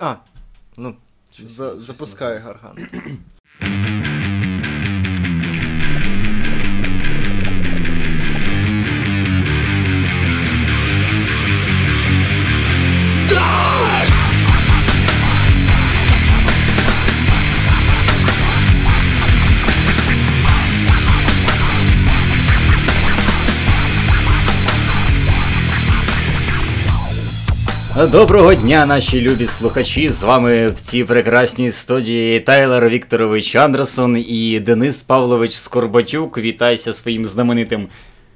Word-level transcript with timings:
А, 0.00 0.14
ну, 0.76 0.96
за, 1.38 1.80
запускає 1.80 2.38
гарган. 2.38 2.88
Доброго 28.06 28.54
дня, 28.54 28.86
наші 28.86 29.20
любі 29.20 29.46
слухачі. 29.46 30.08
З 30.08 30.22
вами 30.22 30.68
в 30.68 30.80
цій 30.80 31.04
прекрасній 31.04 31.70
студії 31.70 32.40
Тайлер 32.40 32.88
Вікторович 32.88 33.56
Андерсон 33.56 34.24
і 34.28 34.60
Денис 34.60 35.02
Павлович 35.02 35.52
Скорбатюк. 35.52 36.38
Вітайся 36.38 36.92
своїм 36.92 37.26
знаменитим. 37.26 37.88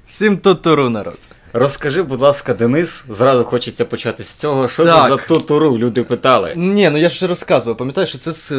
Всім 0.07 0.37
тутуру, 0.37 0.89
народ. 0.89 1.17
Розкажи, 1.53 2.03
будь 2.03 2.21
ласка, 2.21 2.53
Денис, 2.53 3.03
зразу 3.09 3.43
хочеться 3.43 3.85
почати 3.85 4.23
з 4.23 4.29
цього. 4.29 4.67
Що 4.67 4.85
Так. 4.85 5.03
це 5.03 5.09
за 5.09 5.17
тутуру? 5.17 5.77
Люди 5.77 6.03
питали. 6.03 6.53
Ні, 6.55 6.89
ну 6.89 6.97
я 6.97 7.09
ж 7.09 7.27
розказував, 7.27 7.77
пам'ятаєш, 7.77 8.09
що 8.09 8.17
це 8.17 8.31
з 8.31 8.51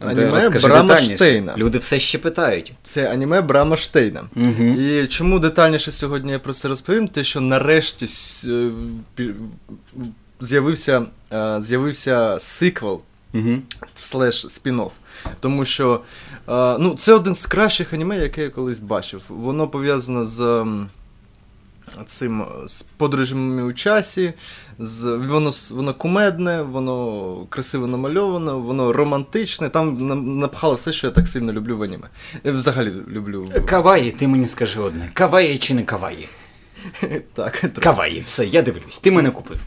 аніме 0.00 0.30
розкажи 0.30 0.66
Брама 0.66 0.94
детальніше. 0.94 1.16
Штейна. 1.16 1.54
Люди 1.56 1.78
все 1.78 1.98
ще 1.98 2.18
питають. 2.18 2.72
Це 2.82 3.12
аніме 3.12 3.40
Брама 3.40 3.76
Штейна. 3.76 4.22
Угу. 4.36 4.64
І 4.64 5.06
чому 5.06 5.38
детальніше 5.38 5.92
сьогодні 5.92 6.32
я 6.32 6.38
про 6.38 6.52
це 6.52 6.68
розповім? 6.68 7.08
Те, 7.08 7.24
що 7.24 7.40
нарешті 7.40 8.06
е, 9.18 9.24
з'явився, 10.40 11.06
е, 11.32 11.58
з'явився 11.62 12.36
сиквел 12.40 13.02
Угу. 13.34 13.58
слеш 13.94 14.46
спін-офф. 14.46 14.90
Тому 15.40 15.64
що 15.64 16.00
е, 16.48 16.78
ну, 16.78 16.94
це 16.98 17.14
один 17.14 17.34
з 17.34 17.46
кращих 17.46 17.92
аніме, 17.92 18.18
яке 18.18 18.42
я 18.42 18.50
колись 18.50 18.80
бачив. 18.80 19.22
Воно 19.28 19.68
пов'язано 19.68 20.24
з. 20.24 20.66
Цим 22.06 22.44
з 22.64 22.82
подорожами 22.82 23.62
у 23.62 23.72
часі, 23.72 24.32
з, 24.78 25.16
воно, 25.16 25.52
воно 25.70 25.94
кумедне, 25.94 26.62
воно 26.62 27.46
красиво 27.48 27.86
намальовано, 27.86 28.58
воно 28.58 28.92
романтичне. 28.92 29.68
Там 29.68 30.38
напхало 30.38 30.74
все, 30.74 30.92
що 30.92 31.06
я 31.06 31.12
так 31.12 31.28
сильно 31.28 31.52
люблю 31.52 31.76
в 31.76 31.82
аніме. 31.82 32.08
Я 32.44 32.52
взагалі 32.52 32.92
люблю. 33.08 33.52
Каваї, 33.66 34.10
ти 34.10 34.28
мені 34.28 34.46
скажи 34.46 34.80
одне. 34.80 35.10
Каваї 35.12 35.58
чи 35.58 35.74
не 35.74 35.82
каваї? 35.82 36.28
Так, 37.34 37.64
Каваї, 37.80 38.22
все, 38.26 38.46
я 38.46 38.62
дивлюсь. 38.62 38.98
Ти 38.98 39.10
мене 39.10 39.30
купив. 39.30 39.60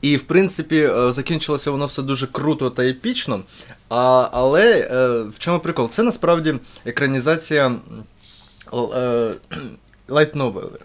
І 0.00 0.16
в 0.16 0.22
принципі 0.22 0.76
е, 0.76 1.12
закінчилося 1.12 1.70
воно 1.70 1.86
все 1.86 2.02
дуже 2.02 2.26
круто 2.26 2.70
та 2.70 2.84
епічно. 2.86 3.40
А, 3.88 4.28
але 4.32 4.88
е, 4.92 5.22
в 5.22 5.38
чому 5.38 5.58
прикол? 5.58 5.90
Це 5.90 6.02
насправді 6.02 6.54
екранізація 6.84 7.74
е, 8.94 9.34
light 10.08 10.34
новели. 10.34 10.78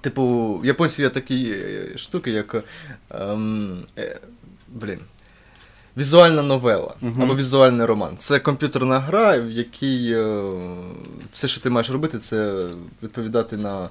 Типу, 0.00 0.54
в 0.62 0.66
японців 0.66 1.00
є 1.00 1.08
такі 1.08 1.56
штуки, 1.96 2.30
як. 2.30 2.64
ем, 3.10 3.78
е, 3.98 4.20
блін. 4.68 4.98
Візуальна 5.96 6.42
новела 6.42 6.94
Мгм. 7.00 7.22
або 7.22 7.36
візуальний 7.36 7.86
роман. 7.86 8.16
Це 8.16 8.38
комп'ютерна 8.38 9.00
гра, 9.00 9.40
в 9.40 9.50
якій 9.50 10.12
е, 10.12 10.42
все, 11.32 11.48
що 11.48 11.60
ти 11.60 11.70
маєш 11.70 11.90
робити, 11.90 12.18
це 12.18 12.66
відповідати 13.02 13.56
на 13.56 13.88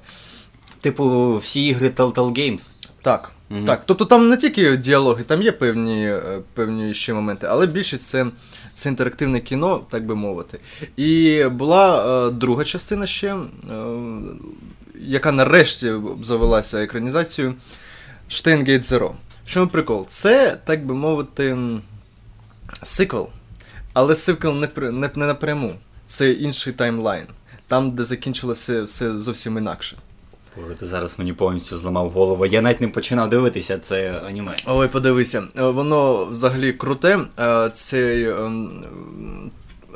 Типу, 0.82 1.38
всі 1.38 1.66
ігри 1.66 1.90
Telltale 1.90 2.14
Games. 2.38 2.74
Так, 3.02 3.32
Мгм. 3.50 3.66
так. 3.66 3.82
Тобто 3.86 4.06
там 4.06 4.30
не 4.30 4.38
тільки 4.38 4.78
діалоги, 4.78 5.24
там 5.24 5.42
є 5.42 5.52
певні, 5.52 6.06
е, 6.08 6.40
певні 6.54 6.94
ще 6.94 7.14
моменти, 7.14 7.48
але 7.50 7.68
більшість 7.68 8.04
це, 8.04 8.26
це 8.74 8.90
інтерактивне 8.90 9.40
кіно, 9.40 9.86
так 9.90 10.06
би 10.06 10.16
мовити. 10.16 10.60
І 10.98 11.44
була 11.52 12.06
е, 12.28 12.32
друга 12.32 12.64
частина 12.64 13.08
ще, 13.08 13.36
е, 13.36 13.46
яка 15.00 15.32
нарешті 15.32 15.94
завелася 16.24 16.84
екранізацією 16.84 17.54
Штейнгейт 18.28 18.82
Zero. 18.84 19.12
В 19.46 19.50
чому 19.50 19.68
прикол? 19.68 20.06
Це, 20.08 20.58
так 20.66 20.86
би 20.86 20.96
мовити, 20.96 21.58
сиквел, 22.84 23.30
але 23.94 24.16
сиквел 24.16 24.56
не, 24.56 24.70
не, 24.92 25.10
не 25.16 25.26
напряму. 25.26 25.76
Це 26.06 26.32
інший 26.32 26.74
таймлайн. 26.74 27.26
Там, 27.68 27.92
де 27.92 28.04
закінчилося 28.04 28.84
все 28.84 29.18
зовсім 29.18 29.58
інакше. 29.58 29.98
Боже, 30.58 30.76
ти 30.76 30.86
зараз 30.86 31.20
мені 31.20 31.34
повністю 31.34 31.78
зламав 31.78 32.10
голову. 32.10 32.46
Я 32.46 32.62
навіть 32.62 32.82
не 32.82 32.88
починав 32.88 33.30
дивитися 33.30 33.78
це 33.78 34.22
аніме. 34.28 34.56
Ой, 34.68 34.88
подивися, 34.88 35.44
е, 35.58 35.62
воно 35.64 36.26
взагалі 36.26 36.74
круте. 36.74 37.20
Е, 37.40 37.70
Цей 37.70 38.30
ем, 38.30 38.84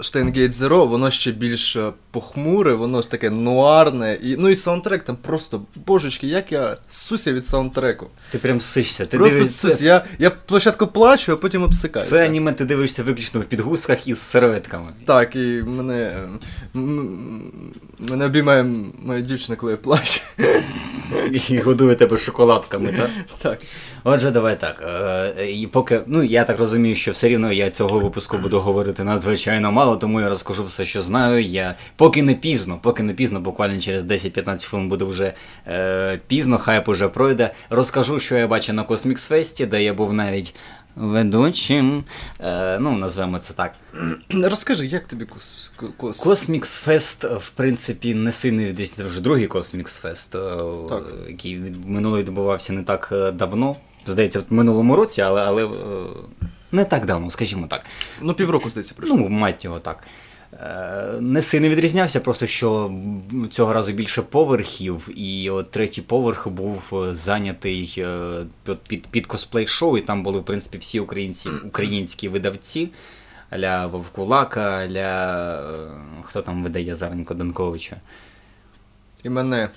Steins;Gate 0.02 0.52
Zero, 0.52 0.88
воно 0.88 1.12
ще 1.12 1.32
більш 1.32 1.76
е, 1.76 1.92
похмуре, 2.12 2.74
воно 2.74 3.02
ж 3.02 3.12
таке 3.12 3.30
нуарне. 3.30 4.18
І, 4.24 4.36
ну 4.38 4.50
і 4.50 4.56
саундтрек 4.56 5.04
там 5.04 5.16
просто, 5.16 5.62
божечки, 5.88 6.28
як 6.28 6.52
я 6.52 6.78
сцуся 6.90 7.34
від 7.34 7.46
саундтреку. 7.46 8.08
Ти 8.32 8.38
прям 8.38 8.62
сцишся. 8.62 9.06
Ти 9.06 9.18
просто 9.18 9.38
дивишся. 9.38 9.70
сцусь. 9.70 9.82
Я, 9.82 10.06
я 10.20 10.32
спочатку 10.48 10.88
плачу, 10.88 11.32
а 11.32 11.36
потім 11.36 11.64
обсикаюся. 11.64 12.10
Це 12.12 12.26
аніме 12.26 12.54
ти 12.54 12.66
дивишся 12.66 13.04
виключно 13.04 13.42
в 13.42 13.44
підгузках 13.44 14.08
із 14.08 14.20
серветками. 14.22 14.94
Так, 15.06 15.36
і 15.36 15.64
мене, 15.66 16.18
е, 16.76 16.80
мене 18.00 18.26
обіймає 18.26 18.66
моя 19.04 19.22
дівчина, 19.22 19.56
коли 19.56 19.72
я 19.72 19.78
плачу. 19.78 20.22
І 21.50 21.58
годує 21.60 21.96
тебе 21.96 22.18
шоколадками, 22.18 22.92
так? 22.92 23.10
Так. 23.42 23.60
Отже, 24.04 24.32
давай 24.32 24.60
так. 24.60 24.84
е, 25.40 25.52
І 25.52 25.68
поки, 25.68 26.02
ну 26.08 26.24
я 26.24 26.44
так 26.44 26.60
розумію, 26.60 26.96
що 26.96 27.12
все 27.12 27.28
рівно 27.28 27.52
я 27.52 27.70
цього 27.70 28.00
випуску 28.00 28.38
буду 28.38 28.60
говорити 28.60 29.04
надзвичайно 29.04 29.72
мало, 29.72 29.85
тому 29.96 30.22
я 30.22 30.30
розкажу 30.30 30.66
все, 30.66 30.86
що 30.86 31.02
знаю. 31.02 31.44
Я 31.44 31.76
поки 31.96 32.24
не 32.24 32.34
пізно, 32.34 32.80
поки 32.82 33.04
не 33.04 33.14
пізно, 33.14 33.40
буквально 33.40 33.82
через 33.82 34.04
10-15 34.04 34.68
хвилин 34.68 34.90
буде 34.90 35.06
вже 35.06 35.34
е, 35.68 36.20
пізно, 36.28 36.58
хайп 36.58 36.90
уже 36.90 37.08
пройде. 37.08 37.52
Розкажу, 37.70 38.20
що 38.20 38.38
я 38.38 38.48
бачив 38.48 38.76
на 38.76 38.84
Космікс 38.84 39.28
Фесті, 39.28 39.66
де 39.66 39.84
я 39.84 39.94
був 39.94 40.14
навіть 40.14 40.56
ведучим. 40.96 42.04
Е, 42.40 42.80
ну, 42.80 42.98
назвемо 42.98 43.40
це 43.40 43.54
так. 43.54 43.76
Розкажи, 44.30 44.86
як 44.86 45.08
тобі 45.08 45.26
кос... 45.26 45.74
кос... 45.98 46.20
Космікс 46.20 46.78
Фест, 46.78 47.24
в 47.24 47.50
принципі, 47.50 48.14
не 48.14 48.32
сильно 48.32 48.64
відрізняється. 48.64 48.96
Це 48.96 49.04
вже 49.04 49.22
другий 49.22 49.48
Космікс 49.48 49.98
Фест, 49.98 50.36
е, 50.36 50.58
який 51.28 51.76
минулий 51.86 52.24
відбувався 52.24 52.74
не 52.74 52.84
так 52.84 53.10
е, 53.12 53.32
давно. 53.32 53.76
Здається, 54.08 54.40
в 54.40 54.54
минулому 54.54 54.96
році, 54.96 55.22
але, 55.22 55.42
але 55.42 55.66
е, 55.66 55.70
не 56.72 56.86
так 56.86 57.06
давно, 57.06 57.30
скажімо 57.30 57.68
так. 57.68 57.86
Ну, 58.22 58.34
півроку, 58.34 58.70
здається, 58.70 58.96
пройшло. 58.96 59.18
Ну, 59.18 59.30
мать 59.30 59.66
його 59.66 59.80
так. 59.80 60.04
Е, 60.54 61.18
Не 61.22 61.42
сильно 61.42 61.70
відрізнявся, 61.70 62.20
просто 62.20 62.48
що 62.48 62.92
цього 63.52 63.74
разу 63.74 63.92
більше 63.92 64.22
поверхів, 64.22 65.10
і 65.16 65.50
от 65.50 65.72
третій 65.72 66.02
поверх 66.02 66.48
був 66.48 67.04
е, 67.10 67.16
зайнятий 67.16 67.96
е, 67.98 68.46
під, 68.64 68.80
під, 68.80 69.08
під 69.08 69.28
косплей-шоу, 69.28 69.98
і 69.98 70.02
там 70.02 70.24
були, 70.24 70.40
в 70.40 70.46
принципі, 70.46 70.78
всі 70.78 71.00
українці, 71.00 71.50
українські 71.50 72.30
видавці. 72.30 72.90
Ля 73.54 73.88
Вовкулака, 73.88 74.88
ля. 74.88 75.60
хто 76.24 76.42
там 76.42 76.64
видає 76.64 76.96
Заренко 76.96 77.34
Данковича. 77.34 77.96
І 79.24 79.30
мене. 79.30 79.70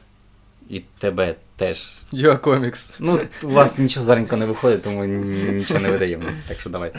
І 0.70 0.82
тебе 0.98 1.34
теж. 1.56 1.92
Йо 2.12 2.38
комікс. 2.38 2.94
Ну, 2.98 3.20
у 3.42 3.48
вас 3.48 3.78
нічого 3.78 4.06
заренько 4.06 4.36
не 4.36 4.46
виходить, 4.46 4.82
тому 4.82 5.04
ні- 5.04 5.50
нічого 5.52 5.80
не 5.80 5.90
видаємо. 5.90 6.22
Так 6.48 6.60
що 6.60 6.70
давай. 6.70 6.92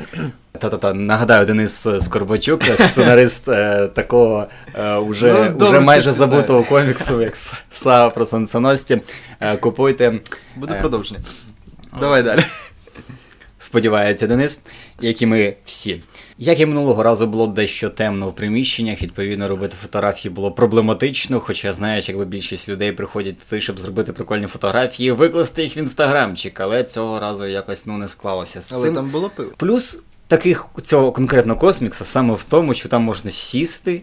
Та-та-та, 0.52 0.94
нагадаю, 0.94 1.46
Денис 1.46 1.88
Скорбачук, 2.00 2.64
сценарист 2.64 3.48
е, 3.48 3.88
такого 3.88 4.48
е, 4.80 4.96
уже, 4.96 5.34
Ну, 5.34 5.50
добре, 5.50 5.68
уже 5.68 5.80
майже 5.80 6.12
забутого 6.12 6.64
коміксу, 6.64 7.22
як 7.22 7.34
Сава 7.72 8.10
про 8.10 8.26
сонценості. 8.26 9.02
Е, 9.40 9.58
купуйте. 9.58 10.20
Буде 10.56 10.74
Е, 10.74 10.80
продовження. 10.80 11.20
Давай 12.00 12.24
далі. 12.24 12.44
Сподівається 13.62 14.28
Денис, 14.28 14.60
як 15.02 15.22
і 15.22 15.26
ми 15.26 15.56
всі. 15.66 16.02
Як 16.38 16.60
і 16.60 16.66
минулого 16.66 17.04
разу 17.04 17.28
було 17.28 17.48
дещо 17.48 17.90
темно 17.90 18.30
в 18.30 18.36
приміщеннях, 18.36 19.02
відповідно, 19.02 19.48
робити 19.48 19.76
фотографії 19.82 20.34
було 20.34 20.52
проблематично, 20.52 21.40
хоча 21.40 21.74
знаєш, 21.74 22.10
якби 22.10 22.26
більшість 22.26 22.70
людей 22.70 22.92
приходять 22.92 23.38
туди, 23.38 23.62
щоб 23.62 23.80
зробити 23.80 24.14
прикольні 24.14 24.48
фотографії, 24.48 25.12
викласти 25.12 25.64
їх 25.64 25.78
в 25.78 25.80
інстаграмчик, 25.80 26.60
але 26.60 26.84
цього 26.84 27.20
разу 27.20 27.46
якось 27.46 27.86
ну 27.86 27.98
не 27.98 28.08
склалося 28.08 28.62
з 28.62 28.74
Але 28.74 28.86
цим. 28.86 28.96
там 28.96 29.10
було 29.10 29.30
пиво. 29.30 29.52
Плюс 29.58 30.00
таких 30.28 30.66
цього 30.82 31.12
конкретно 31.12 31.56
космікса 31.56 32.06
саме 32.06 32.34
в 32.34 32.44
тому, 32.44 32.74
що 32.74 32.90
там 32.90 33.04
можна 33.04 33.32
сісти. 33.32 34.02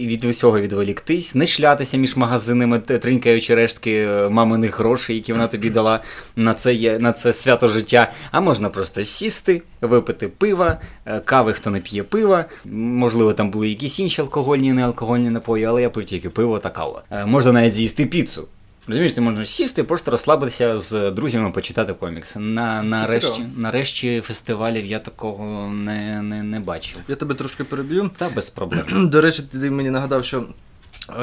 Від 0.00 0.24
усього 0.24 0.60
відволіктись, 0.60 1.34
не 1.34 1.46
шлятися 1.46 1.96
між 1.96 2.16
магазинами, 2.16 2.78
тринькаючи 2.78 3.54
рештки 3.54 3.92
е, 4.10 4.28
маминих 4.28 4.78
грошей, 4.78 5.16
які 5.16 5.32
вона 5.32 5.46
тобі 5.46 5.70
дала 5.70 6.00
на 6.36 6.54
це, 6.54 6.74
є- 6.74 6.98
на 6.98 7.12
це 7.12 7.32
свято 7.32 7.68
життя. 7.68 8.12
А 8.30 8.40
можна 8.40 8.68
просто 8.68 9.04
сісти, 9.04 9.62
випити 9.80 10.28
пива, 10.28 10.80
е, 11.06 11.20
кави, 11.20 11.52
хто 11.52 11.70
не 11.70 11.80
п'є 11.80 12.02
пива. 12.02 12.44
Можливо, 12.74 13.32
там 13.32 13.50
були 13.50 13.68
якісь 13.68 13.98
інші 14.00 14.20
алкогольні 14.22 14.72
неалкогольні 14.72 15.30
напої, 15.30 15.64
але 15.64 15.82
я 15.82 15.90
пив 15.90 16.04
тільки 16.04 16.30
пиво 16.30 16.58
та 16.58 16.70
каву. 16.70 16.98
Е, 17.10 17.26
Можна 17.26 17.52
навіть 17.52 17.72
з'їсти 17.72 18.06
піцу. 18.06 18.48
Розумієш, 18.86 19.12
ти 19.12 19.20
можеш 19.20 19.48
сісти 19.48 19.80
і 19.80 19.84
просто 19.84 20.10
розслабитися 20.10 20.78
з 20.78 21.10
друзями, 21.10 21.50
почитати 21.50 21.92
комікс. 21.92 22.36
На, 22.36 22.82
нарешті, 22.82 23.46
нарешті 23.56 24.20
фестивалів 24.20 24.86
я 24.86 24.98
такого 24.98 25.68
не, 25.68 26.22
не, 26.22 26.42
не 26.42 26.60
бачив. 26.60 26.98
Я 27.08 27.14
тебе 27.14 27.34
трошки 27.34 27.64
переб'ю. 27.64 28.10
Та 28.16 28.28
без 28.28 28.50
проблем. 28.50 29.08
До 29.08 29.20
речі, 29.20 29.42
ти 29.42 29.70
мені 29.70 29.90
нагадав, 29.90 30.24
що 30.24 30.44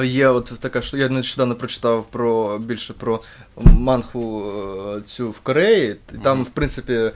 Є 0.04 0.28
от 0.28 0.52
така 0.60 0.82
що 0.82 0.96
я 0.96 1.08
нещодавно 1.08 1.54
прочитав 1.54 2.06
про 2.10 2.58
більше 2.58 2.92
про 2.92 3.20
мангу 3.56 4.52
е, 4.96 5.02
цю 5.02 5.30
в 5.30 5.40
Кореї. 5.40 5.96
Там, 6.22 6.44
в 6.44 6.50
принципі, 6.50 7.10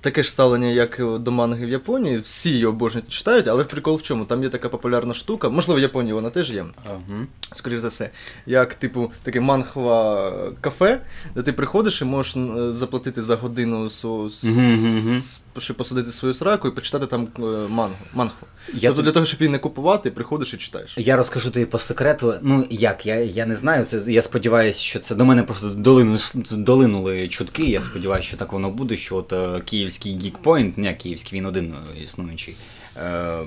таке 0.00 0.22
ж 0.22 0.30
ставлення, 0.30 0.66
як 0.66 1.00
до 1.20 1.30
манги 1.30 1.66
в 1.66 1.68
Японії. 1.68 2.18
Всі 2.18 2.50
її 2.50 2.66
обожнюють 2.66 3.08
читають, 3.08 3.48
але 3.48 3.64
прикол 3.64 3.96
в 3.96 4.02
чому? 4.02 4.24
Там 4.24 4.42
є 4.42 4.48
така 4.48 4.68
популярна 4.68 5.14
штука. 5.14 5.48
Можливо, 5.48 5.80
в 5.80 5.82
Японії 5.82 6.14
вона 6.14 6.30
теж 6.30 6.50
є. 6.50 6.62
Uh-huh. 6.62 7.24
Скоріше 7.54 7.80
за 7.80 7.88
все, 7.88 8.10
як, 8.46 8.74
типу, 8.74 9.12
таке 9.22 9.40
манхва 9.40 10.32
кафе, 10.60 11.00
де 11.34 11.42
ти 11.42 11.52
приходиш 11.52 12.02
і 12.02 12.04
можеш 12.04 12.36
заплатити 12.70 13.22
за 13.22 13.36
годину 13.36 13.84
mm-hmm. 13.84 15.38
Щоб 15.60 15.76
посадити 15.76 16.10
свою 16.10 16.34
сраку 16.34 16.68
і 16.68 16.70
почитати 16.70 17.06
там 17.06 17.28
е, 17.38 17.40
мангу. 17.68 17.96
мангу. 18.14 18.34
Я 18.74 18.80
тобто 18.80 18.94
тобі... 18.94 19.02
для 19.02 19.12
того, 19.12 19.26
щоб 19.26 19.40
її 19.40 19.52
не 19.52 19.58
купувати, 19.58 20.10
приходиш 20.10 20.54
і 20.54 20.56
читаєш. 20.56 20.94
Я 20.98 21.16
розкажу 21.16 21.50
тобі 21.50 21.66
по 21.66 21.78
секрету. 21.78 22.34
Ну 22.42 22.66
як, 22.70 23.06
я 23.06 23.14
я 23.14 23.46
не 23.46 23.54
знаю. 23.54 23.84
Це 23.84 24.12
я 24.12 24.22
сподіваюся, 24.22 24.80
що 24.80 24.98
це 24.98 25.14
до 25.14 25.24
мене 25.24 25.42
просто 25.42 25.68
долину, 25.68 26.18
долинули 26.50 27.28
чутки. 27.28 27.64
Я 27.64 27.80
сподіваюся, 27.80 28.28
що 28.28 28.36
так 28.36 28.52
воно 28.52 28.70
буде. 28.70 28.96
Що 28.96 29.16
от 29.16 29.32
е, 29.32 29.60
київський 29.60 30.12
Geekpoint, 30.14 30.78
не 30.78 30.94
київський, 30.94 31.38
він 31.38 31.46
один 31.46 31.74
е, 31.96 32.02
існуючий. 32.02 32.56
Е, 32.96 33.38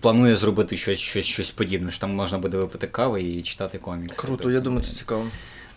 планує 0.00 0.36
зробити 0.36 0.76
щось 0.76 0.98
щось, 0.98 1.26
щось 1.26 1.50
подібне. 1.50 1.90
що 1.90 2.00
Там 2.00 2.14
можна 2.14 2.38
буде 2.38 2.56
випити 2.56 2.86
кави 2.86 3.22
і 3.22 3.42
читати 3.42 3.78
комікс. 3.78 4.16
Круто, 4.16 4.50
я 4.50 4.60
думаю, 4.60 4.82
це 4.82 4.92
цікаво. 4.92 5.26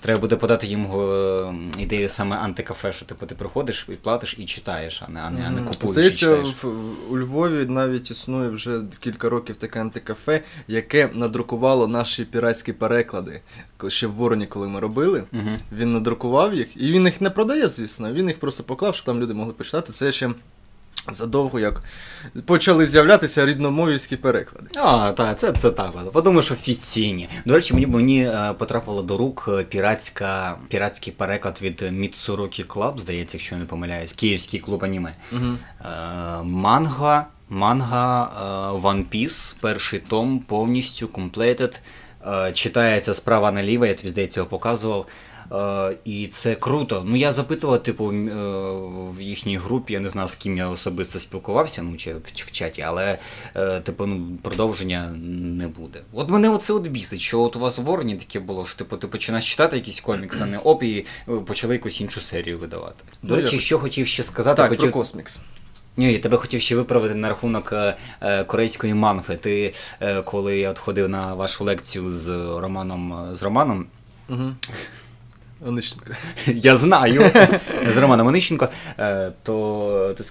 Треба 0.04 0.20
буде 0.20 0.36
подати 0.36 0.68
їм 0.68 0.86
е, 0.86 1.54
ідею 1.80 2.10
саме 2.10 2.36
антикафе, 2.36 2.92
що 2.92 3.06
типу 3.06 3.26
ти 3.26 3.36
приходиш 3.36 3.88
і 3.90 3.92
платиш 3.92 4.36
і 4.40 4.46
читаєш, 4.46 5.04
а 5.08 5.12
не 5.12 5.20
а 5.20 5.30
не, 5.30 5.46
а 5.48 5.50
не 5.50 5.62
купуєш. 5.62 5.92
Здається. 5.92 6.36
В, 6.36 6.66
у 7.10 7.18
Львові 7.18 7.66
навіть 7.66 8.12
існує 8.12 8.50
вже 8.50 8.82
кілька 9.00 9.30
років 9.30 9.56
таке 9.56 9.82
антикафе, 9.82 10.42
яке 10.68 11.10
надрукувало 11.14 11.88
наші 11.88 12.26
піратські 12.26 12.74
переклади. 12.74 13.42
Ще 13.88 14.08
в 14.08 14.12
Вороні, 14.12 14.48
коли 14.48 14.68
ми 14.68 14.80
робили, 14.80 15.24
угу. 15.34 15.50
він 15.72 15.94
надрукував 15.94 16.54
їх, 16.54 16.78
і 16.78 16.92
він 16.92 17.06
їх 17.06 17.22
не 17.22 17.30
продає, 17.30 17.70
звісно. 17.70 18.14
Він 18.14 18.28
їх 18.28 18.40
просто 18.40 18.64
поклав, 18.64 18.96
щоб 18.96 19.06
там 19.06 19.20
люди 19.20 19.34
могли 19.34 19.54
почитати. 19.54 19.94
Це 19.94 20.12
ще 20.12 20.32
Задовго 21.12 21.60
як 21.60 21.82
почали 22.46 22.86
з'являтися 22.86 23.46
рідномовівські 23.46 24.18
переклади. 24.18 24.70
А, 24.76 25.12
так, 25.12 25.40
це 25.40 25.52
це 25.52 25.72
так. 25.72 26.12
Подумаєш 26.12 26.52
офіційні. 26.52 27.30
До 27.46 27.54
речі, 27.54 27.74
мені 27.74 27.88
мені 27.88 28.26
е, 28.26 28.54
потрапило 28.58 29.02
до 29.02 29.18
рук 29.18 29.50
е, 29.60 29.64
піратська, 29.64 30.58
піратський 30.70 31.14
переклад 31.14 31.60
від 31.62 31.82
Mitsuruki 31.82 32.66
Club, 32.66 33.00
здається, 33.00 33.38
якщо 33.38 33.56
я 33.56 33.60
не 33.60 33.66
помиляюсь, 33.66 34.14
київський 34.14 34.60
клуб 34.60 34.84
аніме. 34.84 35.16
Угу. 35.32 35.58
Манга, 36.44 37.28
манга 37.50 38.32
One 38.84 39.04
Piece, 39.14 39.56
перший 39.62 40.00
том 40.00 40.40
повністю 40.40 41.08
completed. 41.08 41.80
Читається 42.54 43.14
справа 43.14 43.52
наліво, 43.52 43.86
я 43.86 43.94
тобі 43.94 44.10
здається, 44.10 44.40
його 44.40 44.50
показував. 44.50 45.06
Е, 45.54 45.98
і 46.06 46.28
це 46.28 46.56
круто. 46.56 47.04
Ну 47.06 47.16
я 47.16 47.32
запитував, 47.32 47.84
типу, 47.84 48.14
е, 48.14 48.16
в 49.18 49.22
їхній 49.22 49.58
групі, 49.58 49.94
я 49.94 50.00
не 50.00 50.10
знав, 50.10 50.30
з 50.30 50.36
ким 50.36 50.58
я 50.58 50.70
особисто 50.70 51.20
спілкувався, 51.20 51.82
ну 51.82 51.98
чи 51.98 52.14
в, 52.14 52.22
в 52.36 52.52
чаті, 52.52 52.82
але 52.82 53.18
е, 53.56 53.80
типу, 53.80 54.06
ну, 54.06 54.38
продовження 54.42 55.12
не 55.58 55.68
буде. 55.68 56.02
От 56.14 56.30
мене 56.30 56.50
оце 56.50 56.74
от 56.74 56.88
бісить, 56.88 57.22
що 57.22 57.42
от 57.42 57.56
у 57.56 57.60
вас 57.60 57.78
в 57.78 57.82
Ворні 57.82 58.16
таке 58.16 58.40
було, 58.40 58.66
що 58.66 58.78
типу, 58.78 58.98
ти 58.98 59.08
починаєш 59.08 59.52
читати 59.52 59.76
якісь 59.76 60.00
комікси, 60.00 60.44
а 60.44 60.46
не 60.46 60.58
оп, 60.58 60.84
і 60.84 61.06
почали 61.46 61.74
якусь 61.74 62.02
іншу 62.02 62.22
серію 62.22 62.60
видавати. 62.60 63.04
До 63.24 63.36
речі, 63.36 63.60
що 63.60 63.80
хотів 63.80 64.08
ще 64.08 64.24
сказати, 64.24 64.58
так, 64.58 64.70
хотів... 64.70 64.92
про 64.92 65.02
космікс. 65.02 65.40
Ні, 65.98 66.14
я 66.14 66.20
тебе 66.20 66.38
хотів 66.38 66.62
ще 66.62 66.76
виправити 66.76 67.16
на 67.16 67.30
рахунок 67.30 67.74
е, 68.22 68.44
корейської 68.44 68.94
манфи. 68.94 69.36
Ти 69.36 69.74
е, 70.02 70.22
коли 70.22 70.58
я 70.58 70.70
от 70.70 70.80
ходив 70.80 71.10
на 71.10 71.34
вашу 71.34 71.64
лекцію 71.64 72.10
з 72.10 72.30
Романом 72.58 73.30
з 73.36 73.44
Романом. 73.44 73.86
Угу. 74.30 74.54
Онищенко. 75.68 76.14
Я 76.48 76.76
знаю. 76.76 77.32
З 77.94 77.98
Романом 77.98 78.28
Онищенко, 78.28 78.70
е, 79.00 79.32
то 79.44 80.16
ти 80.18 80.24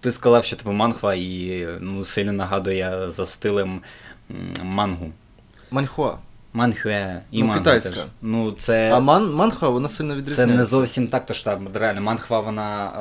ти 0.00 0.12
сказав, 0.12 0.44
що 0.44 0.56
типу 0.56 0.72
манхва 0.72 1.14
і 1.14 1.66
ну, 1.80 2.04
сильно 2.04 2.32
нагадує 2.32 3.10
за 3.10 3.26
стилем 3.26 3.80
мангу. 4.62 5.12
Манхуа. 5.70 6.14
Манхуе 6.52 7.22
і 7.30 7.40
ну, 7.40 7.46
манга 7.46 7.60
китайська. 7.60 7.90
теж. 7.90 8.04
Ну, 8.22 8.52
це... 8.52 8.92
А 8.92 9.00
ман, 9.00 9.32
манхва 9.32 9.68
вона 9.68 9.88
сильно 9.88 10.14
відрізняється. 10.14 10.52
Це 10.54 10.58
не 10.58 10.64
зовсім 10.64 11.08
так, 11.08 11.26
то 11.26 11.34
ж 11.34 11.44
там 11.44 11.68
реально 11.74 12.00
манхва 12.00 12.40
вона 12.40 12.92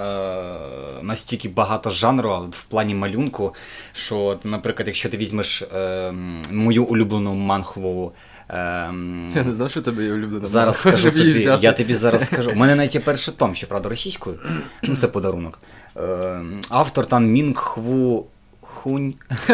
е, 1.00 1.04
настільки 1.04 1.50
багато 1.50 1.90
жанру 1.90 2.48
в 2.52 2.64
плані 2.64 2.96
малюнку, 2.96 3.56
що, 3.94 4.40
наприклад, 4.44 4.88
якщо 4.88 5.10
ти 5.10 5.18
візьмеш 5.18 5.62
е, 5.62 6.12
мою 6.52 6.86
улюблену 6.86 7.34
манхву 7.34 8.14
Ем... 8.50 9.32
Я 9.36 9.44
не 9.44 9.54
знав, 9.54 9.72
що 9.72 9.82
тебе 9.82 10.04
є 10.04 10.14
улюблена. 10.14 10.46
Зараз 10.46 10.78
скажу 10.78 11.12
тобі, 11.12 11.50
я 11.62 11.72
тобі 11.74 11.94
зараз 11.94 12.26
скажу. 12.26 12.52
У 12.52 12.56
мене 12.56 12.76
навіть 12.76 12.96
є 12.96 13.02
перший 13.02 13.34
том, 13.38 13.56
ще 13.56 13.68
правда, 13.68 13.90
російською. 13.90 14.40
Ну, 14.84 14.96
це 14.96 15.08
подарунок. 15.08 15.60
Ем, 15.96 16.62
автор 16.70 17.06
там 17.06 17.26
Мінг 17.26 17.56
Хву 17.56 18.28
Хунь. 18.62 19.14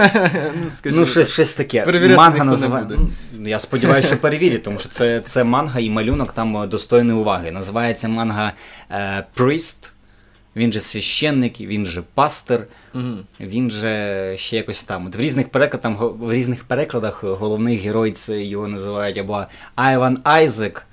ну, 0.63 0.69
скажи, 0.69 0.95
ну 0.95 1.05
щось 1.05 1.33
щось 1.33 1.53
таке. 1.53 2.15
Манга 2.15 2.43
називає. 2.43 2.85
Ну, 3.33 3.49
я 3.49 3.59
сподіваюся, 3.59 4.07
що 4.07 4.17
перевірять, 4.17 4.63
тому 4.63 4.79
що 4.79 4.89
це 4.89 5.19
це 5.19 5.43
манга 5.43 5.79
і 5.79 5.89
малюнок 5.89 6.31
там 6.31 6.69
достойний 6.69 7.15
уваги. 7.15 7.51
Називається 7.51 8.07
манга 8.07 8.53
е, 8.89 9.25
Priest. 9.38 9.90
Він 10.56 10.74
же 10.74 10.80
священник, 10.80 11.62
він 11.62 11.86
же 11.86 12.03
пастир, 12.13 12.68
угу. 12.95 13.18
він 13.39 13.71
же 13.71 14.36
ще 14.38 14.57
якось 14.57 14.83
там. 14.83 15.07
От 15.07 15.15
В 15.15 15.19
різних 15.19 15.50
перекладах 15.50 16.01
в 16.01 16.33
різних 16.33 16.63
перекладах 16.63 17.24
головний 17.24 17.77
герой 17.77 18.12
це 18.12 18.44
його 18.44 18.68
називають 18.68 19.18
або 19.18 19.45
Айван 19.75 20.18
Айзек, 20.24 20.88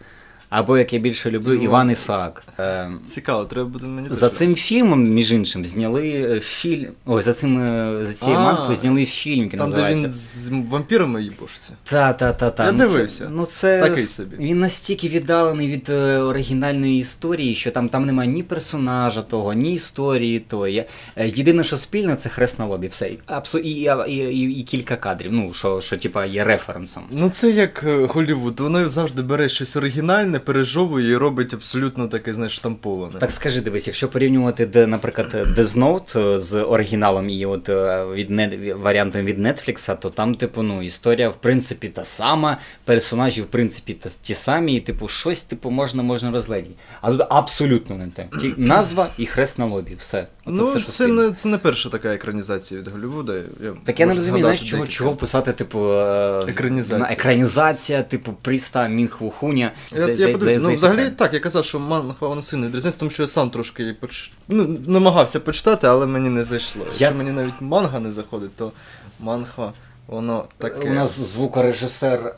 або 0.51 0.79
як 0.79 0.93
я 0.93 0.99
більше 0.99 1.31
люблю, 1.31 1.53
Іван, 1.53 1.65
Іван 1.65 1.91
Ісаак. 1.91 2.43
Е, 2.59 2.91
Цікаво, 3.07 3.45
треба 3.45 3.69
буде 3.69 3.87
мені 3.87 4.09
за 4.11 4.29
цим 4.29 4.55
фільмом, 4.55 5.05
між 5.05 5.33
іншим, 5.33 5.65
зняли 5.65 6.11
е, 6.11 6.41
фільм. 6.41 6.89
Ой, 7.07 7.23
за 7.23 7.33
цим 7.33 7.59
е, 7.59 8.05
за 8.05 8.13
цією 8.13 8.39
мангою 8.39 8.77
зняли 8.77 9.05
фільм, 9.07 9.45
який 9.45 9.59
Там, 9.59 9.71
називається. 9.71 10.03
де 10.03 10.09
він 10.09 10.13
з 10.13 10.49
вампірами 10.71 11.23
їбошиться. 11.23 11.73
Та, 11.85 12.13
та, 12.13 12.33
та, 12.33 12.51
та. 12.51 12.67
Я 12.67 12.73
ну, 12.73 12.79
дивився. 12.79 13.25
Це, 13.25 13.31
ну, 13.31 13.45
це 13.45 13.81
Такий 13.81 14.05
собі. 14.05 14.37
Він 14.37 14.59
настільки 14.59 15.09
віддалений 15.09 15.69
від 15.69 15.89
е, 15.89 16.19
оригінальної 16.19 16.99
історії, 16.99 17.55
що 17.55 17.71
там 17.71 17.89
там 17.89 18.07
немає 18.07 18.31
ні 18.31 18.43
персонажа 18.43 19.23
того, 19.23 19.53
ні 19.53 19.75
історії 19.75 20.41
тої. 20.41 20.85
Єдине, 21.17 21.65
що 21.65 21.77
спільне, 21.77 22.17
це 22.17 22.29
хрест 22.29 22.59
на 22.59 22.67
лобі. 22.67 22.87
Все. 22.87 23.11
Абсу... 23.27 23.59
І, 23.59 23.71
і, 24.09 24.15
і, 24.15 24.61
і 24.61 24.63
кілька 24.63 24.97
кадрів, 24.97 25.33
ну, 25.33 25.55
що, 25.55 25.81
що 25.81 25.97
типа, 25.97 26.25
є 26.25 26.45
референсом. 26.45 27.03
Ну, 27.11 27.31
це 27.31 27.51
як 27.51 27.85
Голлівуд. 28.09 28.61
Воно 28.61 28.89
завжди 28.89 29.23
бере 29.23 29.49
щось 29.49 29.77
оригінальне, 29.77 30.38
пережовує 30.39 31.11
і 31.11 31.17
робить 31.17 31.55
абсолютно 31.55 32.09
таке, 32.09 32.35
знаєш, 32.35 32.57
штамповане. 32.57 33.19
Так 33.19 33.33
скажи, 33.33 33.61
дивись, 33.61 33.87
якщо 33.87 34.09
порівнювати, 34.09 34.67
де, 34.67 34.87
наприклад, 34.87 35.35
Death 35.35 35.79
Note 35.79 36.35
е, 36.35 36.39
з 36.39 36.63
оригіналом 36.63 37.31
і 37.31 37.47
от 37.47 37.69
е, 37.69 38.05
від 38.15 38.31
не, 38.31 38.75
варіантом 38.75 39.25
від 39.25 39.39
Netflix, 39.39 39.99
то 39.99 40.11
там, 40.11 40.35
типу, 40.35 40.63
ну, 40.63 40.83
історія, 40.83 41.29
в 41.29 41.37
принципі, 41.37 41.89
та 41.89 42.05
сама, 42.05 42.59
персонажі, 42.85 43.43
в 43.43 43.47
принципі, 43.47 43.93
та, 43.93 44.11
ті 44.23 44.35
самі, 44.35 44.77
і 44.77 44.81
типу, 44.81 45.09
щось 45.09 45.43
типу, 45.43 45.71
можна 45.71 46.03
можна 46.03 46.31
розглядіти. 46.31 46.75
А 47.01 47.11
тут 47.11 47.27
абсолютно 47.31 47.97
не 47.97 48.07
те. 48.07 48.29
Ті, 48.41 48.55
назва 48.59 49.09
і 49.19 49.27
хрест 49.27 49.59
на 49.59 49.67
лобі, 49.67 49.95
все. 49.95 50.27
Оце 50.45 50.61
ну, 50.61 50.67
все, 50.67 50.81
що 50.81 50.89
це 50.89 51.07
не 51.07 51.33
це 51.33 51.49
не 51.49 51.59
перша 51.59 51.89
така 51.89 52.15
екранізація 52.15 52.81
від 52.81 52.89
Голлівуда. 52.89 53.35
Я 53.35 53.73
так 53.85 54.01
я 54.01 54.07
не 54.07 54.15
розумію, 54.15 54.43
знаєш, 54.43 54.61
чого 54.61 54.87
чого 54.87 55.17
писати, 55.17 55.53
типу, 55.53 55.93
е, 55.93 56.39
екранізація, 56.49 57.09
екранізація 57.11 58.03
типу, 58.03 58.33
Пріста 58.43 58.89
Мінхвухуня. 58.89 59.73
Я, 59.93 60.09
я 60.09 60.28
подивлюсь, 60.33 60.63
ну, 60.63 60.75
взагалі 60.75 61.11
так, 61.11 61.35
я 61.35 61.41
казав, 61.41 61.65
що 61.65 61.79
Манхва 61.79 62.29
вона 62.29 62.43
сильно 62.43 62.67
відрізняється, 62.67 63.01
тому 63.01 63.11
що 63.11 63.23
я 63.23 63.29
сам 63.29 63.51
трошки 63.51 63.83
її 63.83 63.95
поч... 63.95 64.33
ну, 64.49 64.79
намагався 64.87 65.41
почитати, 65.41 65.87
але 65.87 66.07
мені 66.07 66.29
не 66.29 66.45
зайшло. 66.45 66.83
Я... 66.85 66.91
Якщо 66.91 67.15
мені 67.15 67.31
навіть 67.33 67.61
манга 67.61 68.01
не 68.01 68.13
заходить, 68.13 68.57
то 68.57 68.73
манхва. 69.21 69.73
Воно 70.07 70.45
таке. 70.59 70.91
У 70.91 70.93
нас 70.93 71.21
звукорежисер 71.21 72.35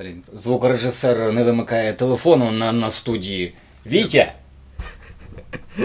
е, 0.00 0.14
звукорежисер 0.34 1.32
не 1.32 1.44
вимикає 1.44 1.92
телефону 1.92 2.52
на 2.52 2.72
на 2.72 2.90
студії. 2.90 3.54
Вітя! 3.86 4.32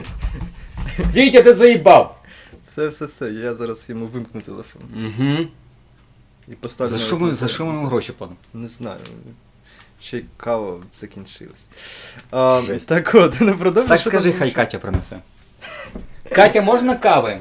Вітя, 1.15 1.41
ти 1.41 1.53
заїбав! 1.53 2.21
Все, 2.63 2.87
все, 2.87 3.05
все. 3.05 3.31
Я 3.31 3.55
зараз 3.55 3.89
йому 3.89 4.05
вимкну 4.05 4.41
телефон. 4.41 4.81
Угу. 4.93 5.47
І 6.47 6.51
поставлю. 6.51 6.91
За 6.91 6.97
що 6.97 7.19
ми 7.19 7.33
за 7.33 7.47
що 7.47 7.65
ми 7.65 7.85
гроші 7.85 8.11
платимо? 8.11 8.37
Не 8.53 8.67
знаю 8.67 8.99
чи 10.01 10.25
кава 10.37 10.77
закінчилась. 10.95 11.65
Так 12.87 13.15
от, 13.15 13.41
не 13.41 13.53
продовжуй. 13.53 13.97
Так 13.97 14.01
скажи, 14.01 14.33
хай 14.33 14.51
Катя 14.51 14.79
принесе. 14.79 15.19
Катя, 16.35 16.61
можна 16.61 16.95
кави? 16.95 17.39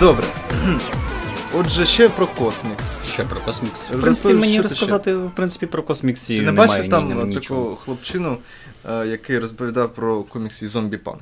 Добре. 0.00 0.26
Отже, 1.54 1.86
ще 1.86 2.08
про 2.08 2.26
Космікс. 2.26 2.98
Ще 3.04 3.24
про 3.24 3.40
Космікс. 3.40 3.88
В 3.90 4.00
принципі, 4.00 4.34
мені 4.34 4.60
розказати, 4.60 5.14
в 5.14 5.30
принципі, 5.30 5.66
про 5.66 5.82
Космікс 5.82 6.30
і 6.30 6.38
Ти 6.38 6.44
не 6.46 6.52
бачив 6.52 6.88
там 6.90 7.28
ні- 7.28 7.34
такого 7.34 7.76
хлопчину, 7.76 8.38
е, 8.90 9.06
який 9.06 9.38
розповідав 9.38 9.94
про 9.94 10.22
комікс 10.22 10.56
свій 10.56 10.66
зомбі-панк? 10.66 11.20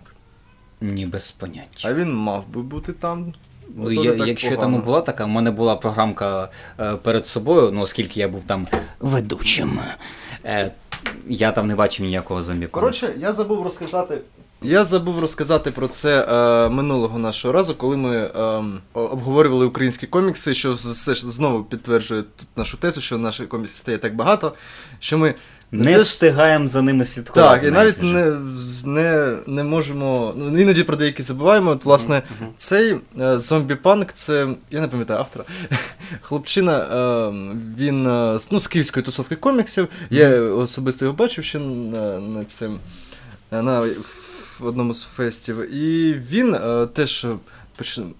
Ні, 0.80 1.06
без 1.06 1.30
поняття. 1.32 1.88
А 1.88 1.94
він 1.94 2.14
мав 2.14 2.48
би 2.48 2.62
бути 2.62 2.92
там. 2.92 3.34
Ну, 3.76 3.92
я, 3.92 4.14
якщо 4.14 4.48
погано. 4.50 4.72
там 4.72 4.82
і 4.82 4.84
була 4.84 5.00
така, 5.00 5.24
в 5.24 5.28
мене 5.28 5.50
була 5.50 5.76
програмка 5.76 6.50
е, 6.80 6.94
перед 6.94 7.26
собою, 7.26 7.70
ну 7.72 7.80
оскільки 7.80 8.20
я 8.20 8.28
був 8.28 8.44
там 8.44 8.68
ведучим, 9.00 9.80
е, 10.44 10.72
я 11.26 11.52
там 11.52 11.66
не 11.66 11.74
бачив 11.74 12.06
ніякого 12.06 12.42
зомбі. 12.42 12.66
Коротше, 12.66 13.12
я 13.18 13.32
забув 13.32 13.62
розказати. 13.64 14.18
Я 14.62 14.84
забув 14.84 15.20
розказати 15.20 15.70
про 15.70 15.88
це 15.88 16.22
е, 16.22 16.68
минулого 16.68 17.18
нашого 17.18 17.52
разу, 17.52 17.74
коли 17.74 17.96
ми 17.96 18.16
е, 18.16 18.62
обговорювали 18.92 19.66
українські 19.66 20.06
комікси, 20.06 20.54
що 20.54 20.72
все 20.72 21.14
ж 21.14 21.26
знову 21.26 21.64
підтверджує 21.64 22.22
тут 22.22 22.48
нашу 22.56 22.76
тезу, 22.76 23.00
що 23.00 23.18
наших 23.18 23.48
коміксів 23.48 23.76
стає 23.76 23.98
так 23.98 24.16
багато, 24.16 24.54
що 25.00 25.18
ми 25.18 25.34
не 25.72 25.94
те, 25.94 26.00
встигаємо 26.00 26.68
за 26.68 26.82
ними 26.82 27.04
слідкувати. 27.04 27.60
Так, 27.60 27.68
і 27.68 27.70
навіть 27.70 28.02
не, 28.02 28.36
не, 28.84 29.36
не 29.46 29.62
можемо. 29.62 30.34
Ну, 30.36 30.60
іноді 30.60 30.84
про 30.84 30.96
деякі 30.96 31.22
забуваємо. 31.22 31.70
От, 31.70 31.84
власне, 31.84 32.22
Мгм. 32.40 32.50
цей 32.56 32.92
е, 32.92 33.38
зомбі-панк, 33.38 34.06
це. 34.14 34.48
Я 34.70 34.80
не 34.80 34.88
пам'ятаю 34.88 35.20
автора. 35.20 35.44
Хлопчина, 36.20 36.78
е, 36.78 37.32
він 37.78 38.06
е, 38.06 38.38
ну, 38.50 38.60
з 38.60 38.66
київської 38.66 39.04
тусовки 39.04 39.36
коміксів. 39.36 39.88
Я 40.10 40.40
особисто 40.40 41.04
його 41.04 41.16
бачив 41.16 41.44
ще 41.44 41.58
на, 41.58 42.18
на 42.18 42.44
цим. 42.44 42.78
На, 43.50 43.80
в 43.80 44.27
одному 44.66 44.94
з 44.94 45.02
фестів. 45.02 45.74
І 45.74 46.14
він 46.30 46.54
е, 46.54 46.86
теж. 46.86 47.24
е, 47.24 47.36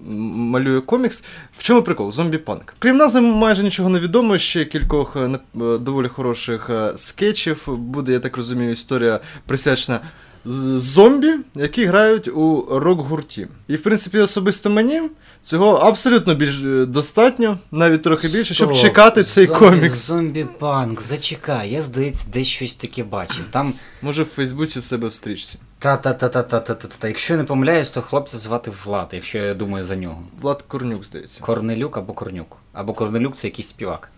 Малює 0.01 0.81
комікс. 0.81 1.25
В 1.59 1.63
чому 1.63 1.83
прикол? 1.83 2.11
Зомбі-панк. 2.13 2.73
Крім 2.79 2.97
назви, 2.97 3.21
майже 3.21 3.63
нічого 3.63 3.89
не 3.89 4.01
відомо. 4.01 4.39
Ще 4.39 4.65
кількох 4.65 5.17
е, 5.17 5.21
е, 5.21 5.39
доволі 5.79 6.09
хороших 6.09 6.71
е, 6.71 6.93
скетчів. 6.97 7.65
Буде, 7.67 8.13
я 8.13 8.19
так 8.21 8.37
розумію, 8.37 8.73
історія 8.73 9.21
присвячена 9.47 10.01
з- 10.45 10.81
зомбі, 10.81 11.35
які 11.55 11.85
грають 11.85 12.29
у 12.29 12.67
рок-гурті. 12.71 13.47
І, 13.69 13.77
в 13.77 13.83
принципі, 13.83 14.19
особисто 14.19 14.71
мені 14.71 15.03
цього 15.43 15.73
абсолютно 15.75 16.35
більш 16.35 16.57
достатньо, 16.87 17.59
навіть 17.71 18.03
трохи 18.03 18.29
більше, 18.29 18.55
щоб 18.55 18.69
Стоп, 18.75 18.83
чекати 18.83 19.25
цей 19.25 19.47
зомбі- 19.47 19.59
комікс. 19.59 20.11
Зомбі-панк, 20.11 21.01
зачекай, 21.01 21.71
я 21.73 21.83
здається, 21.83 22.29
десь 22.33 22.47
щось 22.47 22.75
таке 22.75 23.05
бачив. 23.05 23.45
Там 23.51 23.75
Може, 24.03 24.23
в 24.23 24.27
Фейсбуці 24.27 24.79
в 24.79 24.85
себе 24.85 25.09
в 25.09 25.15
стрічці. 25.15 25.59
Та-та-та-та-та-та-та. 25.79 27.09
Якщо 27.09 27.33
я 27.35 27.39
не 27.39 27.45
помиляюсь, 27.45 27.91
то 27.91 28.03
хлопця 28.03 28.39
звати 28.39 28.73
Влад, 28.85 29.09
якщо 29.13 29.39
я 29.39 29.55
думаю 29.55 29.85
за 29.85 29.97
нього. 29.97 30.23
Влад 30.41 30.63
Корнюк, 30.63 31.05
здається. 31.05 31.41
Корнелюк 31.41 31.97
або 31.97 32.13
Корнюк. 32.13 32.57
Або 32.73 32.95
Корнелюк 32.95 33.37
це 33.37 33.47
якийсь 33.47 33.69
співак. 33.69 34.11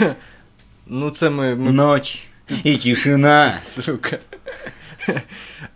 Ну, 0.86 1.10
це 1.10 1.30
ми. 1.30 1.54
ми... 1.54 1.72
Ноч 1.72 2.22
і 2.64 2.76
тишина. 2.76 3.54
Сука. 3.54 4.18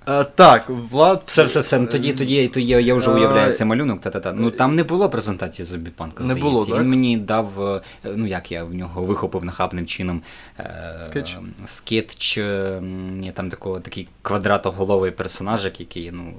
А, 0.04 0.24
так, 0.24 0.68
Влад. 0.68 1.22
Все, 1.26 1.44
все, 1.44 1.60
все. 1.60 1.78
Ну, 1.78 1.86
тоді, 1.86 2.12
тоді, 2.12 2.48
тоді 2.48 2.66
я, 2.66 2.94
вже 2.94 3.10
уявляю 3.10 3.52
цей 3.54 3.66
малюнок. 3.66 4.00
Та-та-та. 4.00 4.32
Ну 4.32 4.50
там 4.50 4.74
не 4.76 4.82
було 4.84 5.08
презентації 5.10 5.68
зомбі-панка, 5.68 6.18
Не 6.20 6.24
здається. 6.24 6.42
було, 6.50 6.66
так? 6.66 6.80
Він 6.80 6.88
мені 6.88 7.16
дав, 7.16 7.68
е, 7.68 7.80
ну 8.04 8.26
як 8.26 8.52
я 8.52 8.64
в 8.64 8.74
нього 8.74 9.02
вихопив 9.02 9.44
нахабним 9.44 9.86
чином. 9.86 10.22
е, 10.58 10.94
Скетч? 11.00 11.36
Скетч, 11.64 12.38
е, 12.38 12.42
м, 12.78 13.24
там 13.34 13.50
такого, 13.50 13.80
такий 13.80 14.08
квадратоголовий 14.22 15.10
персонажик, 15.10 15.80
який, 15.80 16.10
ну. 16.12 16.34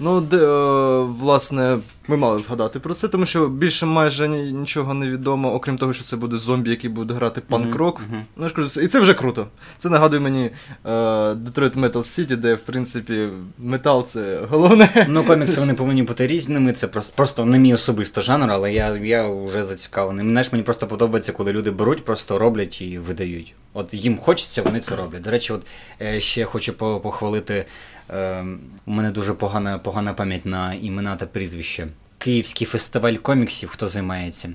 Ну, 0.00 0.20
де, 0.20 0.36
е, 0.36 1.02
власне, 1.02 1.78
ми 2.08 2.16
мали 2.16 2.38
згадати 2.38 2.80
про 2.80 2.94
це, 2.94 3.08
тому 3.08 3.26
що 3.26 3.48
більше 3.48 3.86
майже 3.86 4.28
нічого 4.28 4.94
не 4.94 5.08
відомо, 5.08 5.54
окрім 5.54 5.78
того, 5.78 5.92
що 5.92 6.04
це 6.04 6.16
буде 6.16 6.38
зомбі, 6.38 6.70
який 6.70 6.90
буде 6.90 7.14
грати 7.14 7.40
панк-рок. 7.40 8.00
Мгм. 8.00 8.24
Ну, 8.36 8.42
я 8.42 8.48
ж 8.48 8.54
кажу, 8.54 8.80
і 8.80 8.88
це 8.88 9.00
вже 9.00 9.14
круто. 9.14 9.46
Це 9.78 9.88
нагадує 9.88 10.20
мені 10.20 10.50
е, 10.84 10.90
Detroit 11.32 11.80
Metal 11.80 11.92
City, 11.92 12.36
де, 12.36 12.54
в 12.54 12.60
принципі, 12.60 13.28
метал 13.58 14.06
це 14.06 14.40
головне. 14.50 15.06
Ну, 15.08 15.24
комікси 15.24 15.60
вони 15.60 15.74
повинні 15.74 16.02
бути 16.02 16.26
різними. 16.26 16.72
Це 16.72 16.88
просто, 16.88 17.12
просто 17.16 17.44
не 17.44 17.58
мій 17.58 17.74
особисто 17.74 18.20
жанр, 18.20 18.50
але 18.50 18.72
я, 18.72 18.96
я 18.96 19.28
вже 19.28 19.64
зацікавлений. 19.64 20.24
Мене 20.24 20.42
ж 20.42 20.48
мені 20.52 20.64
просто 20.64 20.86
подобається, 20.86 21.32
коли 21.32 21.52
люди 21.52 21.70
беруть, 21.70 22.04
просто 22.04 22.38
роблять 22.38 22.80
і 22.82 22.98
видають. 22.98 23.54
От 23.74 23.94
їм 23.94 24.18
хочеться, 24.18 24.62
вони 24.62 24.80
це 24.80 24.96
роблять. 24.96 25.22
До 25.22 25.30
речі, 25.30 25.52
от 25.52 25.62
е, 26.02 26.20
ще 26.20 26.44
хочу 26.44 26.72
похвалити. 26.72 27.66
Е, 28.10 28.44
у 28.86 28.90
мене 28.90 29.10
дуже 29.10 29.34
погана, 29.34 29.78
погана 29.78 30.14
пам'ять 30.14 30.46
на 30.46 30.74
імена 30.74 31.16
та 31.16 31.26
прізвища. 31.26 31.88
Київський 32.18 32.66
фестиваль 32.66 33.14
коміксів, 33.14 33.68
хто 33.68 33.88
займається. 33.88 34.50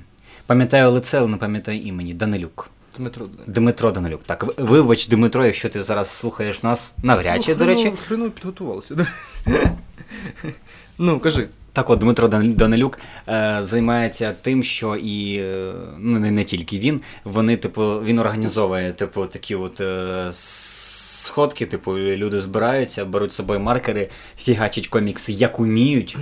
Пам'ятаю 0.45 0.91
лице, 0.91 1.17
але 1.17 1.27
не 1.27 1.37
пам'ятаю 1.37 1.81
імені. 1.81 2.13
Данилюк. 2.13 2.69
Дмитро. 2.97 3.27
Дмитро 3.47 3.91
Данилюк. 3.91 4.23
Так, 4.23 4.59
вибач, 4.59 5.07
Дмитро, 5.07 5.45
якщо 5.45 5.69
ти 5.69 5.83
зараз 5.83 6.09
слухаєш 6.09 6.63
нас 6.63 6.95
навряд 7.03 7.43
чи, 7.43 7.51
Ну, 7.51 7.57
до 7.57 7.65
речі. 7.65 7.93
Хреново 8.07 8.29
підготувалося. 8.29 9.07
ну, 10.97 11.19
кажи. 11.19 11.47
Так 11.73 11.89
от 11.89 11.99
Дмитро 11.99 12.27
Данилюк 12.27 12.99
е, 13.27 13.61
займається 13.63 14.35
тим, 14.41 14.63
що 14.63 14.95
і 14.95 15.35
е, 15.35 15.73
ну 15.99 16.19
не, 16.19 16.31
не 16.31 16.43
тільки 16.43 16.79
він. 16.79 17.01
Вони, 17.23 17.57
типу, 17.57 18.01
він 18.03 18.19
організовує 18.19 18.91
типу 18.91 19.25
такі 19.25 19.55
от 19.55 19.81
е, 19.81 20.27
сходки, 21.21 21.65
типу, 21.65 21.97
люди 21.97 22.39
збираються, 22.39 23.05
беруть 23.05 23.31
з 23.31 23.35
собою 23.35 23.59
маркери, 23.59 24.09
фігачать 24.37 24.87
комікси 24.87 25.31
як 25.31 25.59
уміють. 25.59 26.17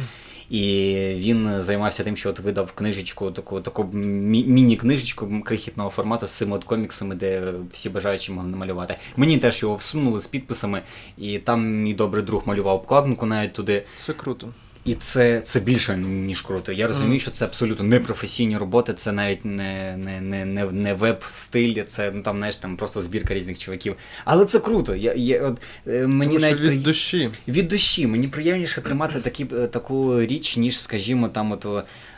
І 0.50 0.96
він 1.16 1.64
займався 1.64 2.04
тим, 2.04 2.18
що 2.18 2.30
от 2.30 2.40
видав 2.40 2.72
книжечку, 2.72 3.32
таку 3.32 3.62
таку 3.62 3.84
міні-книжечку 3.94 5.42
крихітного 5.46 5.90
формату 5.90 6.28
з 6.28 6.32
цими 6.32 6.56
от 6.56 6.64
коміксами, 6.64 7.16
де 7.16 7.54
всі 7.72 7.90
бажаючі 7.90 8.32
могли 8.32 8.50
намалювати. 8.50 8.96
Мені 9.18 9.38
теж 9.38 9.64
його 9.64 9.76
всунули 9.76 10.22
з 10.22 10.28
підписами, 10.28 10.82
і 11.18 11.40
там 11.40 11.68
мій 11.68 11.94
добрий 11.94 12.24
друг 12.24 12.44
малював 12.46 12.76
обкладинку 12.76 13.26
навіть 13.26 13.54
туди. 13.54 13.84
Це 13.96 14.14
круто. 14.14 14.48
І 14.90 14.96
це, 14.96 15.42
це 15.42 15.60
більше, 15.60 15.98
ніж 15.98 16.42
круто. 16.42 16.72
Я 16.72 16.88
розумію, 16.88 17.20
що 17.20 17.32
це 17.32 17.46
абсолютно 17.46 17.86
непрофесійні 17.86 18.58
роботи, 18.58 18.94
це 18.94 19.12
навіть 19.12 19.46
не, 19.46 19.98
не, 19.98 20.22
не, 20.22 20.46
не, 20.46 20.66
не 20.72 20.94
веб-стиль, 20.94 21.84
це 21.84 22.12
ну, 22.16 22.22
там, 22.22 22.38
знаєш, 22.38 22.58
там 22.58 22.78
просто 22.78 23.02
збірка 23.02 23.34
різних 23.34 23.60
чуваків. 23.60 23.96
Але 24.26 24.46
це 24.46 24.60
круто. 24.60 24.96
Я, 24.96 25.14
я, 25.14 25.44
от, 25.44 25.62
е, 25.88 26.08
мені 26.08 26.36
Тому 26.38 26.46
що 26.46 26.56
від 26.56 26.68
при- 26.68 26.78
душі. 26.78 27.30
від 27.48 27.68
душі. 27.68 28.08
Мені 28.08 28.28
приємніше 28.28 28.82
тримати 28.82 29.20
такі, 29.22 29.48
е, 29.54 29.68
таку 29.68 30.22
річ, 30.22 30.58
ніж, 30.58 30.80
скажімо, 30.80 31.28
там 31.28 31.52
от. 31.52 31.66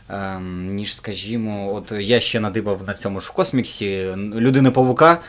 ем, 0.09 0.67
ніж, 0.67 0.95
скажімо, 0.95 1.73
от 1.75 1.91
я 1.99 2.19
ще 2.19 2.39
надибав 2.39 2.83
на 2.87 2.93
цьому 2.93 3.19
ж 3.19 3.31
косміксі 3.33 4.07
людини 4.17 4.71
павука, 4.71 5.21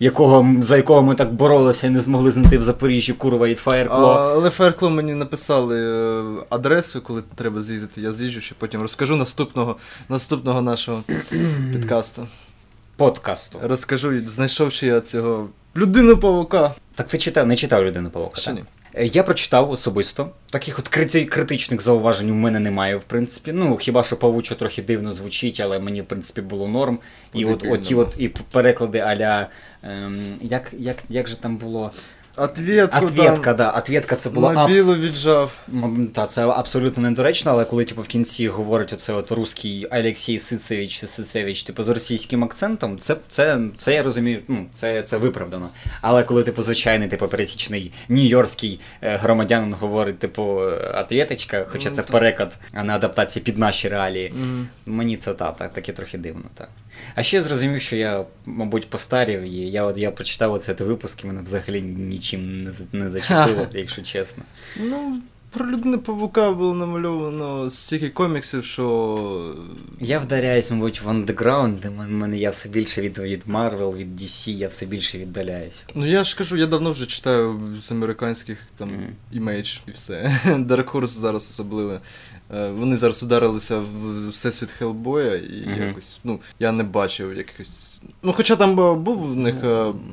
якого, 0.00 0.56
за 0.62 0.76
якого 0.76 1.02
ми 1.02 1.14
так 1.14 1.32
боролися 1.32 1.86
і 1.86 1.90
не 1.90 2.00
змогли 2.00 2.30
знайти 2.30 2.58
в 2.58 2.62
Запоріжжі 2.62 3.12
курва 3.12 3.48
і 3.48 3.54
Фаєркло. 3.54 4.08
але 4.12 4.50
Фаеркло 4.50 4.90
мені 4.90 5.14
написали 5.14 5.80
е, 5.80 6.44
адресу, 6.50 7.00
коли 7.00 7.22
треба 7.34 7.62
з'їздити. 7.62 8.00
Я 8.00 8.12
з'їжджу, 8.12 8.40
ще 8.40 8.54
потім 8.58 8.82
розкажу 8.82 9.16
наступного, 9.16 9.76
наступного 10.08 10.62
нашого 10.62 11.02
підкасту. 11.72 12.26
Подкасту. 12.96 13.58
Розкажу, 13.62 14.26
знайшовши 14.26 14.86
я 14.86 15.00
цього 15.00 15.48
людину 15.76 16.16
павука. 16.16 16.74
Так 16.94 17.08
ти 17.08 17.18
читав, 17.18 17.46
не 17.46 17.56
читав 17.56 17.84
людину 17.84 18.10
павука? 18.10 18.40
Ще 18.40 18.50
так? 18.50 18.54
ні. 18.54 18.64
Е, 18.94 19.06
Я 19.06 19.22
прочитав 19.22 19.70
особисто. 19.70 20.30
Таких 20.50 20.78
от 20.78 20.88
крити- 20.88 21.24
критичних 21.24 21.80
зауважень 21.80 22.30
у 22.30 22.34
мене 22.34 22.60
немає, 22.60 22.96
в 22.96 23.02
принципі. 23.02 23.52
Ну, 23.52 23.76
хіба 23.76 24.04
що 24.04 24.16
павучо 24.16 24.54
трохи 24.54 24.82
дивно 24.82 25.12
звучить, 25.12 25.60
але 25.60 25.78
мені, 25.78 26.02
в 26.02 26.06
принципі, 26.06 26.40
було 26.40 26.68
норм. 26.68 26.98
І 27.34 27.44
от, 27.44 27.52
Подивно. 27.52 27.74
от, 27.74 27.82
ті 27.82 27.94
от 27.94 28.14
і 28.18 28.28
переклади 28.28 28.98
аля. 28.98 29.46
Ем, 29.82 30.18
як, 30.42 30.70
як, 30.78 30.96
як 31.08 31.28
же 31.28 31.36
там 31.36 31.56
було? 31.56 31.92
Ответку 32.36 33.06
Ответка, 33.06 33.54
да. 33.54 33.70
Ответка 33.70 34.16
це 34.16 34.30
була 34.30 34.50
абс- 34.50 35.00
віджав. 35.00 35.52
Та, 36.14 36.26
це 36.26 36.46
абсолютно 36.46 37.02
недоречно, 37.02 37.50
але 37.50 37.64
коли 37.64 37.84
типу, 37.84 38.02
в 38.02 38.06
кінці 38.06 38.48
говорить 38.48 38.92
оце 38.92 39.12
от 39.12 39.32
русський 39.32 39.86
Олексій 39.86 40.38
Сицевич, 40.38 41.04
Сицевич, 41.06 41.62
типу, 41.62 41.82
з 41.82 41.88
російським 41.88 42.44
акцентом, 42.44 42.98
це, 42.98 43.16
це, 43.28 43.58
це 43.76 43.94
я 43.94 44.02
розумію, 44.02 44.40
ну, 44.48 44.66
це, 44.72 45.02
це 45.02 45.16
виправдано. 45.16 45.68
Але 46.00 46.22
коли, 46.22 46.42
типу, 46.42 46.62
звичайний, 46.62 47.08
типу, 47.08 47.28
пересічний 47.28 47.92
нью-йоркський 48.08 48.78
е, 49.02 49.16
громадянин 49.16 49.74
говорить, 49.74 50.18
типу, 50.18 50.42
ответочка, 50.94 51.66
хоча 51.68 51.88
Ну, 51.88 51.94
це 51.94 52.02
так. 52.02 52.10
переклад, 52.10 52.58
а 52.72 52.84
не 52.84 52.92
адаптація 52.92 53.42
під 53.44 53.58
наші 53.58 53.88
реалії. 53.88 54.32
Мгм. 54.36 54.68
Мені 54.86 55.16
це 55.16 55.34
та, 55.34 55.50
так, 55.52 55.72
таке 55.72 55.92
трохи 55.92 56.18
дивно. 56.18 56.44
Та. 56.54 56.68
А 57.14 57.22
ще 57.22 57.42
зрозумів, 57.42 57.80
що 57.80 57.96
я, 57.96 58.24
мабуть, 58.46 58.90
постарів, 58.90 59.42
і 59.42 59.50
я, 59.70 59.84
от, 59.84 59.98
я 59.98 60.10
прочитав 60.10 60.52
оце 60.52 60.72
випуск, 60.72 61.24
і 61.24 61.26
мене 61.26 61.42
взагалі 61.42 61.80
нічим 62.20 62.62
не, 62.64 62.70
за- 62.72 62.84
не 62.92 63.08
зачепило, 63.10 63.66
якщо 63.74 64.02
чесно. 64.02 64.42
Ну, 64.80 65.18
про 65.50 65.70
людину 65.70 65.98
павука 65.98 66.52
було 66.52 66.74
намальовано 66.74 67.70
стільки 67.70 68.08
коміксів, 68.08 68.64
що. 68.64 69.56
Я 70.00 70.18
вдаряюсь, 70.18 70.70
мабуть, 70.70 71.02
в 71.02 71.08
андеграунд, 71.08 71.80
де 71.80 71.90
мене 71.90 72.38
я 72.38 72.50
все 72.50 72.68
більше 72.68 73.00
від, 73.02 73.18
від 73.18 73.42
Marvel, 73.46 73.96
від 73.96 74.20
DC, 74.22 74.50
я 74.50 74.68
все 74.68 74.86
більше 74.86 75.18
віддаляюсь. 75.18 75.84
Ну 75.94 76.06
я 76.06 76.24
ж 76.24 76.36
кажу, 76.36 76.56
я 76.56 76.66
давно 76.66 76.90
вже 76.90 77.06
читаю 77.06 77.60
з 77.82 77.92
американських 77.92 78.58
там 78.76 78.88
Мгм. 78.88 79.06
імейдж 79.32 79.76
і 79.88 79.90
все. 79.90 80.40
Dark 80.46 80.90
Horse 80.92 81.06
зараз 81.06 81.42
особливо 81.50 82.00
Е, 82.54 82.70
Вони 82.70 82.96
зараз 82.96 83.22
ударилися 83.22 83.78
в 83.78 84.28
всесвіт 84.28 84.70
Хеллбоя, 84.70 85.34
і 85.36 85.66
Мгм. 85.66 85.86
якось, 85.88 86.20
ну, 86.24 86.40
я 86.58 86.72
не 86.72 86.82
бачив 86.82 87.36
якихось. 87.36 87.99
Ну, 88.22 88.32
хоча 88.32 88.56
там 88.56 88.74
був 89.02 89.18
в 89.32 89.36
них 89.36 89.54
е, 89.64 89.66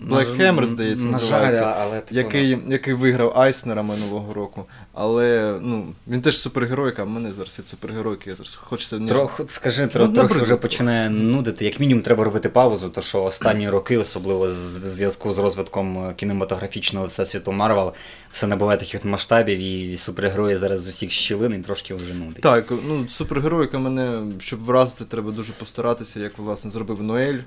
Black 0.10 0.38
Hammer, 0.38 0.66
здається, 0.66 1.06
називається. 1.06 1.64
жаль, 1.64 1.74
але 1.82 2.02
який, 2.12 2.58
який 2.68 2.94
виграв 2.94 3.40
Айснера 3.40 3.84
минулого 3.84 4.34
року. 4.34 4.66
Але 4.94 5.60
ну, 5.62 5.86
він 6.08 6.22
теж 6.22 6.40
супергеройка, 6.40 7.02
а 7.02 7.06
в 7.06 7.10
мене 7.10 7.34
зараз 7.34 7.60
є 7.60 7.66
супергеройки, 7.66 8.30
я 8.30 8.36
зараз 8.36 8.56
хочеться 8.56 8.98
нього- 8.98 9.10
Трохи, 9.10 9.44
скажи, 9.48 9.90
Ну, 9.96 10.08
трохи 10.08 10.40
вже 10.40 10.56
починає 10.56 11.10
нудити. 11.10 11.66
Як 11.66 11.80
мінімум, 11.80 12.04
треба 12.04 12.24
робити 12.24 12.50
паузу, 12.50 12.90
то 12.90 13.02
що 13.02 13.24
останні 13.24 13.70
роки, 13.70 13.98
особливо 13.98 14.50
з 14.50 14.78
в 14.78 14.88
зв'язку 14.88 15.34
з 15.34 15.38
розвитком 15.38 15.98
е, 15.98 16.14
кінематографічного 16.14 17.06
всесвіту 17.06 17.52
Марвел, 17.52 17.94
все 18.32 18.48
набуває 18.48 18.78
таких 18.80 19.06
масштабів, 19.06 19.60
і 19.60 19.98
супергерої 19.98 20.58
зараз 20.58 20.82
з 20.82 20.88
усіх 20.88 21.12
щілин 21.12 21.54
і 21.54 21.60
трошки 21.60 21.94
вже 21.94 22.14
нудить. 22.14 22.42
Так, 22.42 22.66
ну 22.88 23.06
супергеройка 23.10 23.80
мене, 23.80 24.22
щоб 24.40 24.64
вразити, 24.64 25.06
треба 25.06 25.32
дуже 25.32 25.54
постаратися, 25.54 26.20
як 26.20 26.38
власне 26.38 26.72
зробив 26.72 27.04
Ноель. 27.04 27.40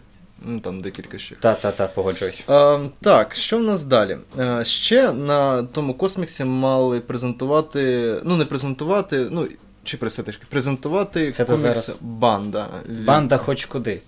Ну 0.43 0.61
там 0.61 0.81
декілька 0.81 1.19
ще. 1.19 1.35
Та, 1.37 1.55
та, 1.55 1.71
та, 1.73 1.87
погоджуюсь. 1.87 2.45
Е, 2.49 2.81
так, 3.01 3.35
що 3.35 3.59
в 3.59 3.63
нас 3.63 3.83
далі? 3.83 4.19
Е, 4.39 4.65
ще 4.65 5.13
на 5.13 5.63
тому 5.63 5.95
косміксі 5.95 6.45
мали 6.45 7.01
презентувати, 7.01 8.15
ну 8.25 8.37
не 8.37 8.45
презентувати, 8.45 9.27
ну 9.31 9.49
чи 9.85 9.97
пресетишки, 9.97 10.43
презентувати 10.49 11.31
Це 11.31 11.45
комікс 11.45 11.63
зараз- 11.63 11.99
Банда. 12.01 12.69
Банда 13.05 13.37
хоч 13.37 13.65
куди. 13.65 14.03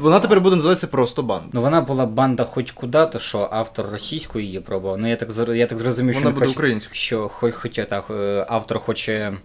Вона 0.00 0.20
тепер 0.20 0.40
буде 0.40 0.56
називатися 0.56 0.86
просто 0.86 1.22
Банда. 1.22 1.48
Ну 1.52 1.60
вона 1.60 1.80
була 1.80 2.06
банда 2.06 2.44
хоч 2.44 2.72
куди, 2.72 3.06
то 3.06 3.18
що 3.18 3.48
автор 3.52 3.86
російської 3.92 4.46
її 4.46 4.60
пробував. 4.60 4.98
Ну 4.98 5.08
я 5.10 5.16
так 5.16 5.28
я 5.54 5.66
так 5.66 5.78
зрозумів, 5.78 6.14
що 6.14 6.22
Вона 6.22 6.34
буде 6.34 6.46
хоче, 6.46 6.56
українською. 6.56 6.94
що 6.94 7.28
хоч, 7.28 7.54
хоче 7.54 7.84
так, 7.84 8.04
е, 8.10 8.46
автор 8.48 8.78
хоче. 8.78 9.36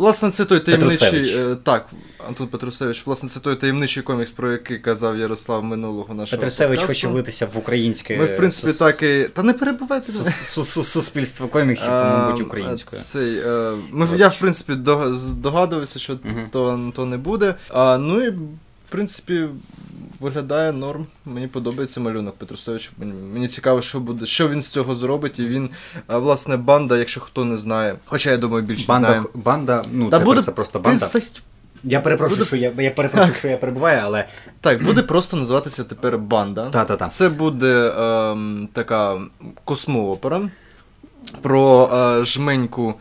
Власне, 0.00 0.30
це 0.30 0.44
той 0.44 0.58
таємничий. 0.58 0.98
Петрусевич. 1.10 1.34
е, 1.52 1.56
так, 1.62 1.86
Антон 2.28 2.48
Петрусевич, 2.48 3.06
власне, 3.06 3.28
це 3.28 3.40
той 3.40 3.56
таємничий 3.56 4.02
комікс, 4.02 4.30
про 4.30 4.52
який 4.52 4.78
казав 4.78 5.18
Ярослав 5.18 5.64
минулого 5.64 6.14
нашого. 6.14 6.40
Петрусевич 6.40 6.78
подкасту. 6.78 6.94
хоче 6.94 7.08
влитися 7.08 7.46
в 7.54 7.58
українське. 7.58 8.16
Ми, 8.18 8.24
в 8.24 8.36
принципі, 8.36 8.72
сус- 8.72 8.78
так 8.78 9.02
і. 9.02 9.28
Та 9.34 9.42
не 9.42 9.52
перебувайте. 9.52 10.12
сус- 10.12 10.44
сус- 10.44 10.64
сус- 10.64 10.82
суспільство 10.84 11.48
коміксів, 11.48 11.86
то, 11.86 11.92
мабуть, 11.92 12.46
українською. 12.46 13.02
Цей, 13.02 13.38
е, 13.38 13.72
ми, 13.90 14.08
я, 14.16 14.28
в 14.28 14.38
принципі, 14.38 14.74
дога- 14.74 15.12
здогадувався, 15.14 15.98
що 15.98 16.18
Мгм. 16.24 16.48
то, 16.52 16.92
то 16.96 17.04
не 17.04 17.16
буде. 17.16 17.54
А, 17.68 17.98
ну 17.98 18.22
і, 18.22 18.30
в 18.30 18.38
принципі, 18.88 19.44
виглядає 20.20 20.72
норм. 20.72 21.06
Мені 21.24 21.46
подобається 21.46 22.00
малюнок 22.00 22.36
Петрусевича. 22.36 22.90
Мені, 23.32 23.48
цікаво, 23.48 23.82
що 23.82 24.00
буде, 24.00 24.26
що 24.26 24.48
він 24.48 24.62
з 24.62 24.68
цього 24.68 24.94
зробить. 24.94 25.38
І 25.38 25.46
він, 25.46 25.70
власне, 26.08 26.56
банда, 26.56 26.96
якщо 26.98 27.20
хто 27.20 27.44
не 27.44 27.56
знає. 27.56 27.94
Хоча 28.04 28.30
я 28.30 28.36
думаю, 28.36 28.62
більшість 28.64 28.88
Банда, 28.88 29.08
знає. 29.08 29.22
банда, 29.34 29.82
ну, 29.92 30.04
Та 30.04 30.10
тепер 30.10 30.24
буде 30.26 30.42
це 30.42 30.52
просто 30.52 30.80
банда. 30.80 31.06
за- 31.06 31.20
Я 31.84 32.00
перепрошую, 32.00 32.38
буде- 32.38 32.46
що 32.46 32.56
я, 32.56 32.72
я 32.78 32.90
перепрошую, 32.90 33.34
що 33.34 33.48
я 33.48 33.56
перебуваю, 33.56 34.00
але 34.04 34.24
Так, 34.60 34.84
буде 34.84 35.02
просто 35.02 35.36
називатися 35.36 35.84
тепер 35.84 36.18
банда. 36.18 36.70
та-та-та. 36.70 37.08
Це 37.08 37.28
буде 37.28 37.92
ем, 37.98 38.68
така 38.72 39.20
космоопера. 39.64 40.50
Про 41.42 41.90
е, 42.20 42.24
жменьку 42.24 42.94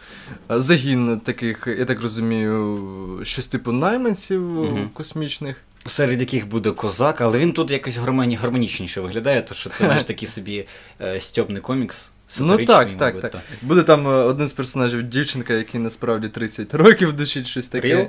е, 0.51 0.59
загін 0.59 1.19
таких, 1.19 1.67
я 1.79 1.85
так 1.85 2.01
розумію, 2.01 2.79
щось 3.23 3.45
типу 3.45 3.71
найманців 3.71 4.63
е, 4.63 4.69
Мгм. 4.71 4.89
космічних. 4.93 5.55
Серед 5.85 6.19
яких 6.19 6.47
буде 6.47 6.71
козак, 6.71 7.21
але 7.21 7.37
він 7.37 7.53
тут 7.53 7.71
якось 7.71 7.97
гармоні, 7.97 8.35
гармонічніше 8.35 9.01
виглядає, 9.01 9.41
тому 9.41 9.55
що 9.55 9.69
це 9.69 9.77
знаєш 9.85 10.03
такий 10.03 10.27
собі 10.27 10.67
е, 11.01 11.19
стьобний 11.19 11.61
комікс. 11.61 12.11
Ну 12.39 12.65
так, 12.65 12.87
так, 12.97 13.21
так. 13.21 13.37
Буде 13.61 13.83
там 13.83 14.07
е, 14.07 14.09
один 14.11 14.47
з 14.47 14.53
персонажів 14.53 15.03
дівчинка, 15.03 15.53
який 15.53 15.79
насправді 15.79 16.27
30 16.27 16.73
років 16.73 17.13
дучить 17.13 17.47
щось 17.47 17.67
таке. 17.67 17.87
Ріл? 17.87 18.07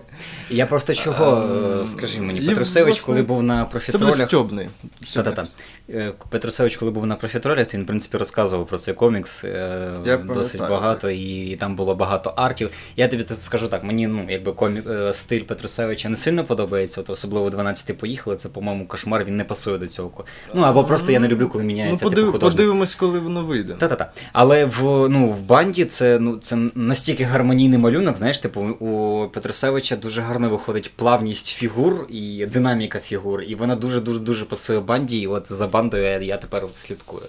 Я 0.51 0.67
просто 0.67 0.95
чого, 0.95 1.37
Ем, 1.37 1.83
е, 1.83 1.87
скажи 1.87 2.21
мені, 2.21 2.41
Петрусевич, 2.41 2.95
власне, 2.95 3.07
коли 3.07 3.23
був 3.23 3.43
на 3.43 3.65
Це 3.65 3.71
профітролях. 3.71 4.29
стьобний. 4.29 4.69
Та-та-та. 5.15 5.47
Е, 5.91 6.13
Петрусевич, 6.29 6.77
коли 6.77 6.91
був 6.91 7.07
на 7.07 7.15
профітролях, 7.15 7.67
то 7.67 7.77
він, 7.77 7.85
в 7.85 7.87
принципі, 7.87 8.17
розказував 8.17 8.67
про 8.67 8.79
цей 8.79 8.95
комікс 8.95 9.45
е, 9.45 9.91
Я 10.05 10.17
досить 10.17 10.61
багато, 10.61 11.11
і, 11.11 11.47
і 11.47 11.57
там 11.57 11.77
було 11.77 11.95
багато 11.95 12.31
артів. 12.37 12.71
Я 12.97 13.09
тобі 13.09 13.25
скажу 13.35 13.69
так, 13.69 13.85
мені 13.85 14.07
ну, 14.07 14.27
якби 14.29 14.53
комік, 14.53 14.87
е, 14.91 15.13
стиль 15.13 15.43
Петрусевича 15.43 16.09
не 16.09 16.17
сильно 16.17 16.45
подобається, 16.45 17.01
от 17.01 17.11
особливо 17.11 17.51
12 17.51 17.99
поїхали, 17.99 18.37
це, 18.37 18.49
по-моєму, 18.49 18.87
кошмар, 18.87 19.25
він 19.25 19.37
не 19.37 19.45
пасує 19.45 19.79
до 19.79 19.87
цього. 19.87 20.25
Ну, 20.55 20.63
або 20.63 20.85
просто 20.85 21.13
я 21.13 21.21
не 21.21 21.29
люблю, 21.29 21.49
коли 21.49 21.65
Ну, 21.65 21.69
міняється 21.69 22.05
подив... 22.05 22.19
типу 22.19 22.33
художник. 22.33 22.57
подивимось, 22.57 22.95
коли 22.95 23.19
воно 23.19 23.43
вийде. 23.43 23.73
Та-та-та. 23.73 24.10
Але 24.33 24.65
в, 24.65 25.09
ну, 25.09 25.27
в 25.27 25.43
банді 25.43 25.85
це, 25.85 26.19
ну, 26.19 26.37
це 26.37 26.59
настільки 26.75 27.25
гармонійний 27.25 27.79
малюнок, 27.79 28.17
знаєш, 28.17 28.39
типу, 28.39 28.61
у 28.61 29.29
Петрусевича 29.29 29.97
дуже 29.97 30.21
гарно 30.21 30.51
виходить 30.51 30.93
плавність 30.97 31.47
фігур 31.47 32.07
і 32.09 32.47
динаміка 32.47 32.99
фігур, 32.99 33.43
і 33.43 33.55
вона 33.55 33.77
дуже-дуже 33.77 34.21
дуже 34.21 34.45
пасує 34.45 34.81
банді, 34.81 35.21
і 35.21 35.27
от 35.27 35.53
за 35.53 35.67
бандою 35.67 36.05
я, 36.05 36.19
я 36.19 36.37
тепер 36.37 36.65
от 36.65 36.77
слідкую. 36.77 37.23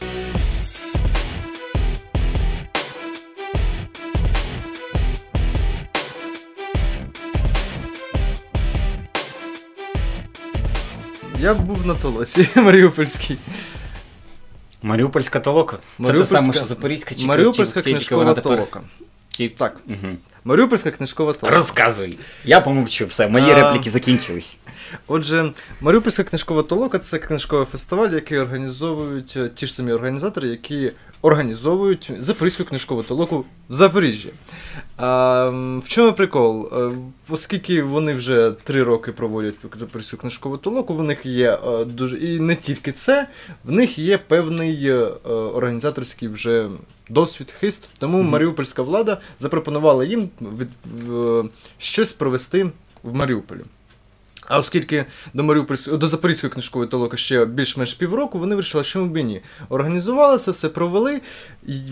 Я 11.41 11.53
був 11.53 11.85
на 11.85 11.95
толоці 11.95 12.47
Маріупольській. 12.55 13.37
Маріупольська 14.81 15.39
толока. 15.39 15.77
Це 15.77 16.03
те 16.03 16.13
Маріупольська- 16.13 16.25
саме, 16.39 16.53
що 16.53 16.63
Запорізька 16.63 17.15
чи 17.15 17.25
Маріупольська 17.25 17.81
чи- 17.81 17.91
книжкова 17.91 18.33
тепер- 18.33 18.43
толока. 18.43 18.81
чи- 19.31 19.49
Так, 19.49 19.77
Угу. 19.87 20.15
Маріупольська 20.43 20.91
книжкова 20.91 21.33
толока. 21.33 21.57
Розказуй. 21.57 22.17
Я 22.45 22.61
помовчу, 22.61 23.05
все, 23.05 23.27
мої 23.27 23.51
А. 23.51 23.55
репліки 23.55 23.89
закінчились. 23.89 24.57
Отже, 25.07 25.51
Маріупольська 25.81 26.23
книжкова 26.23 26.63
толока 26.63 26.99
це 26.99 27.19
книжковий 27.19 27.65
фестиваль, 27.65 28.09
який 28.09 28.37
організовують 28.39 29.33
е, 29.37 29.49
ті 29.55 29.67
ж 29.67 29.73
самі 29.73 29.91
організатори, 29.91 30.47
які 30.49 30.91
організовують 31.21 32.11
Запорізьку 32.19 32.63
книжкову 32.63 33.03
толоку 33.03 33.45
в 33.69 33.73
Запоріжжі. 33.73 34.29
А, 34.97 35.49
в 35.83 35.87
чому 35.87 36.13
прикол? 36.13 36.69
Е, 36.73 36.91
Оскільки 37.29 37.83
вони 37.83 38.13
вже 38.13 38.51
три 38.63 38.83
роки 38.83 39.11
проводять 39.11 39.55
Запорізьку 39.73 40.17
книжкову 40.17 40.57
толоку, 40.57 40.93
в 40.93 41.03
них 41.03 41.25
є 41.25 41.59
е, 41.67 41.85
дуже. 41.85 42.17
І 42.17 42.39
не 42.39 42.55
тільки 42.55 42.91
це, 42.91 43.27
в 43.63 43.71
них 43.71 43.99
є 43.99 44.17
певний 44.17 44.87
е, 44.87 44.95
організаторський 45.29 46.27
вже. 46.27 46.69
Досвід, 47.09 47.51
хист, 47.59 47.89
тому 47.99 48.17
Мгм. 48.17 48.29
маріупольська 48.29 48.81
влада 48.81 49.17
запропонувала 49.39 50.05
їм 50.05 50.29
від, 50.41 50.69
в, 51.07 51.43
щось 51.77 52.13
провести 52.13 52.69
в 53.03 53.13
Маріуполі. 53.15 53.59
А 54.51 54.59
оскільки 54.59 55.05
до 55.33 55.43
Маріупольської 55.43 55.97
до 55.97 56.07
Запорізької 56.07 56.53
книжкової 56.53 56.89
толоки 56.89 57.17
ще 57.17 57.45
більш-менш 57.45 57.93
півроку, 57.93 58.39
вони 58.39 58.55
вирішили, 58.55 58.83
що 58.83 59.05
б 59.05 59.17
і 59.17 59.23
ні. 59.23 59.41
Організувалися, 59.69 60.51
все 60.51 60.69
провели. 60.69 61.21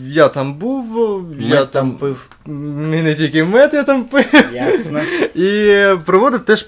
Я 0.07 0.27
там 0.29 0.53
був, 0.53 1.25
я 1.39 1.65
там 1.65 1.91
пив. 1.91 2.29
Не 2.45 3.15
тільки 3.15 3.43
мед 3.43 3.71
я 3.73 3.83
там 3.83 4.03
пив. 4.03 4.25
Ясно. 4.53 5.01
І 5.35 5.83
проводив 6.05 6.39
теж 6.39 6.67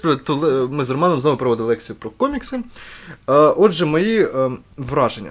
ми 0.70 0.84
з 0.84 0.90
Романом 0.90 1.20
знову 1.20 1.36
проводили 1.36 1.68
лекцію 1.68 1.96
про 1.96 2.10
комікси. 2.10 2.60
Отже, 3.56 3.84
мої 3.86 4.22
е, 4.22 4.50
враження. 4.76 5.30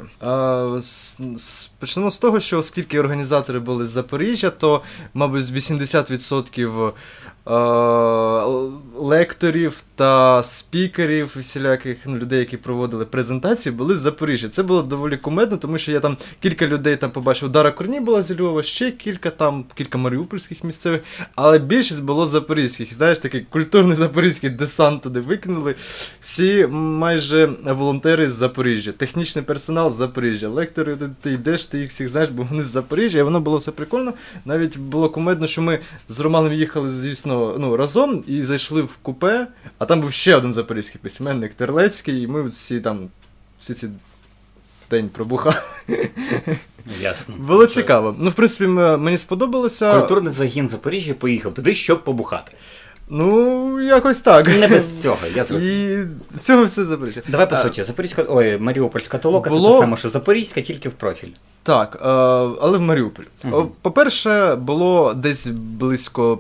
Почнемо 1.80 2.12
з 2.12 2.18
того, 2.18 2.40
що 2.40 2.60
оскільки 2.60 3.00
організатори 3.00 3.60
були 3.60 3.86
з 3.86 3.90
Запоріжжя, 3.90 4.50
то, 4.50 4.82
мабуть, 5.14 5.44
80% 5.44 6.62
е, 6.62 6.64
л- 6.64 6.94
лекторів 9.02 9.84
та 9.96 10.44
спікерів, 10.44 11.34
всіляких 11.40 11.98
ну, 12.06 12.18
людей, 12.18 12.40
які 12.40 12.58
проводили 12.58 13.06
презентації, 13.06 13.76
були 13.76 13.98
з 13.98 14.00
Запоріжжя. 14.00 14.50
Це 14.50 14.64
було 14.64 14.82
доволі 14.82 15.18
кумедно, 15.18 15.58
тому 15.58 15.78
що 15.78 15.92
я 15.92 16.00
там 16.00 16.18
кілька 16.40 16.68
людей 16.68 16.96
там 16.96 17.12
побачив. 17.12 17.50
Дара 17.50 17.72
Корні 17.72 18.00
була 18.00 18.24
зі 18.24 18.40
Львова, 18.40 18.64
ще 18.64 18.92
кілька 18.92 19.30
там, 19.30 19.66
кілька 19.76 19.98
маріупольських 19.98 20.64
місцевих, 20.64 21.02
але 21.36 21.60
більшість 21.60 22.04
було 22.04 22.26
запорізьких. 22.26 22.94
Знаєш, 22.94 23.20
такий 23.20 23.42
культурний 23.42 23.96
запорізький 23.96 24.50
десант 24.50 25.02
туди 25.02 25.20
викинули. 25.20 25.76
Всі 26.20 26.68
майже 26.72 27.50
волонтери 27.64 28.30
з 28.30 28.34
Запоріжжя, 28.34 28.92
технічний 28.92 29.46
персонал 29.46 29.92
з 29.92 29.96
Запоріжжя, 29.96 30.50
лектори, 30.50 30.96
ти, 30.96 31.10
ти 31.22 31.32
йдеш, 31.32 31.66
ти 31.66 31.80
їх 31.80 31.90
всіх 31.90 32.10
знаєш, 32.10 32.30
бо 32.30 32.44
вони 32.44 32.64
з 32.64 32.68
Запоріжжя, 32.68 33.20
і 33.20 33.24
воно 33.24 33.40
було 33.40 33.58
все 33.58 33.72
прикольно. 33.72 34.14
Навіть 34.46 34.78
було 34.78 35.10
кумедно, 35.10 35.48
що 35.48 35.62
ми 35.62 35.80
з 36.10 36.20
Романом 36.20 36.54
їхали, 36.54 36.90
звісно, 36.90 37.41
ну, 37.60 37.78
разом 37.78 38.24
і 38.28 38.42
зайшли 38.44 38.82
в 38.82 38.98
купе, 38.98 39.48
а 39.78 39.86
там 39.86 40.02
був 40.02 40.12
ще 40.12 40.36
один 40.36 40.54
запорізький 40.54 41.02
письменник 41.04 41.54
Терлецький, 41.54 42.22
і 42.22 42.28
ми 42.28 42.44
всі 42.44 42.80
там 42.80 43.10
всі 43.60 43.74
ці 43.74 43.90
день 44.92 45.10
пробухали. 45.10 45.56
Ясно. 47.02 47.36
Було 47.38 47.66
цікаво. 47.66 48.16
Ну, 48.20 48.30
в 48.30 48.34
принципі, 48.34 48.68
мені 48.68 49.18
сподобалося. 49.18 50.00
Культурний 50.00 50.34
загін 50.34 50.68
Запоріжжя 50.68 51.14
поїхав 51.14 51.54
туди, 51.54 51.76
щоб 51.76 52.04
побухати. 52.04 52.52
Ну, 53.14 53.82
якось 53.82 54.20
так. 54.20 54.48
Не 54.48 54.68
без 54.68 55.02
цього, 55.02 55.18
я 55.36 55.46
зрозумів. 55.46 55.76
І 55.76 56.08
в 56.36 56.40
цьому 56.40 56.64
все 56.66 56.86
Запоріжжя. 56.86 57.22
Давай 57.28 57.50
по 57.50 57.56
А, 57.56 57.64
суті, 57.64 57.84
Запорізька, 57.84 58.26
ой, 58.28 58.58
Маріупольська 58.58 59.18
толока 59.18 59.50
Було- 59.50 59.70
це 59.70 59.76
те 59.76 59.82
саме, 59.82 59.98
що 59.98 60.10
Запорізька, 60.10 60.62
тільки 60.62 60.90
в 60.90 60.92
профіль. 60.92 61.32
Так, 61.64 61.96
е, 62.02 62.08
але 62.62 62.78
в 62.78 62.82
Маріуполь. 62.82 63.24
О, 63.52 63.68
По-перше, 63.82 64.56
було 64.56 65.14
десь 65.14 65.48
близько 65.48 66.40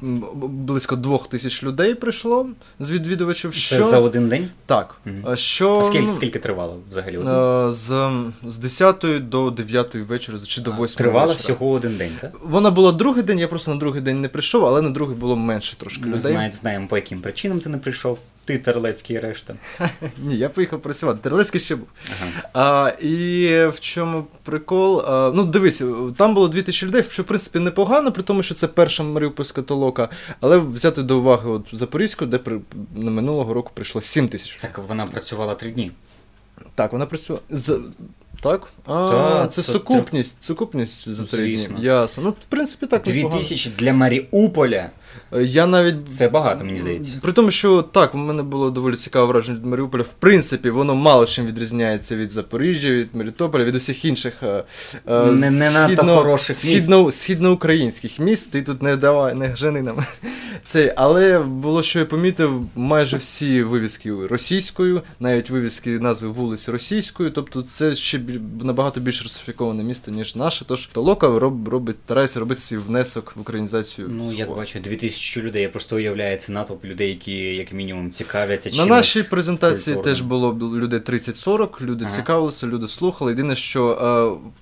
близько 0.00 0.96
двох 0.96 1.28
тисяч 1.28 1.62
людей 1.62 1.94
прийшло 1.94 2.46
з 2.80 2.90
відвідувачів. 2.90 3.50
Це 3.54 3.58
Що 3.58 3.86
за 3.88 3.98
один 3.98 4.28
день? 4.28 4.48
так, 4.66 4.96
а 5.24 5.36
що 5.36 5.78
А 5.78 5.84
скільки, 5.84 6.06
ну, 6.06 6.14
скільки 6.14 6.38
тривало 6.38 6.78
взагалі? 6.90 7.16
Один? 7.18 7.32
е, 7.68 7.72
з, 7.72 8.10
з 8.46 8.58
10 8.58 9.28
до 9.28 9.50
9 9.50 9.94
вечора 9.94 10.38
чи 10.38 10.60
до 10.60 10.70
8 10.70 10.86
Тривало 10.96 11.26
вечора. 11.26 11.42
всього 11.54 11.70
один 11.70 11.96
день, 11.96 12.12
так? 12.20 12.32
Вона 12.42 12.70
була 12.70 12.92
другий 12.92 13.22
день, 13.22 13.38
я 13.38 13.48
просто 13.48 13.70
на 13.70 13.76
другий 13.80 14.00
день 14.00 14.20
не 14.20 14.28
прийшов, 14.28 14.64
але 14.66 14.82
на 14.82 14.90
другий 14.90 15.16
було 15.16 15.36
менше 15.36 15.76
трошки 15.76 16.04
людей. 16.04 16.34
Ми 16.34 16.50
знаємо, 16.52 16.86
по 16.88 16.96
яким 16.96 17.20
причинам 17.20 17.60
ти 17.60 17.68
не 17.68 17.78
прийшов. 17.78 18.18
Ти, 18.44 18.58
Терлецький 18.58 19.16
і 19.16 19.18
решта. 19.18 19.54
Ні, 20.18 20.36
я 20.36 20.48
поїхав 20.48 20.82
працювати. 20.82 21.18
Терлецький 21.22 21.60
ще 21.60 21.76
був. 21.76 21.88
Ага. 22.10 22.30
А, 22.54 23.02
і 23.04 23.46
в 23.66 23.80
чому 23.80 24.26
прикол? 24.42 25.00
А, 25.06 25.32
ну, 25.34 25.44
дивись, 25.44 25.82
там 26.16 26.34
було 26.34 26.48
2000 26.48 26.86
людей, 26.86 27.02
що 27.02 27.22
в 27.22 27.26
принципі 27.26 27.58
непогано, 27.58 28.12
при 28.12 28.22
тому, 28.22 28.42
що 28.42 28.54
це 28.54 28.68
перша 28.68 29.02
Маріупольська 29.02 29.62
толока, 29.62 30.08
але 30.40 30.58
взяти 30.58 31.02
до 31.02 31.18
уваги 31.18 31.50
от 31.50 31.66
Запорізьку, 31.72 32.26
де 32.26 32.38
при, 32.38 32.60
на 32.94 33.10
минулого 33.10 33.54
року 33.54 33.70
прийшло 33.74 34.00
7 34.00 34.28
тисяч. 34.28 34.58
Так 34.62 34.80
вона 34.88 35.06
працювала 35.06 35.54
три 35.54 35.70
дні. 35.70 35.92
Так, 36.74 36.92
вона 36.92 37.06
працює. 37.06 37.38
З... 37.50 37.80
Так? 38.40 38.72
А, 38.86 39.08
Та, 39.08 39.46
це 39.46 39.62
це 39.62 39.72
сукупність, 39.72 40.42
сукупність 40.42 41.14
за 41.14 41.24
три 41.24 41.56
дні. 41.56 41.68
Ясно. 41.78 42.22
Ну, 42.22 42.30
в 42.30 42.44
принципі, 42.48 42.86
так 42.86 43.02
Дві 43.02 43.16
непогано. 43.16 43.40
тисячі 43.42 43.70
для 43.78 43.92
Маріуполя. 43.92 44.90
Я 45.42 45.66
навіть 45.66 46.08
це 46.08 46.28
багато, 46.28 46.64
мені 46.64 46.78
здається. 46.78 47.12
При 47.22 47.32
тому, 47.32 47.50
що 47.50 47.82
так, 47.82 48.14
в 48.14 48.16
мене 48.16 48.42
було 48.42 48.70
доволі 48.70 48.94
цікаве 48.94 49.26
враження 49.26 49.58
від 49.58 49.66
Маріуполя. 49.66 50.02
В 50.02 50.12
принципі, 50.18 50.70
воно 50.70 50.94
мало 50.94 51.26
чим 51.26 51.46
відрізняється 51.46 52.16
від 52.16 52.30
Запоріжжя, 52.30 52.90
від 52.90 53.14
Мелітополя, 53.14 53.64
від 53.64 53.74
усіх 53.74 54.04
інших 54.04 54.42
е, 54.42 54.64
е, 55.06 55.24
не, 55.24 55.50
не 55.50 55.70
східно, 55.70 56.16
хороших 56.16 56.56
східно, 56.56 57.04
міст. 57.04 57.20
східноукраїнських 57.20 58.18
міст. 58.18 58.50
Ти 58.50 58.62
тут 58.62 58.82
не 58.82 58.96
давай, 58.96 59.34
не 59.34 59.46
гжени 59.46 59.82
нам. 59.82 60.04
Це, 60.64 60.94
але 60.96 61.38
було, 61.38 61.82
що 61.82 61.98
я 61.98 62.04
помітив, 62.04 62.66
майже 62.74 63.16
всі 63.16 63.62
вивіски 63.62 64.26
російською, 64.26 65.02
навіть 65.20 65.50
вивіски 65.50 65.98
назви 65.98 66.28
вулиць 66.28 66.68
російською. 66.68 67.30
Тобто, 67.30 67.62
це 67.62 67.94
ще 67.94 68.20
набагато 68.62 69.00
більш 69.00 69.22
русифіковане 69.22 69.84
місто, 69.84 70.10
ніж 70.10 70.36
наше. 70.36 70.64
Тож 70.64 70.86
Толока 70.86 71.38
роб, 71.38 71.68
робить 71.68 71.96
старається 72.04 72.40
робити 72.40 72.60
свій 72.60 72.76
внесок 72.76 73.32
в 73.36 73.40
українізацію. 73.40 74.08
Ну, 74.10 74.32
як 74.32 74.56
бачу, 74.56 74.78
2000 74.78 75.23
що 75.24 75.40
людей. 75.40 75.62
Я 75.62 75.68
просто 75.68 75.96
уявляю 75.96 76.38
це 76.38 76.52
натовп 76.52 76.84
людей, 76.84 77.08
які 77.08 77.32
як 77.32 77.72
мінімум 77.72 78.10
цікавляться. 78.10 78.70
На 78.76 78.86
нашій 78.86 79.22
презентації 79.22 79.94
культурно. 79.94 80.14
теж 80.14 80.20
було 80.20 80.52
людей 80.54 81.00
30-40, 81.00 81.68
люди 81.80 82.04
ага. 82.04 82.16
цікавилися, 82.16 82.66
люди 82.66 82.88
слухали. 82.88 83.32
Єдине, 83.32 83.56
що 83.56 83.90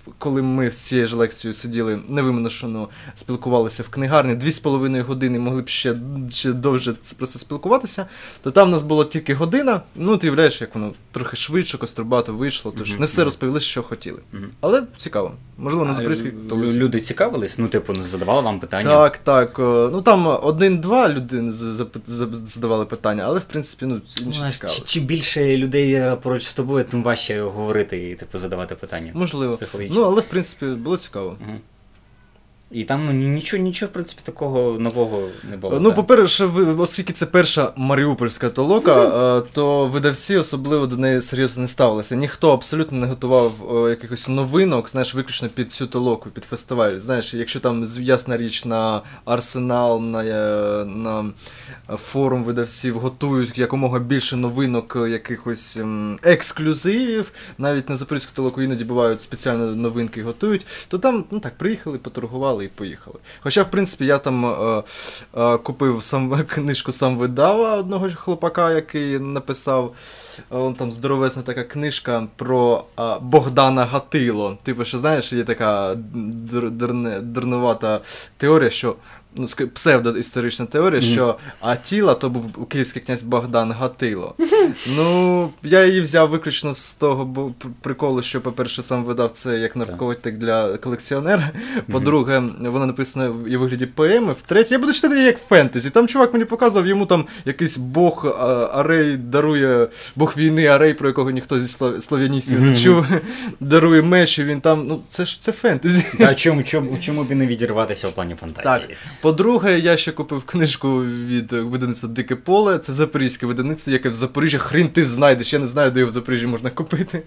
е, 0.06 0.12
коли 0.18 0.42
ми 0.42 0.70
з 0.70 0.76
цією 0.76 1.06
ж 1.06 1.16
лекцією 1.16 1.54
сиділи 1.54 2.00
невимушено 2.08 2.88
спілкувалися 3.14 3.82
в 3.82 3.88
книгарні, 3.88 4.34
дві 4.34 4.50
з 4.50 4.58
половиною 4.58 5.04
години 5.04 5.38
могли 5.38 5.62
б 5.62 5.68
ще 5.68 5.94
ще 6.30 6.52
довше 6.52 6.94
просто 7.18 7.38
спілкуватися, 7.38 8.06
то 8.42 8.50
там 8.50 8.68
в 8.68 8.70
нас 8.70 8.82
була 8.82 9.04
тільки 9.04 9.34
година. 9.34 9.80
Ну 9.94 10.16
ти 10.16 10.26
являєш, 10.26 10.60
як 10.60 10.74
воно 10.74 10.92
трохи 11.12 11.36
швидше, 11.36 11.78
кострубато 11.78 12.32
вийшло. 12.34 12.72
Тож 12.78 12.92
mm-hmm. 12.92 13.00
не 13.00 13.06
все 13.06 13.24
розповіли, 13.24 13.60
що 13.60 13.82
хотіли. 13.82 14.18
Mm-hmm. 14.34 14.48
Але 14.60 14.82
цікаво. 14.96 15.32
Можливо, 15.58 15.84
на 15.84 15.92
запорізьких 15.92 16.32
люди 16.52 17.00
цікавились? 17.00 17.58
Ну, 17.58 17.68
типу, 17.68 17.92
не 17.92 18.02
задавали 18.02 18.42
вам 18.42 18.60
питання? 18.60 18.88
Так, 18.88 19.18
так. 19.18 19.58
Е, 19.58 19.62
ну 19.92 20.02
там 20.02 20.26
один-два 20.52 21.08
людини 21.08 21.52
задавали 21.52 22.86
питання, 22.86 23.22
але 23.26 23.38
в 23.38 23.44
принципі, 23.44 23.86
ну, 23.86 23.94
Ну, 23.94 24.26
інші 24.26 24.40
цікаво. 24.50 24.72
чи, 24.72 24.80
чи 24.84 25.00
більше 25.00 25.56
людей 25.56 26.16
поруч 26.22 26.46
з 26.46 26.52
тобою, 26.52 26.84
тим 26.84 27.02
важче 27.02 27.42
говорити 27.42 28.10
і 28.10 28.14
типу 28.14 28.38
задавати 28.38 28.74
питання. 28.74 29.12
Можливо. 29.14 29.58
Ну, 29.90 30.02
але 30.02 30.20
в 30.20 30.24
принципі 30.24 30.66
було 30.66 30.96
цікаво. 30.96 31.36
Мгм. 31.40 31.60
І 32.72 32.84
там 32.84 33.06
ну, 33.06 33.12
нічого, 33.12 33.62
нічого, 33.62 33.90
в 33.90 33.92
принципі, 33.92 34.22
такого 34.24 34.78
нового 34.78 35.28
не 35.50 35.56
було. 35.56 35.80
Ну, 35.80 35.94
по-перше, 35.94 36.44
оскільки 36.78 37.12
це 37.12 37.26
перша 37.26 37.72
маріупольська 37.76 38.48
толока, 38.48 39.02
е, 39.38 39.42
то 39.52 39.86
видавці 39.86 40.36
особливо 40.36 40.86
до 40.86 40.96
неї 40.96 41.22
серйозно 41.22 41.62
не 41.62 41.68
ставилися. 41.68 42.16
Ніхто 42.16 42.52
абсолютно 42.52 42.98
не 42.98 43.06
готував 43.06 43.52
е, 43.86 43.90
якихось 43.90 44.28
новинок, 44.28 44.88
знаєш, 44.88 45.14
виключно 45.14 45.48
під 45.48 45.72
цю 45.72 45.86
толоку, 45.86 46.30
під 46.30 46.44
фестиваль. 46.44 46.98
Знаєш, 46.98 47.34
якщо 47.34 47.60
там 47.60 47.84
ясна 48.00 48.36
річ 48.36 48.64
на 48.64 49.00
арсенал, 49.24 50.02
на, 50.02 50.24
е, 50.24 50.84
на 50.84 51.30
форум 51.96 52.44
видавців 52.44 52.98
готують 52.98 53.58
якомога 53.58 53.98
більше 53.98 54.36
новинок, 54.36 54.96
якихось 55.08 55.78
ексклюзивів, 56.22 57.32
навіть 57.58 57.88
на 57.88 57.96
Запорізьку 57.96 58.30
толоку 58.34 58.62
іноді 58.62 58.84
бувають 58.84 59.22
спеціально 59.22 59.74
новинки 59.76 60.22
готують, 60.22 60.66
то 60.88 60.98
там, 60.98 61.24
ну 61.30 61.38
так, 61.38 61.58
приїхали, 61.58 61.98
поторгували 61.98 62.61
і 62.64 62.68
поїхали. 62.68 63.16
Хоча, 63.40 63.62
в 63.62 63.70
принципі, 63.70 64.06
я 64.06 64.18
там 64.18 64.46
е, 64.46 64.82
е, 65.36 65.58
купив 65.58 66.02
сам 66.02 66.44
книжку 66.48 66.92
сам 66.92 67.18
видава 67.18 67.76
одного 67.76 68.08
хлопака, 68.14 68.72
який 68.72 69.18
написав. 69.18 69.94
е, 70.52 70.74
там 70.78 70.92
здоровезна 70.92 71.42
така 71.42 71.64
книжка 71.64 72.28
про 72.36 72.84
е, 72.98 73.02
Богдана 73.20 73.84
Гатило. 73.84 74.58
Типу, 74.62 74.84
що 74.84 74.98
знаєш, 74.98 75.32
є 75.32 75.44
така 75.44 75.94
дурнувата 77.22 78.00
теорія, 78.36 78.70
що. 78.70 78.96
Ну, 79.36 79.46
псевдоісторична 79.74 80.66
теорія, 80.66 81.00
Мгм. 81.00 81.10
що 81.12 81.38
Атіла 81.60 82.14
то 82.14 82.30
був 82.30 82.66
київський 82.68 83.02
князь 83.02 83.22
Богдан 83.22 83.72
Гатило. 83.72 84.34
Ну, 84.96 85.50
я 85.62 85.84
її 85.86 86.00
взяв 86.00 86.28
виключно 86.28 86.74
з 86.74 86.92
того 86.92 87.52
п- 87.58 87.68
приколу, 87.80 88.22
що, 88.22 88.40
по-перше, 88.40 88.82
сам 88.82 89.04
видав 89.04 89.30
це 89.30 89.58
як 89.58 89.76
наркотик 89.76 90.38
для 90.38 90.76
колекціонера. 90.76 91.50
По-друге, 91.92 92.42
вона 92.60 92.86
написана 92.86 93.28
в 93.28 93.48
і 93.48 93.56
вигляді 93.56 93.86
поеми. 93.86 94.32
В-третє, 94.32 94.74
я 94.74 94.78
буду 94.78 94.92
читати 94.92 95.14
її 95.14 95.26
як 95.26 95.38
фентезі. 95.48 95.90
Там 95.90 96.08
чувак 96.08 96.32
мені 96.32 96.44
показав, 96.44 96.86
йому 96.86 97.06
там 97.06 97.24
якийсь 97.44 97.76
бог 97.76 98.26
Арей 98.72 99.16
дарує, 99.16 99.88
бог 100.16 100.34
війни 100.36 100.66
Арей, 100.66 100.94
про 100.94 101.08
якого 101.08 101.30
ніхто 101.30 101.60
зі 101.60 101.68
слов'яністів 102.00 102.60
не 102.60 102.76
чув, 102.76 103.06
дарує 103.60 104.02
меч, 104.02 104.38
і 104.38 104.44
він 104.44 104.60
там. 104.60 104.86
Ну, 104.86 105.00
це 105.08 105.24
ж 105.24 105.40
це 105.40 105.52
фентезі. 105.52 106.04
Та 106.18 106.34
чому, 106.34 106.62
чому, 106.62 106.98
чому 107.00 107.24
б 107.24 107.32
і 107.32 107.34
не 107.34 107.46
відірватися 107.46 108.08
в 108.08 108.12
плані 108.12 108.34
фантазії? 108.34 108.96
По-друге, 109.22 109.78
я 109.78 109.96
ще 109.96 110.12
купив 110.12 110.44
книжку 110.44 111.04
від 111.04 111.52
видавництва 111.52 112.08
Дике 112.08 112.36
Поле. 112.36 112.78
Це 112.78 112.92
запорізьке 112.92 113.46
видавництво, 113.46 113.92
яке 113.92 114.08
в 114.08 114.12
Запоріжжі 114.12 114.58
хрін 114.58 114.88
ти 114.88 115.04
знайдеш. 115.04 115.52
Я 115.52 115.58
не 115.58 115.66
знаю, 115.66 115.90
де 115.90 116.00
його 116.00 116.10
в 116.10 116.12
Запоріжжі 116.12 116.46
можна 116.46 116.70
купити. 116.70 117.22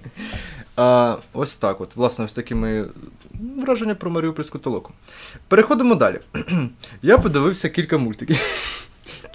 А, 0.76 1.18
ось 1.34 1.58
так 1.58 1.82
от. 1.82 1.96
Власне, 1.96 2.26
ось 2.26 2.34
такі 2.34 2.56
мої 2.56 2.86
враження 3.58 3.96
про 3.96 4.12
Маріупольську 4.12 4.60
толоку. 4.60 4.94
Переходимо 5.48 5.96
далі. 5.96 6.20
Я 7.02 7.18
подивився 7.18 7.70
кілька 7.70 7.98
мультиків. 7.98 8.38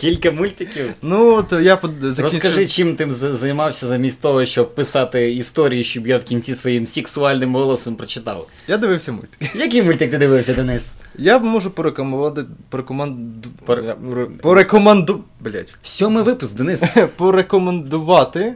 Кілька 0.01 0.31
мультиків. 0.31 0.91
Ну, 1.03 1.35
от 1.35 1.53
я 1.53 1.77
под... 1.77 1.91
закінчив... 2.01 2.23
Розкажи, 2.43 2.67
чим 2.67 2.97
ти 2.97 3.11
займався 3.11 3.87
замість 3.87 4.23
того, 4.23 4.45
щоб 4.45 4.75
писати 4.75 5.33
історії, 5.33 5.85
щоб 5.85 6.07
я 6.07 6.19
в 6.19 6.25
кінці 6.25 6.55
своїм 6.55 6.87
сексуальним 6.87 7.55
голосом 7.55 7.97
прочитав. 7.97 8.49
Я 8.69 8.77
дивився 8.77 9.13
мультики. 9.13 9.51
Який 9.55 9.83
мультик 9.83 10.11
ти 10.11 10.19
дивився, 10.19 10.55
Денис? 10.55 10.95
Я 11.19 11.39
можу 11.39 11.71
порекомендувати. 11.71 12.45
Порекоменду... 12.69 13.49
Пор- 13.67 14.27
Порекоменду... 14.43 15.25
Блять. 15.41 15.75
Сьомий 15.83 16.23
випуск, 16.23 16.57
Денис. 16.57 16.85
Порекомендувати 17.17 18.55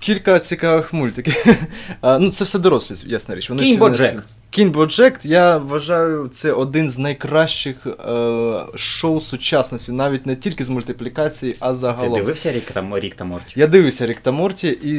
кілька 0.00 0.38
цікавих 0.38 0.92
мультиків. 0.92 1.46
А, 2.00 2.18
ну, 2.18 2.30
це 2.30 2.44
все 2.44 2.58
дорослі, 2.58 3.10
ясна 3.10 3.34
річ. 3.34 3.50
Кінь 3.58 3.78
Боджек. 3.78 4.24
Кінь 4.52 4.70
Боджек, 4.70 5.20
я 5.24 5.58
вважаю, 5.58 6.30
це 6.32 6.52
один 6.52 6.88
з 6.88 6.98
найкращих 6.98 7.86
е, 7.86 8.60
шоу 8.74 9.20
сучасності, 9.20 9.92
навіть 9.92 10.26
не 10.26 10.36
тільки 10.36 10.64
з 10.64 10.68
мультиплікації, 10.68 11.56
а 11.60 11.68
Ти 11.68 11.74
загалом. 11.74 12.14
дивився 12.14 12.52
рік 12.52 12.70
там 12.72 12.98
Рік 12.98 13.14
та 13.14 13.24
Морті? 13.24 13.52
Я 13.56 13.66
дивився 13.66 14.06
Рік 14.06 14.20
та 14.22 14.32
Морті, 14.32 14.68
і 14.68 14.96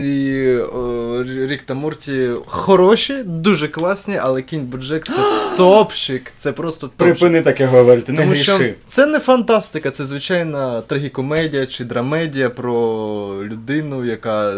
е, 0.47 1.47
Рік 1.47 1.63
та 1.63 1.73
Морті 1.73 2.29
хороші, 2.45 3.23
дуже 3.25 3.67
класні, 3.67 4.17
але 4.17 4.41
кінь 4.41 4.65
Боджек 4.65 5.05
це 5.05 5.21
топчик, 5.57 6.31
це 6.37 6.51
просто 6.51 6.89
топчик. 6.97 7.43
таке 7.43 7.65
говорити, 7.65 8.11
не 8.11 8.21
Тому 8.21 8.35
що 8.35 8.59
це 8.87 9.05
не 9.05 9.19
фантастика, 9.19 9.91
це 9.91 10.05
звичайна 10.05 10.81
трагікомедія 10.81 11.65
чи 11.65 11.83
драмедія 11.83 12.49
про 12.49 12.73
людину, 13.43 14.05
яка 14.05 14.53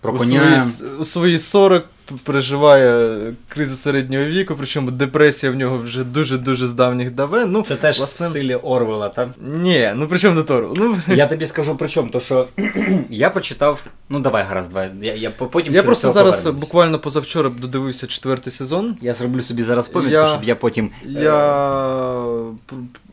Про 0.00 0.12
у 0.12 0.16
коня. 0.18 0.60
свої, 0.60 0.92
у 0.92 1.04
свої 1.04 1.38
40 1.38 1.84
переживає 2.24 3.18
кризу 3.48 3.76
середнього 3.76 4.24
віку, 4.24 4.54
причому 4.58 4.90
депресія 4.90 5.52
в 5.52 5.54
нього 5.54 5.78
вже 5.78 6.04
дуже-дуже 6.04 6.68
з 6.68 6.72
давніх 6.72 7.10
давен. 7.10 7.50
Ну, 7.52 7.62
Це 7.62 7.76
теж 7.76 7.98
власне, 7.98 8.26
в 8.28 8.30
стилі 8.30 8.54
Орвела, 8.54 9.08
так? 9.08 9.28
Ні, 9.50 9.92
ну 9.96 10.08
при 10.08 10.18
чому 10.18 10.34
до 10.36 10.42
Тору? 10.42 10.74
Ну, 10.76 10.96
Я 11.14 11.26
тобі 11.26 11.46
скажу 11.46 11.76
при 11.76 11.88
чому, 11.88 12.08
то 12.10 12.20
що 12.20 12.48
я 13.10 13.30
почитав. 13.30 13.80
Ну 14.08 14.20
давай, 14.20 14.44
гаразд, 14.44 14.68
давай. 14.68 14.90
Я, 15.02 15.14
я 15.14 15.30
потім 15.30 15.74
я 15.74 15.82
просто 15.82 16.10
зараз 16.10 16.36
повернемось. 16.36 16.64
буквально 16.64 16.98
позавчора 16.98 17.50
додивився 17.60 18.06
четвертий 18.06 18.52
сезон. 18.52 18.96
Я 19.00 19.14
зроблю 19.14 19.42
собі 19.42 19.62
зараз 19.62 19.88
пам'ятку, 19.88 20.14
Я- 20.14 20.26
щоб 20.26 20.44
я 20.44 20.56
потім. 20.56 20.90
е, 21.06 21.08
Я, 21.08 22.44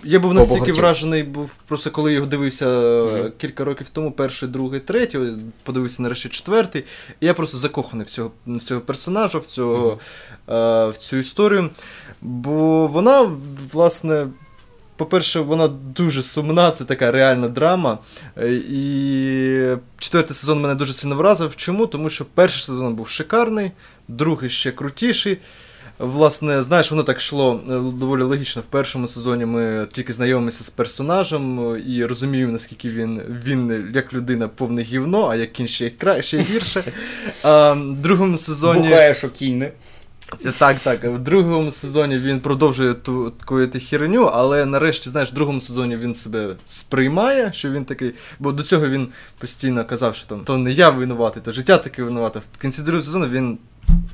я 0.04 0.20
був 0.20 0.34
настільки 0.34 0.74
вражений, 0.74 1.24
був 1.24 1.52
просто 1.68 1.92
коли 1.92 2.14
його 2.14 2.26
дивився 2.26 2.66
Мгм. 2.92 3.32
кілька 3.38 3.64
років 3.64 3.90
тому, 3.90 4.12
перший, 4.12 4.50
другий, 4.50 4.80
третій, 4.80 5.20
подивився 5.64 6.02
нарешті 6.04 6.30
четвертий. 6.30 6.84
І 7.20 7.26
я 7.26 7.34
просто 7.34 7.58
закоханий 7.58 8.06
в 8.06 8.10
цього, 8.10 8.32
в 8.48 8.60
цього 8.60 8.81
персонажа, 8.82 9.38
в, 9.38 9.46
цього, 9.46 9.98
е, 10.50 10.88
в 10.88 10.96
цю 10.98 11.18
історію. 11.18 11.70
Бо 12.22 12.88
вона, 12.88 13.32
власне. 13.74 14.28
по-перше, 14.96 15.40
вона 15.40 15.68
дуже 15.68 16.24
сумна, 16.24 16.72
це 16.72 16.86
така 16.86 17.12
реальна 17.12 17.48
драма. 17.48 17.98
Е, 18.38 18.54
І 18.54 19.78
четвертий 19.98 20.36
сезон 20.36 20.62
мене 20.62 20.76
дуже 20.76 20.94
сильно 20.94 21.16
вразив. 21.16 21.56
Чому? 21.56 21.88
Тому 21.88 22.10
що 22.10 22.26
перший 22.26 22.62
сезон 22.62 22.94
був 22.96 23.08
шикарний, 23.08 23.72
другий 24.08 24.50
ще 24.50 24.72
крутіший. 24.72 25.38
Власне, 26.02 26.64
знаєш, 26.64 26.92
воно 26.92 27.04
так 27.04 27.18
йшло 27.18 27.62
е, 27.68 27.70
доволі 28.00 28.22
логічно. 28.22 28.62
В 28.62 28.66
першому 28.66 29.08
сезоні 29.08 29.46
ми 29.46 29.88
тільки 29.92 30.14
знайомимося 30.14 30.64
з 30.64 30.70
персонажем 30.70 31.76
і 31.88 32.06
розуміємо, 32.06 32.52
наскільки 32.52 32.90
він, 32.90 33.22
він 33.46 33.92
як 33.96 34.14
людина 34.14 34.48
повне 34.48 34.82
гівно, 34.82 35.28
а 35.30 35.36
як 35.36 35.54
кінь 35.54 35.68
ще, 35.68 35.92
ще 36.20 36.38
гірше. 36.42 36.84
А 37.44 37.74
в 37.74 37.94
другому 37.96 38.38
сезоні. 38.38 38.88
Бухає 38.88 39.14
шокінне. 39.14 39.72
Це 40.38 40.52
так, 40.52 40.80
так. 40.80 41.04
В 41.04 41.20
другому 41.20 41.72
сезоні 41.72 42.18
він 42.18 42.40
продовжує 42.40 42.94
ту 42.94 43.34
коїти 43.46 43.80
херню, 43.80 44.24
але 44.24 44.66
нарешті, 44.66 45.10
знаєш, 45.10 45.32
в 45.32 45.34
другому 45.34 45.60
сезоні 45.60 45.98
він 45.98 46.16
себе 46.16 46.56
сприймає, 46.66 47.54
що 47.54 47.72
він 47.72 47.86
такий. 47.86 48.14
Бо 48.40 48.52
до 48.52 48.64
цього 48.64 48.90
він 48.90 49.10
постійно 49.38 49.86
казав, 49.86 50.16
що 50.16 50.28
там 50.28 50.40
то 50.40 50.58
не 50.58 50.72
я 50.72 50.90
винуватий, 50.90 51.42
то 51.46 51.52
життя 51.52 51.78
таке 51.78 52.04
винувате. 52.04 52.40
В 52.40 52.62
кінці 52.62 52.82
другого 52.82 53.04
сезону 53.04 53.28
він. 53.28 53.58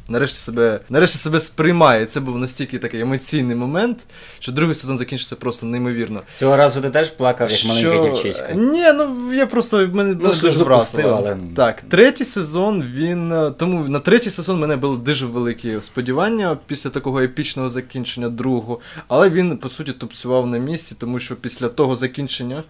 Нарешті 0.09 0.37
себе 0.37 0.79
нарешті 0.89 1.17
себе 1.17 1.39
сприймає. 1.39 2.05
Це 2.05 2.19
був 2.19 2.37
настільки 2.37 2.77
такий 2.79 3.01
емоційний 3.01 3.55
момент, 3.55 4.05
що 4.39 4.51
другий 4.51 4.75
сезон 4.75 4.97
закінчився 4.97 5.35
просто 5.35 5.65
неймовірно. 5.65 6.21
Цього 6.33 6.57
разу 6.57 6.81
ти 6.81 6.89
теж 6.89 7.09
плакав, 7.09 7.51
як 7.51 7.65
маленька 7.65 7.89
Що- 7.91 8.03
дівчиська. 8.03 8.53
Ні, 8.53 8.85
ну 8.93 9.33
я 9.33 9.45
просто 9.47 9.89
мене 9.93 10.15
Ну, 10.21 10.33
дуже 10.33 10.63
вразило. 10.63 11.15
але, 11.17 11.35
ну. 11.35 11.49
Так, 11.55 11.81
третій 11.81 12.25
сезон 12.25 12.83
він. 12.93 13.31
е, 13.31 13.51
Тому 13.51 13.87
на 13.89 13.99
третій 13.99 14.29
сезон 14.29 14.59
мене 14.59 14.75
було 14.75 14.95
дуже 14.95 15.25
великі 15.25 15.77
сподівання 15.81 16.57
після 16.67 16.89
такого 16.89 17.21
епічного 17.21 17.69
закінчення 17.69 18.29
другого. 18.29 18.79
Але 19.07 19.29
він, 19.29 19.57
по 19.57 19.69
суті, 19.69 19.91
тупцював 19.91 20.47
на 20.47 20.57
місці, 20.57 20.95
тому 20.99 21.19
що 21.19 21.35
після 21.35 21.67
того 21.69 21.95
закінчення 21.95 22.63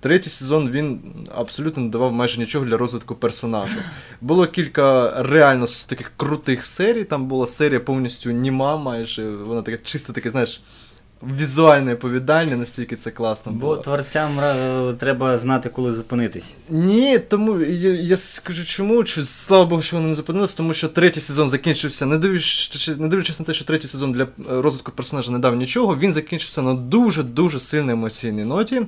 третій 0.00 0.30
сезон 0.30 0.70
він 0.70 1.00
абсолютно 1.34 1.82
не 1.82 1.88
давав 1.88 2.12
майже 2.12 2.40
нічого 2.40 2.64
для 2.64 2.76
розвитку 2.76 3.14
персонажу. 3.14 3.78
Було 4.20 4.46
кілька 4.46 5.14
реально 5.22 5.66
таких 5.86 6.12
крутих 6.16 6.64
серій. 6.64 7.04
Там 7.04 7.26
була 7.26 7.46
серія 7.46 7.80
повністю 7.80 8.30
німа, 8.30 8.76
майже 8.76 9.30
вона 9.30 9.62
така 9.62 9.78
чисто 9.84 10.12
таке, 10.12 10.30
знаєш. 10.30 10.62
Візуальне 11.22 11.94
оповідання, 11.94 12.56
настільки 12.56 12.96
це 12.96 13.10
класно 13.10 13.52
було. 13.52 13.76
Бо 13.76 13.82
творцям 13.82 14.40
е, 14.40 14.92
треба 14.98 15.38
знати, 15.38 15.68
коли 15.68 15.92
зупинитись. 15.92 16.56
Ні, 16.68 17.18
тому 17.18 17.60
я, 17.60 17.90
я 17.90 18.16
скажу 18.16 18.64
чому, 18.64 19.06
що 19.06 19.22
слава 19.22 19.64
Богу, 19.64 19.82
що 19.82 19.96
вони 19.96 20.08
не 20.08 20.14
зупинилися, 20.14 20.56
тому 20.56 20.74
що 20.74 20.88
третій 20.88 21.20
сезон 21.20 21.48
закінчився, 21.48 22.06
не 22.06 22.18
дивлячись, 22.18 22.98
не 22.98 23.08
дивлячись 23.08 23.40
на 23.40 23.46
те, 23.46 23.54
що 23.54 23.64
третій 23.64 23.88
сезон 23.88 24.12
для 24.12 24.22
е, 24.22 24.26
розвитку 24.48 24.92
персонажа 24.92 25.32
не 25.32 25.38
дав 25.38 25.56
нічого, 25.56 25.96
він 25.96 26.12
закінчився 26.12 26.62
на 26.62 26.74
дуже-дуже 26.74 27.60
сильно 27.60 27.92
емоційній 27.92 28.44
ноті. 28.44 28.82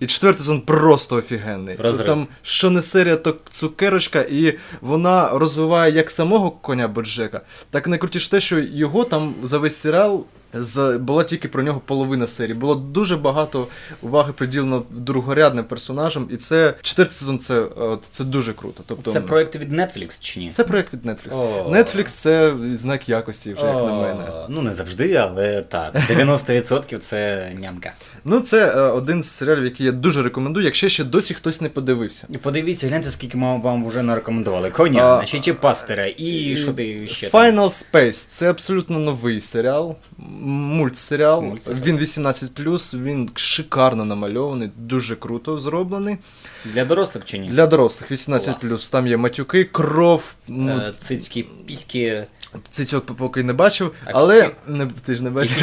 І 0.00 0.06
четвертий 0.06 0.38
сезон 0.38 0.60
просто 0.60 1.16
офігенний. 1.16 1.76
Розрив. 1.76 2.06
Там 2.06 2.26
що 2.42 2.70
не 2.70 2.82
серія, 2.82 3.16
то 3.16 3.36
цукерочка, 3.50 4.20
і 4.20 4.58
вона 4.80 5.38
розвиває 5.38 5.92
як 5.92 6.10
самого 6.10 6.50
коня 6.50 6.88
Боджека, 6.88 7.40
так 7.70 7.88
найкрутіше 7.88 8.30
те, 8.30 8.40
що 8.40 8.58
його 8.58 9.04
там 9.04 9.34
за 9.42 9.58
весь 9.58 9.76
серіал 9.76 10.24
з, 10.56 10.98
була 10.98 11.24
тільки 11.24 11.48
про 11.48 11.62
нього 11.62 11.80
половина 11.86 12.26
серії. 12.26 12.54
Було 12.54 12.74
дуже 12.74 13.16
багато 13.16 13.66
уваги 14.02 14.32
приділено 14.32 14.82
другорядним 14.90 15.64
персонажам, 15.64 16.28
і 16.30 16.36
це 16.36 16.74
четвертий 16.82 17.14
сезон 17.14 17.38
це, 17.38 17.60
е, 17.62 17.98
це 18.10 18.24
дуже 18.24 18.52
круто. 18.52 18.82
Тобто, 18.86 19.10
Це 19.10 19.20
проєкт 19.20 19.56
від 19.56 19.72
Netflix 19.72 20.18
чи 20.20 20.40
ні? 20.40 20.48
це 20.50 20.64
проєкт 20.64 20.94
від 20.94 21.06
Netflix. 21.06 21.38
О. 21.40 21.70
Netflix 21.70 22.04
це 22.06 22.54
знак 22.74 23.08
якості, 23.08 23.54
вже 23.54 23.66
як 23.66 23.74
на 23.76 23.94
мене. 23.94 24.24
Ну, 24.48 24.62
не 24.62 24.74
завжди, 24.74 25.14
але 25.14 25.62
так. 25.62 25.94
90% 25.94 26.98
це 26.98 27.52
нямка. 27.60 27.92
Ну, 28.24 28.40
це 28.40 28.66
е, 28.66 28.80
один 28.80 29.22
з 29.22 29.30
серіалів, 29.30 29.64
який 29.64 29.86
я 29.86 29.92
дуже 29.92 30.22
рекомендую, 30.22 30.64
якщо 30.66 30.88
ще 30.88 31.04
досі 31.04 31.34
хтось 31.34 31.60
не 31.60 31.68
подивився. 31.68 32.26
І 32.30 32.38
подивіться, 32.38 32.88
гляньте, 32.88 33.10
скільки 33.10 33.36
ми 33.36 33.58
вам 33.58 33.86
вже 33.86 34.02
нарекомендували. 34.02 34.70
Коня, 34.70 35.16
значить, 35.16 35.58
пастера, 35.58 36.06
і 36.16 36.56
що 36.56 36.72
ти 36.72 37.08
ще 37.08 37.30
там? 37.30 37.40
Final 37.42 37.84
Space 37.92 38.28
це 38.30 38.50
абсолютно 38.50 38.98
новий 38.98 39.40
серіал, 39.40 39.96
мультсеріал. 40.46 41.42
Мультсеріал. 41.42 41.82
Він 41.82 41.96
18, 41.98 42.60
він 42.94 43.30
шикарно 43.34 44.04
намальований, 44.04 44.70
дуже 44.76 45.16
круто 45.16 45.58
зроблений. 45.58 46.16
Для 46.64 46.84
дорослих 46.84 47.24
чи 47.24 47.38
ні? 47.38 47.48
Для 47.48 47.66
дорослих 47.66 48.10
18 48.10 48.60
Клас. 48.60 48.88
там 48.88 49.06
є 49.06 49.16
матюки, 49.16 49.64
кров. 49.64 50.34
Ну, 50.48 50.70
Е, 50.72 50.92
Цицькі, 50.98 51.42
піськи, 51.66 52.26
цицьок 52.70 53.06
поки 53.16 53.42
не 53.42 53.52
бачив, 53.52 53.92
А 54.04 54.10
але 54.14 54.50
не, 54.66 54.86
ти 55.04 55.14
ж 55.14 55.22
не 55.24 55.30
бачив. 55.30 55.56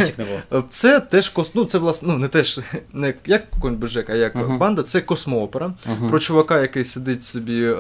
Е, 0.54 0.64
Це 0.70 1.00
теж 1.00 1.30
кос... 1.30 1.56
ну, 1.56 1.66
це 1.66 1.78
власне, 1.78 2.08
ну 2.14 2.18
не 2.20 2.28
теж 2.28 2.60
не 2.94 3.14
як 3.26 3.50
конь 3.62 3.76
Божек, 3.76 4.10
а 4.10 4.14
як 4.16 4.36
Ага. 4.36 4.58
банда, 4.58 4.84
це 4.84 5.02
космоопера. 5.02 5.74
Ага. 5.86 6.10
Про 6.10 6.20
чувака, 6.20 6.62
який 6.62 6.86
сидить 6.86 7.24
собі 7.24 7.64
е, 7.64 7.76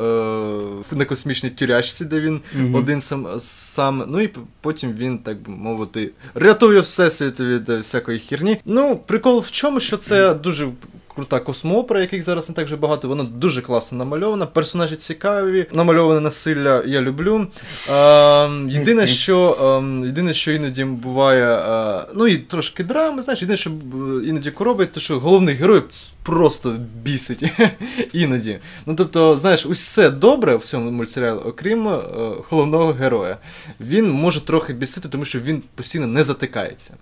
на 0.92 1.06
космічній 1.06 1.50
тюрячці, 1.50 2.06
де 2.06 2.20
він 2.20 2.42
Мгм. 2.56 2.76
один 2.76 3.02
сам, 3.02 3.28
сам. 3.40 4.06
Ну 4.08 4.22
і 4.22 4.30
потім 4.62 4.94
він, 4.94 5.18
так 5.18 5.42
би 5.42 5.52
мовити, 5.52 6.12
рятує 6.36 6.80
всесвіт 6.80 7.40
від 7.40 7.70
е, 7.70 7.78
всякої 7.80 8.20
херні. 8.20 8.58
Ну, 8.66 8.98
прикол 9.06 9.40
в 9.48 9.52
чому, 9.52 9.80
що 9.80 9.98
це 9.98 10.34
дуже. 10.44 10.68
Крута 11.16 11.40
космоопера, 11.40 12.02
яких 12.02 12.24
зараз 12.24 12.50
не 12.50 12.56
так 12.56 12.66
вже 12.66 12.76
багато, 12.76 13.08
вона 13.08 13.24
дуже 13.24 13.62
класно 13.62 13.98
намальована. 13.98 14.46
Персонажі 14.46 14.96
цікаві, 14.96 15.66
намальоване 15.72 16.20
насилля 16.22 16.84
я 16.86 17.02
люблю. 17.02 17.48
Е, 17.90 18.50
єдине, 18.70 19.08
що, 19.08 19.58
е, 20.04 20.06
єдине, 20.06 20.34
що 20.34 20.52
іноді 20.52 20.86
буває, 20.86 21.54
е, 21.56 22.06
ну 22.16 22.28
і 22.28 22.38
трошки 22.38 22.84
драми, 22.84 23.22
знаєш, 23.22 23.42
єдине, 23.42 23.58
що 23.58 23.70
е, 23.70 23.74
іноді 24.26 24.52
коробить, 24.52 24.92
то 24.92 25.00
що 25.00 25.20
головний 25.20 25.56
герой 25.56 25.82
просто 26.24 26.76
бісить 27.04 27.44
іноді. 28.14 28.60
Ну 28.86 28.96
тобто, 28.96 29.38
знаєш, 29.38 29.66
усе 29.66 30.10
добре 30.10 30.56
в 30.56 30.62
цьому 30.62 30.92
мультсеріалі, 30.92 31.38
окрім 31.46 31.88
е, 31.88 32.00
головного 32.50 32.94
героя. 32.94 33.38
Він 33.80 34.12
може 34.12 34.42
трохи 34.46 34.74
бісити, 34.74 35.10
тому 35.10 35.26
що 35.26 35.40
він 35.40 35.64
постійно 35.76 36.08
не 36.08 36.24
затикається. 36.24 36.94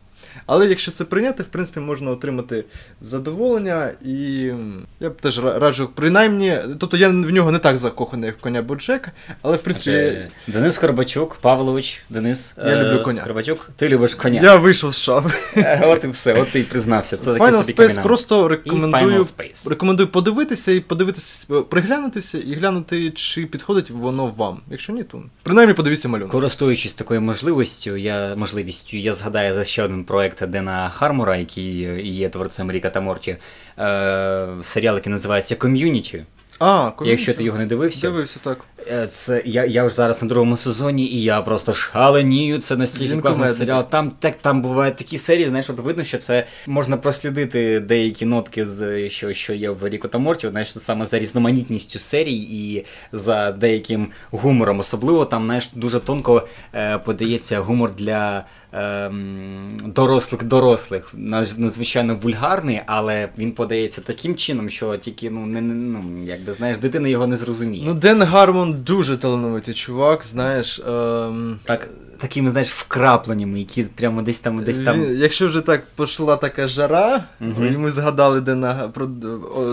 Але 0.54 0.68
якщо 0.68 0.92
це 0.92 1.06
прийняти, 1.06 1.44
в 1.44 1.46
принципі, 1.46 1.80
можна 1.80 2.12
отримати 2.12 2.66
задоволення, 3.02 3.92
і 4.06 4.52
я 5.00 5.10
б 5.10 5.22
теж 5.22 5.40
раджу, 5.44 5.90
принаймні, 5.96 6.58
тобто 6.80 6.98
я 6.98 7.10
в 7.10 7.32
нього 7.32 7.52
не 7.52 7.60
так 7.60 7.78
закоханий, 7.78 8.26
як 8.26 8.38
коня 8.38 8.62
Боджека, 8.62 9.12
але 9.42 9.58
в 9.58 9.62
принципі. 9.62 9.92
Адже 9.92 10.28
Денис 10.48 10.78
Корбачук, 10.78 11.36
Павлович, 11.42 12.04
Денис. 12.10 12.54
Я 12.58 12.64
е, 12.64 12.84
люблю 12.84 13.04
коня. 13.04 13.22
Скорбачук, 13.22 13.70
ти 13.76 13.90
любиш 13.90 14.16
коня. 14.16 14.42
Я 14.44 14.56
вийшов 14.56 14.94
з 14.94 15.00
шафи. 15.00 15.38
Е, 15.58 15.82
От 15.86 16.04
і 16.04 16.08
все, 16.08 16.34
от 16.34 16.52
ти 16.52 16.60
й 16.60 16.64
признався. 16.64 17.18
Це 17.18 17.32
Final 17.32 17.64
собі 17.64 17.74
Space 17.74 17.76
камінал. 17.76 18.04
просто 18.04 18.48
рекомендую, 18.48 19.20
Final 19.20 19.38
Space. 19.38 19.70
рекомендую 19.70 20.10
подивитися 20.10 20.72
і 20.72 20.80
подивитися, 20.80 21.48
приглянутися 21.70 22.38
і 22.38 22.54
глянути, 22.54 23.12
чи 23.12 23.46
підходить 23.46 23.90
воно 23.90 24.28
вам. 24.28 24.62
Якщо 24.70 24.94
ні, 24.94 25.04
то 25.04 25.24
принаймні 25.44 25.74
подивіться 25.74 26.10
малюнок. 26.10 26.32
Користуючись 26.32 26.94
такою 26.94 27.22
можливістю, 27.22 27.98
я 27.98 28.36
можливістю, 28.36 28.98
я 28.98 29.14
згадаю 29.14 29.54
за 29.54 29.64
ще 29.64 29.84
один 29.84 30.04
проект 30.04 30.41
Дена 30.48 30.90
Хармора, 30.90 31.38
який 31.38 31.74
є 32.10 32.30
творцем 32.30 32.72
Ріка 32.72 32.90
та 32.90 33.02
Морті. 33.02 33.38
Е, 33.80 34.48
серіал, 34.64 34.96
який 34.96 35.12
називається 35.12 35.56
Ком'юніті. 35.56 36.24
А, 36.64 36.92
Якщо 37.06 37.34
ти 37.34 37.44
його 37.44 37.58
не 37.58 37.66
дивився, 37.66 38.02
дивився, 38.02 38.40
так. 38.44 38.60
Е, 38.92 39.08
Це 39.08 39.42
я, 39.46 39.66
я 39.66 39.84
вже 39.84 39.96
зараз 39.96 40.22
на 40.24 40.30
другому 40.30 40.58
сезоні, 40.58 41.06
і 41.06 41.24
я 41.24 41.42
просто 41.42 41.74
шаленію. 41.74 42.60
Це 42.60 42.78
настільки 42.78 43.14
Він 43.14 43.22
класний 43.22 43.44
кумедний. 43.46 43.68
серіал. 43.68 43.90
Там 43.90 44.12
так 44.20 44.36
там 44.42 44.62
бувають 44.62 44.96
такі 44.96 45.18
серії, 45.18 45.48
знаєш, 45.50 45.70
от 45.70 45.80
видно, 45.80 46.04
що 46.04 46.18
це 46.18 46.46
можна 46.68 46.98
прослідити 46.98 47.80
деякі 47.80 48.26
нотки 48.26 48.66
з 48.66 49.10
що, 49.10 49.34
що 49.34 49.54
є 49.54 49.70
в 49.70 49.90
Ріко 49.90 50.08
та 50.08 50.18
Морті, 50.18 50.50
знаєш, 50.50 50.80
саме 50.80 51.06
за 51.06 51.20
різноманітністю 51.20 52.00
серій 52.00 52.36
і 52.38 52.86
за 53.12 53.52
деяким 53.52 54.08
гумором. 54.32 54.80
Особливо 54.80 55.26
там, 55.26 55.46
знаєш, 55.46 55.70
дуже 55.74 56.00
тонко 56.00 56.48
е, 56.76 56.98
подається 56.98 57.60
гумор 57.60 57.96
для. 57.96 58.46
Ем, 58.74 59.78
Дорослих 59.86 60.44
дорослих, 60.44 61.14
надзвичайно 61.14 62.16
вульгарний, 62.16 62.82
але 62.86 63.30
він 63.38 63.52
подається 63.52 64.02
таким 64.02 64.36
чином, 64.36 64.70
що 64.70 64.98
тільки 64.98 65.30
ну 65.30 65.46
не 65.46 65.62
не- 65.62 65.74
ну 65.74 66.24
якби 66.24 66.52
знаєш, 66.52 66.78
дитина 66.78 67.08
його 67.08 67.28
не 67.28 67.38
зрозуміє. 67.38 67.84
Ну, 67.88 67.94
Ден 67.94 68.22
Гармон 68.24 68.74
дуже 68.74 69.18
талановитий 69.18 69.74
чувак, 69.74 70.26
знаєш. 70.26 70.80
Ем... 70.88 71.60
Так, 71.64 71.88
такими, 72.18 72.50
знаєш, 72.50 72.72
вкрапленнями, 72.72 73.60
які 73.60 73.84
прямо 73.84 74.22
десь 74.22 74.40
там, 74.40 74.64
десь 74.64 74.80
там. 74.80 75.16
Якщо 75.16 75.48
вже 75.48 75.62
так 75.62 75.84
пішла 75.98 76.38
така 76.38 76.68
жара, 76.68 77.24
Мгм. 77.40 77.74
і 77.74 77.78
ми 77.78 77.90
згадали 77.90 78.42
Дена, 78.42 78.90
про 78.94 79.06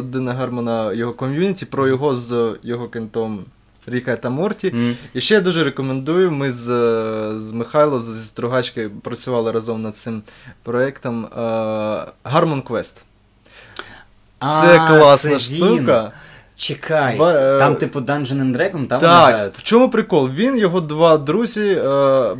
Дена 0.02 0.34
Гармона 0.34 0.92
його 0.92 1.12
ком'юніті, 1.12 1.66
про 1.66 1.88
його 1.88 2.16
з 2.16 2.54
його 2.62 2.88
кентом 2.88 3.44
Ріка 3.88 4.16
та 4.16 4.30
Морті. 4.30 4.68
М. 4.74 4.96
І 5.14 5.20
ще 5.20 5.34
я 5.34 5.40
дуже 5.40 5.64
рекомендую. 5.64 6.30
Ми 6.30 6.52
з, 6.52 6.68
е, 6.68 7.38
з 7.38 7.52
Михайло 7.52 8.00
зі 8.00 8.26
Стругачки 8.26 8.90
працювали 9.02 9.52
разом 9.52 9.82
над 9.82 9.96
цим 9.96 10.22
проєктом 10.62 11.26
Harmon 12.24 12.62
Quest. 12.62 12.96
Це 14.40 14.78
А, 14.78 14.86
класна 14.88 15.30
це 15.30 15.38
штука. 15.38 16.12
Чекай, 16.54 17.16
Два, 17.16 17.32
це- 17.32 17.56
е, 17.56 17.58
там, 17.58 17.76
типу, 17.76 18.00
Dungeon 18.00 18.26
and 18.42 18.56
Dragon, 18.56 18.86
там 18.86 19.00
Так, 19.00 19.34
грають. 19.34 19.54
в 19.56 19.62
чому 19.62 19.88
прикол? 19.90 20.30
Він, 20.30 20.58
його 20.58 20.80
два 20.80 21.18
друзі, 21.18 21.78
е, 21.84 22.36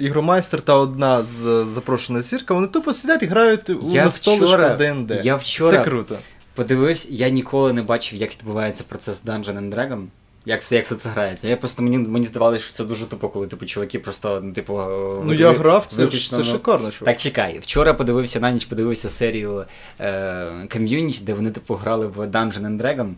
ігромайстер 0.00 0.60
та 0.60 0.74
одна 0.74 1.22
з 1.22 1.64
запрошена 1.64 2.22
зірка, 2.22 2.54
вони 2.54 2.66
тупо 2.66 2.94
сидять 2.94 3.22
і 3.22 3.26
грають 3.26 3.70
у 3.70 3.90
Я 3.90 4.04
настолишку 4.04 4.46
вчора- 4.46 4.76
ДНД. 4.76 5.20
я 5.24 5.36
вчора- 5.36 5.70
Це 5.78 5.84
круто. 5.84 6.16
Подивився, 6.54 7.08
я 7.10 7.28
ніколи 7.28 7.72
не 7.72 7.82
бачив, 7.82 8.18
як 8.18 8.30
відбувається 8.32 8.84
процес 8.88 9.22
Dungeon 9.24 9.58
and 9.58 9.74
Dragon. 9.74 10.04
Як 10.48 10.62
все, 10.62 10.76
як 10.76 10.84
все 10.84 10.94
це 10.94 11.08
грається. 11.08 11.48
Я 11.48 11.56
просто 11.56 11.82
мені, 11.82 11.98
мені 11.98 12.26
здавалося, 12.26 12.64
що 12.64 12.72
це 12.72 12.84
дуже 12.84 13.06
тупо, 13.06 13.28
коли 13.28 13.46
типу 13.46 13.66
чуваки 13.66 13.98
просто, 13.98 14.40
ну, 14.44 14.52
типу. 14.52 14.82
Ну 15.24 15.34
я 15.34 15.52
грав, 15.52 15.86
це, 15.86 16.04
виключно, 16.04 16.38
це 16.38 16.44
ну, 16.44 16.52
шикарно, 16.52 16.90
чувак. 16.90 17.14
Так 17.14 17.22
чекай, 17.22 17.58
вчора 17.58 17.94
подивився 17.94 18.40
на 18.40 18.50
ніч, 18.50 18.64
подивився 18.64 19.08
серію 19.08 19.64
е, 20.00 20.68
ком'юніті, 20.72 21.24
де 21.24 21.34
вони 21.34 21.50
типу 21.50 21.74
грали 21.74 22.06
в 22.06 22.18
Dungeon 22.18 22.60
and 22.60 22.80
Dragon. 22.80 23.12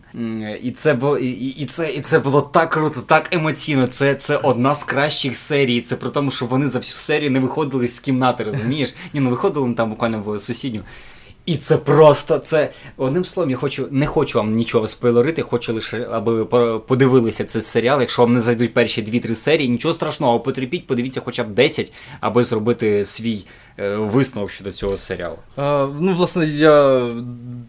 І 0.61 0.71
це 0.71 0.93
було 0.93 1.17
і, 1.17 1.29
і, 1.31 1.65
це, 1.65 1.91
і 1.91 2.01
це 2.01 2.19
було 2.19 2.41
так 2.41 2.69
круто, 2.69 3.01
так 3.01 3.33
емоційно. 3.35 3.87
Це, 3.87 4.15
це 4.15 4.37
одна 4.37 4.75
з 4.75 4.83
кращих 4.83 5.35
серій. 5.35 5.81
Це 5.81 5.95
при 5.95 6.09
тому, 6.09 6.31
що 6.31 6.45
вони 6.45 6.67
за 6.67 6.79
всю 6.79 6.97
серію 6.97 7.31
не 7.31 7.39
виходили 7.39 7.87
з 7.87 7.99
кімнати, 7.99 8.43
розумієш? 8.43 8.95
Ні, 9.13 9.19
ну 9.19 9.29
виходили 9.29 9.73
там 9.73 9.89
буквально 9.89 10.21
в 10.21 10.39
сусідню. 10.39 10.83
І 11.49 11.57
це 11.57 11.77
просто 11.77 12.39
це 12.39 12.69
одним 12.97 13.25
словом, 13.25 13.49
я 13.51 13.57
хочу 13.57 13.87
не 13.91 14.05
хочу 14.07 14.37
вам 14.39 14.53
нічого 14.53 14.87
спойлерити, 14.87 15.41
хочу 15.41 15.73
лише 15.73 16.07
аби 16.11 16.33
ви 16.43 16.79
подивилися 16.79 17.43
цей 17.45 17.61
серіал. 17.61 17.99
Якщо 17.99 18.21
вам 18.21 18.33
не 18.33 18.41
зайдуть 18.41 18.73
перші 18.73 19.03
2-3 19.03 19.35
серії, 19.35 19.69
нічого 19.69 19.93
страшного, 19.93 20.39
потерпіть, 20.39 20.87
подивіться 20.87 21.21
хоча 21.25 21.43
б 21.43 21.47
10, 21.53 21.91
аби 22.19 22.43
зробити 22.43 23.05
свій 23.05 23.45
е, 23.79 23.95
висновок 23.95 24.51
щодо 24.51 24.71
цього 24.71 24.97
серіалу. 24.97 25.37
А, 25.55 25.87
ну, 25.99 26.13
власне, 26.13 26.45
я 26.47 27.05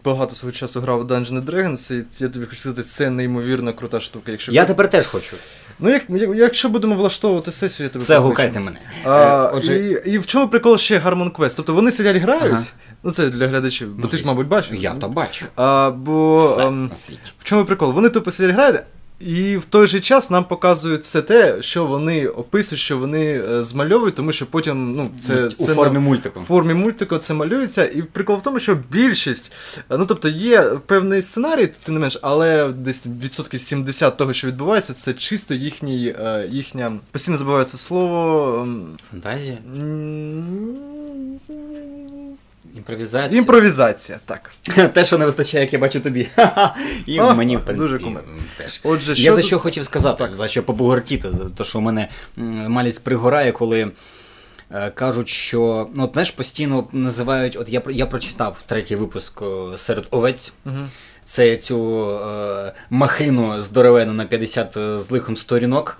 багато 0.03 0.35
свого 0.35 0.51
часу 0.51 0.81
грав 0.81 0.99
у 1.01 1.03
Dungeons 1.03 1.45
Dragons, 1.45 1.93
і 1.93 2.23
я 2.23 2.29
тобі 2.29 2.45
хочу 2.45 2.57
сказати, 2.59 2.83
це 2.83 3.09
неймовірно 3.09 3.73
крута 3.73 3.99
штука. 3.99 4.31
Якщо 4.31 4.51
Я 4.51 4.65
тепер 4.65 4.89
теж 4.89 5.07
хочу. 5.07 5.35
Ну, 5.79 5.89
як, 5.89 6.03
як- 6.09 6.35
якщо 6.35 6.69
будемо 6.69 6.95
влаштовувати 6.95 7.51
сесію, 7.51 7.85
я 7.85 7.89
тебе 7.89 8.03
Все, 8.03 8.17
гукайте 8.17 8.59
мене. 8.59 8.77
А, 9.03 9.45
Е, 9.53 9.57
Отже, 9.57 9.79
і, 9.79 10.11
і 10.11 10.17
в 10.17 10.25
чому 10.25 10.47
прикол 10.47 10.77
ще 10.77 10.99
Harmon 10.99 11.31
Quest? 11.31 11.53
Тобто 11.55 11.73
вони 11.73 11.91
сидять 11.91 12.17
грають, 12.17 12.53
Ага. 12.53 12.63
Ну 13.03 13.11
це 13.11 13.29
для 13.29 13.47
глядачів, 13.47 13.95
бо 13.95 13.99
Ну, 14.03 14.07
ти 14.07 14.17
ж, 14.17 14.25
мабуть, 14.25 14.47
бачив. 14.47 14.75
я 14.75 14.93
то 14.93 15.09
бачу. 15.09 15.45
А, 15.55 15.91
бо 15.91 16.37
Все 16.37 16.67
ем, 16.67 16.85
на 16.87 16.95
світі. 16.95 17.19
в 17.39 17.43
чому 17.43 17.65
прикол? 17.65 17.91
Вони 17.91 18.09
тупо 18.09 18.31
сидять 18.31 18.55
грають, 18.55 18.79
і 19.19 19.57
в 19.57 19.65
той 19.65 19.87
же 19.87 19.99
час 19.99 20.31
нам 20.31 20.43
показують 20.43 21.01
все 21.01 21.21
те, 21.21 21.61
що 21.61 21.85
вони 21.85 22.27
описують, 22.27 22.79
що 22.81 22.97
вони 22.97 23.43
е, 23.51 23.63
змальовують, 23.63 24.15
тому 24.15 24.31
що 24.31 24.45
потім 24.45 24.95
ну, 24.95 25.09
це, 25.19 25.45
У 25.45 25.49
це 25.51 25.73
формі 25.75 25.93
на- 25.93 25.99
мультику. 25.99 26.39
в 26.39 26.43
формі 26.43 26.73
мультику 26.73 27.17
це 27.17 27.33
малюється, 27.33 27.85
і 27.85 28.01
прикол 28.01 28.37
в 28.37 28.41
тому, 28.41 28.59
що 28.59 28.77
більшість, 28.91 29.51
е, 29.77 29.97
ну 29.97 30.05
тобто 30.05 30.29
є 30.29 30.61
певний 30.85 31.21
сценарій, 31.21 31.69
тим 31.83 31.93
не 31.93 31.99
менш, 31.99 32.19
але 32.21 32.67
десь 32.67 33.07
відсотків 33.23 33.61
70 33.61 34.17
того, 34.17 34.33
що 34.33 34.47
відбувається, 34.47 34.93
це 34.93 35.13
чисто 35.13 35.53
їхній, 35.53 36.07
е, 36.19 36.47
їхня 36.51 36.91
постійно 37.11 37.37
забувається 37.37 37.77
слово. 37.77 38.59
ем, 38.61 38.85
Фантазія? 39.11 39.57
м, 39.77 40.75
Імпровізація. 42.75 43.41
Імпровізація, 43.41 44.19
так. 44.25 44.51
Те, 44.93 45.05
що 45.05 45.17
не 45.17 45.25
вистачає, 45.25 45.63
як 45.63 45.73
я 45.73 45.79
бачу 45.79 45.99
тобі. 45.99 46.27
І 47.05 47.17
Ха, 47.17 47.33
мені, 47.33 47.57
в 47.57 47.65
принципі, 47.65 48.03
дуже 48.03 48.19
теж. 48.57 48.79
Отже, 48.83 49.13
Я 49.13 49.31
за 49.31 49.37
тут- 49.37 49.45
що 49.45 49.59
хотів 49.59 49.85
сказати, 49.85 50.17
так. 50.17 50.33
за 50.35 50.47
що 50.47 50.63
побугортіти, 50.63 51.29
за 51.31 51.49
те, 51.49 51.63
що 51.63 51.79
у 51.79 51.81
мене 51.81 52.09
малість 52.67 53.03
пригорає, 53.03 53.51
коли 53.51 53.91
е, 54.71 54.89
кажуть, 54.89 55.29
що 55.29 55.89
ну, 55.95 56.03
от, 56.03 56.13
знаєш, 56.13 56.31
постійно 56.31 56.87
називають, 56.91 57.57
от 57.59 57.69
я, 57.69 57.81
я 57.89 58.05
прочитав 58.05 58.63
третій 58.65 58.95
випуск 58.95 59.41
е, 59.41 59.77
серед 59.77 60.07
овець. 60.11 60.53
Мгм. 60.65 60.89
Це 61.23 61.57
цю 61.57 62.09
е, 62.09 62.73
махину 62.89 63.61
здоровену 63.61 64.13
на 64.13 64.25
50 64.25 64.77
з 64.99 65.11
лихом 65.11 65.37
сторінок. 65.37 65.97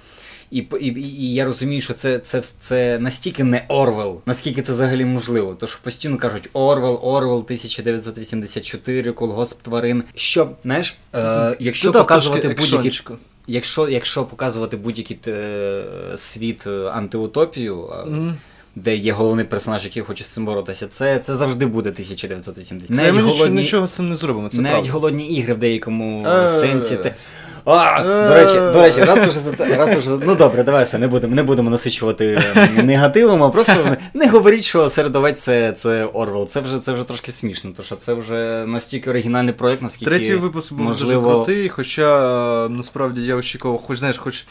І, 0.52 0.58
і, 0.80 0.88
і, 1.00 1.34
я 1.34 1.46
розумію, 1.46 1.82
що 1.82 1.94
це, 1.94 2.20
це, 2.20 2.44
це 2.60 3.00
настільки 3.00 3.44
не 3.44 3.66
Орвел, 3.68 4.22
наскільки 4.26 4.62
це 4.62 4.72
взагалі 4.72 5.06
можливо. 5.06 5.54
То 5.56 5.68
що 5.68 5.80
постійно 5.84 6.18
кажуть 6.18 6.50
Орвел, 6.54 7.00
Орвел 7.04 7.38
1984, 7.38 9.12
колгосп 9.12 9.62
тварин. 9.62 10.04
Що, 10.16 10.50
знаєш, 10.64 10.96
е, 11.16 11.56
якщо 11.60 11.92
показувати 11.92 12.48
будь-які. 12.48 13.00
Якщо, 13.48 13.90
якщо 13.90 14.24
показувати 14.24 14.78
будь-який 14.78 15.20
е, 15.28 15.84
світ 16.16 16.68
е, 16.68 16.90
антиутопію, 16.90 17.90
Мгм. 18.08 18.36
де 18.76 18.96
є 18.96 19.12
головний 19.12 19.46
персонаж, 19.46 19.84
який 19.84 20.02
хоче 20.04 20.24
з 20.24 20.28
цим 20.28 20.46
боротися, 20.46 20.88
це, 20.88 21.20
це 21.20 21.36
завжди 21.36 21.66
буде 21.66 21.90
1980. 21.90 22.88
Це 22.98 23.04
Навіть 23.04 23.16
ми 23.16 23.22
голодні, 23.22 23.62
нічого 23.62 23.88
з 23.88 23.92
цим 23.92 24.10
не 24.10 24.16
зробимо, 24.16 24.50
це 24.50 24.58
навіть 24.62 24.74
правда. 24.74 24.92
голодні 24.92 25.28
ігри 25.28 25.54
в 25.54 25.58
деякому 25.58 26.28
Е. 26.28 26.48
сенсі. 26.48 26.96
Те... 26.96 27.16
А, 27.66 28.04
до 28.28 28.34
речі, 28.34 28.54
до 28.54 28.82
речі, 28.82 29.04
раз 29.04 29.28
уже 29.28 29.76
раз 29.76 29.98
уже 29.98 30.18
ну 30.26 30.36
добре, 30.36 30.64
давай 30.64 30.84
все, 30.84 30.98
не 30.98 31.08
будемо, 31.08 31.36
не 31.36 31.44
будемо 31.44 31.70
насичувати 31.70 32.44
е, 32.56 32.84
негативом, 32.84 33.44
а 33.44 33.50
просто 33.50 33.98
не 34.14 34.28
говоріть, 34.28 34.64
що 34.64 34.90
середовець 34.90 35.42
це, 35.42 35.72
це 35.72 36.06
Орвел. 36.06 36.48
Це 36.48 36.60
вже 36.60 36.80
це 36.80 36.94
вже 36.94 37.04
трошки 37.04 37.32
смішно, 37.32 37.72
тому 37.76 37.86
що 37.86 37.96
це 37.96 38.14
вже 38.14 38.66
настільки 38.68 39.10
оригінальний 39.10 39.54
проєкт, 39.54 39.82
наскільки 39.82 40.12
Третій 40.12 40.36
випуск 40.36 40.74
був 40.74 40.86
можливо... 40.86 41.22
дуже 41.22 41.36
крутий, 41.36 41.70
хоча 41.70 42.66
е, 42.66 42.70
насправді 42.70 43.22
я 43.22 43.36
очікував, 43.36 43.78
хоч 43.78 44.00
знаєш, 44.00 44.18
хоч 44.18 44.46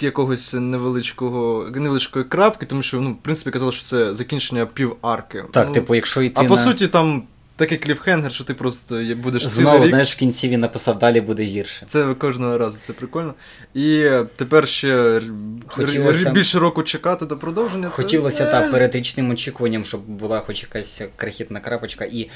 якогось 0.00 0.54
невеличкого 0.54 1.66
невеличкої 1.74 2.24
крапки, 2.24 2.66
тому 2.66 2.82
що 2.82 3.00
ну, 3.00 3.10
в 3.10 3.16
принципі 3.16 3.50
казали, 3.50 3.72
що 3.72 3.84
це 3.84 4.14
закінчення 4.14 4.66
піварки. 4.66 5.44
Так, 5.52 5.68
ну, 5.68 5.74
типу, 5.74 5.94
якщо 5.94 6.22
йти 6.22 6.40
а 6.40 6.44
по 6.44 6.58
суті 6.58 6.88
там 6.88 7.22
такий 7.56 7.78
кліфхенгер, 7.78 8.32
що 8.32 8.44
ти 8.44 8.54
просто 8.54 9.02
будеш 9.22 9.46
Знову, 9.46 9.70
цілий 9.72 9.82
рік. 9.86 9.90
знаєш, 9.90 10.12
в 10.12 10.16
кінці 10.16 10.48
він 10.48 10.60
написав, 10.60 10.98
далі 10.98 11.20
буде 11.20 11.42
гірше. 11.42 11.84
Це 11.86 12.14
кожного 12.14 12.58
разу, 12.58 12.78
це 12.80 12.92
прикольно. 12.92 13.34
І 13.74 14.08
тепер 14.36 14.68
ще 14.68 15.20
Хотілося- 15.66 16.30
більше 16.30 16.58
року 16.58 16.82
чекати 16.82 17.26
до 17.26 17.36
продовження. 17.36 17.88
Хотілося 17.88 18.44
е, 18.44 18.50
так 18.50 18.70
перед 18.70 18.94
річним 18.94 19.30
очікуванням, 19.30 19.84
щоб 19.84 20.00
була 20.00 20.40
хоч 20.40 20.62
якась 20.62 21.02
крихітна 21.16 21.60
крапочка. 21.60 22.04
І 22.04 22.30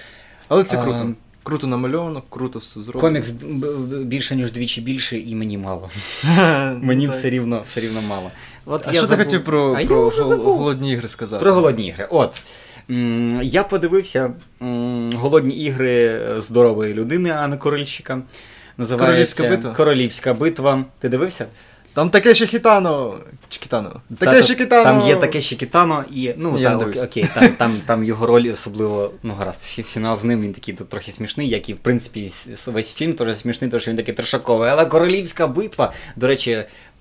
Але 0.48 0.64
це 0.64 0.78
А, 0.78 0.82
круто. 0.82 1.10
Круто 1.42 1.66
намальовано, 1.66 2.22
круто 2.30 2.58
все 2.58 2.80
зроблено. 2.80 3.00
комікс 3.08 3.32
більше, 4.04 4.36
ніж 4.36 4.52
двічі 4.52 4.80
більше, 4.80 5.18
і 5.18 5.34
мені 5.34 5.58
мало. 5.58 5.90
Мені 6.80 7.08
все 7.08 7.30
рівно, 7.30 7.62
все 7.64 7.80
рівно 7.80 8.02
мало. 8.02 8.30
От 8.66 8.88
А 8.88 8.92
я 8.92 8.98
що 8.98 9.06
ти 9.08 9.16
хотів 9.16 9.44
про, 9.44 9.78
про 9.86 10.10
гол- 10.10 10.28
забув. 10.28 10.58
голодні 10.58 10.92
ігри 10.92 11.08
сказати? 11.08 11.42
Про 11.42 11.52
голодні 11.54 11.86
ігри. 11.88 12.06
От. 12.10 12.42
Я 13.42 13.64
подивився 13.64 14.32
голодні 15.14 15.54
ігри 15.54 16.20
здорової 16.36 16.94
людини, 16.94 17.30
а 17.30 17.48
не 17.48 17.56
корольщика. 17.56 18.22
Називається 18.78 19.06
Королівська 19.36 19.48
битва? 19.48 19.74
Королівська 19.74 20.34
битва. 20.34 20.84
Ти 20.98 21.08
дивився? 21.08 21.46
Там 21.94 22.10
таке 22.10 22.34
ще 22.34 22.46
хітано. 22.46 23.18
Чи 23.48 23.60
кітано? 23.60 24.00
Таке 24.18 24.32
Та- 24.32 24.42
ще 24.42 24.54
кітано. 24.54 24.84
Там 24.84 25.00
є 25.08 25.16
таке 25.16 25.40
ще 25.40 25.56
Кітано, 25.56 26.04
і 26.12 26.34
ну 26.36 26.58
я 26.58 26.70
та, 26.70 26.76
не 26.76 26.76
ок- 26.76 26.78
дивився. 26.78 27.04
окей, 27.04 27.26
там, 27.34 27.48
там, 27.48 27.72
там 27.86 28.04
його 28.04 28.26
роль 28.26 28.50
особливо, 28.52 29.10
ну 29.22 29.34
гаразд, 29.34 29.62
фінал 29.62 30.16
з 30.16 30.24
ним 30.24 30.42
він 30.42 30.52
такий 30.52 30.74
тут 30.74 30.88
трохи 30.88 31.12
смішний, 31.12 31.48
як 31.48 31.68
і 31.68 31.74
в 31.74 31.78
принципі 31.78 32.30
весь 32.66 32.94
фільм 32.94 33.12
теж 33.12 33.36
смішний, 33.36 33.70
тому 33.70 33.80
що 33.80 33.90
він 33.90 33.96
такий 33.96 34.14
трешаковий. 34.14 34.70
Але 34.70 34.86
королівська 34.86 35.46
битва, 35.46 35.92
до 36.16 36.26
речі, 36.26 36.50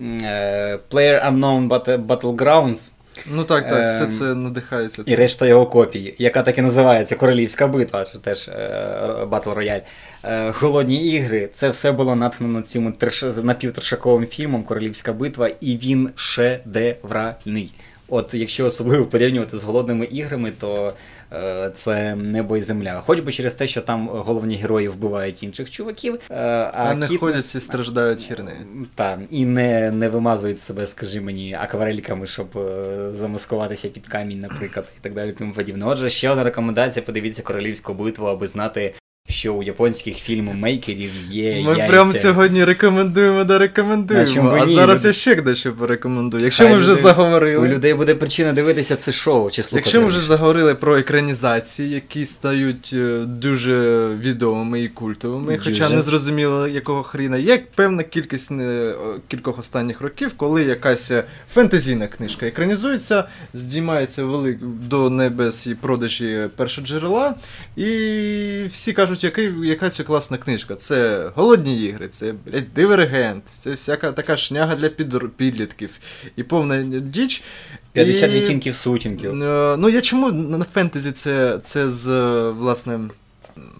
е, 0.01 0.79
Player 0.91 1.31
Unknown 1.33 1.67
Battlegrounds 2.07 2.91
Ну 3.31 3.43
так, 3.43 3.69
так, 3.69 3.89
все 3.89 4.03
Ем, 4.03 4.09
це 4.09 4.23
надихається. 4.23 5.03
і 5.05 5.15
решта 5.15 5.45
його 5.47 5.65
копій, 5.65 6.15
яка 6.17 6.41
так 6.43 6.57
і 6.57 6.61
називається 6.61 7.15
Королівська 7.15 7.67
битва, 7.67 8.05
чи 8.05 8.17
теж 8.17 8.49
Батл 9.27 9.49
Рояль. 9.49 9.79
Е, 10.23 10.53
Голодні 10.59 11.07
ігри, 11.11 11.49
це 11.53 11.69
все 11.69 11.91
було 11.91 12.15
натхнено 12.15 12.61
цим 12.61 12.93
треш- 12.93 13.43
напівтрешаковим 13.43 14.27
фільмом 14.27 14.63
Королівська 14.63 15.13
битва, 15.13 15.49
і 15.61 15.77
він 15.77 16.09
шедевральний. 16.15 17.71
От 18.11 18.33
якщо 18.33 18.65
особливо 18.65 19.05
порівнювати 19.05 19.57
з 19.57 19.63
голодними 19.63 20.05
іграми, 20.05 20.51
то 20.59 20.87
е, 20.87 20.91
це 21.73 22.15
небо 22.15 22.57
і 22.57 22.61
земля. 22.61 23.01
Хоч 23.05 23.19
би 23.19 23.31
через 23.31 23.55
те, 23.55 23.67
що 23.67 23.81
там 23.81 24.07
головні 24.07 24.55
герої 24.55 24.87
вбивають 24.87 25.43
інших 25.43 25.71
чуваків, 25.71 26.13
е, 26.31 26.35
а, 26.35 26.69
А 26.73 26.93
не 26.93 27.05
Кітнес- 27.07 27.17
ходять 27.17 27.55
і 27.55 27.59
страждають 27.59 28.21
хірнею. 28.21 28.57
так, 28.95 29.19
і 29.29 29.45
не, 29.45 29.91
не 29.91 30.09
вимазують 30.09 30.59
себе, 30.59 30.87
скажи 30.87 31.21
мені, 31.21 31.53
акварельками, 31.61 32.25
щоб 32.27 32.57
е, 32.57 33.11
замаскуватися 33.13 33.89
під 33.89 34.07
камінь, 34.07 34.39
наприклад, 34.39 34.85
і 34.97 34.99
так 35.01 35.13
далі. 35.13 35.31
Тому 35.31 35.53
подібне. 35.53 35.85
Отже, 35.85 36.09
ще 36.09 36.29
одна 36.29 36.43
рекомендація: 36.43 37.05
подивіться 37.05 37.41
королівську 37.43 37.93
битву, 37.93 38.27
аби 38.27 38.47
знати, 38.47 38.93
що 39.29 39.53
у 39.53 39.63
японських 39.63 40.17
фільмомейкерів 40.17 41.11
є. 41.29 41.61
Ми 41.63 41.71
яйця. 41.71 41.87
прямо 41.87 42.13
сьогодні 42.13 42.65
рекомендуємо 42.65 43.43
да 43.43 43.57
рекомендуємо. 43.57 44.57
А 44.61 44.65
ні? 44.65 44.75
зараз 44.75 44.99
Люди- 44.99 45.07
я 45.07 45.13
ще 45.13 45.35
дещо 45.35 45.73
порекомендую. 45.73 46.43
Якщо 46.43 46.63
Хай 46.63 46.73
ми 46.73 46.79
вже 46.79 46.91
люди- 46.91 47.01
У 47.57 47.65
людей 47.65 47.93
буде 47.93 48.15
причина 48.15 48.53
дивитися 48.53 48.95
це 48.95 49.11
шоу 49.11 49.49
чи 49.49 49.63
слухати. 49.63 49.77
Якщо 49.77 50.01
ми 50.01 50.07
вже 50.07 50.19
заговорили 50.19 50.75
про 50.75 50.97
екранізації, 50.97 51.89
які 51.89 52.25
стають 52.25 52.91
е, 52.93 53.23
дуже 53.25 54.07
відомими 54.21 54.81
і 54.81 54.87
культовими, 54.87 55.57
Дуже. 55.57 55.69
хоча 55.69 55.89
не 55.89 56.01
зрозуміло 56.01 56.67
якого 56.67 57.03
хріна, 57.03 57.37
є 57.37 57.59
певна 57.75 58.03
кількість 58.03 58.51
не, 58.51 58.63
е, 58.63 58.95
кількох 59.27 59.59
останніх 59.59 60.01
років, 60.01 60.33
коли 60.37 60.63
якась 60.63 61.11
е, 61.11 61.23
фентезійна 61.53 62.07
книжка 62.07 62.45
екранізується, 62.47 63.23
здіймається 63.53 64.23
велик 64.23 64.57
до 64.61 65.09
небес 65.09 65.67
і 65.67 65.75
продажі 65.75 66.47
першоджерела, 66.55 67.35
і 67.77 67.85
всі 68.71 68.93
кажуть 68.93 69.18
кажуть, 69.21 69.37
який, 69.53 69.67
яка 69.69 69.89
це 69.89 70.03
класна 70.03 70.37
книжка. 70.37 70.75
Це 70.75 71.29
голодні 71.35 71.83
ігри, 71.83 72.07
це 72.07 72.33
блядь, 72.45 72.73
дивергент, 72.73 73.43
це 73.47 73.71
всяка 73.71 74.11
така 74.11 74.37
шняга 74.37 74.75
для 74.75 74.87
підр- 74.87 75.29
підлітків 75.29 75.99
і 76.35 76.43
повна 76.43 76.83
діч. 76.83 77.43
50 77.93 78.31
І, 78.31 78.35
відтінків 78.35 78.75
сутінків. 78.75 79.43
е, 79.43 79.77
Ну 79.77 79.89
я 79.89 80.01
чому 80.01 80.31
на 80.31 80.65
фентезі 80.65 81.11
це, 81.11 81.59
це 81.63 81.89
з 81.89 82.05
власним. 82.49 82.99
власне 82.99 83.09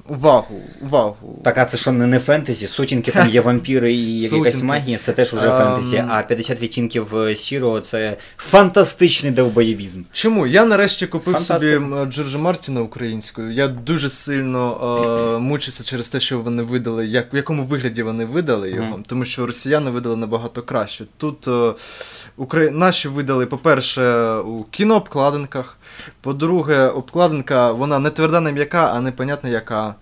увагу. 0.10 0.62
увагу. 0.82 1.42
Так, 1.44 1.58
а 1.58 1.66
це 1.66 1.78
що 1.78 1.92
не, 1.92 2.20
фентезі? 2.20 2.68
Сутінки 2.68 3.12
там 3.12 3.30
є 3.30 3.42
вампіри 3.50 3.94
і 3.94 4.20
якась 4.20 4.62
магія, 4.62 4.98
це 4.98 5.12
теж 5.14 5.34
уже 5.34 5.50
фентезі. 5.50 6.04
А 6.10 6.22
50 6.22 6.62
відтінків 6.62 7.18
е, 7.18 7.36
сірого 7.36 7.80
це 7.80 8.18
фантастичний 8.38 9.32
довбоєвізм. 9.32 10.04
Чому? 10.12 10.48
Я 10.48 10.66
нарешті 10.66 11.08
купив 11.08 11.34
Фантастика. 11.34 11.74
собі 11.74 12.12
Джорджа 12.12 12.38
Мартіна 12.38 12.82
українською. 12.82 13.52
Я 13.52 13.68
дуже 13.68 14.10
сильно 14.10 15.36
е, 15.36 15.40
мучився 15.40 15.84
через 15.84 16.10
те, 16.10 16.20
що 16.20 16.40
вони 16.40 16.64
видали, 16.64 17.08
як, 17.08 17.34
в 17.34 17.36
якому 17.36 17.64
вигляді 17.64 18.04
вони 18.04 18.26
видали 18.26 18.72
його, 18.72 18.88
Мгм. 18.88 19.04
тому 19.08 19.26
що 19.26 19.46
росіяни 19.46 19.92
видали 19.92 20.16
набагато 20.16 20.62
краще. 20.62 21.06
Тут 21.18 21.48
е, 21.48 21.74
Украї... 22.38 22.70
наші 22.70 23.08
видали, 23.08 23.46
по-перше, 23.46 24.34
у 24.36 24.64
кінообкладинках. 24.64 25.78
По-друге, 26.22 26.88
обкладинка, 26.88 27.72
вона 27.72 28.00
не 28.00 28.10
тверда, 28.10 28.40
не 28.40 28.52
м'яка, 28.52 28.92
а 28.94 29.02
непонятно 29.02 29.50
яка. 29.70 29.96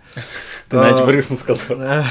Ти 0.68 0.78
навіть 0.78 1.00
в 1.00 1.10
рифму 1.10 1.38
сказав. 1.38 1.82
Е, 1.82 2.06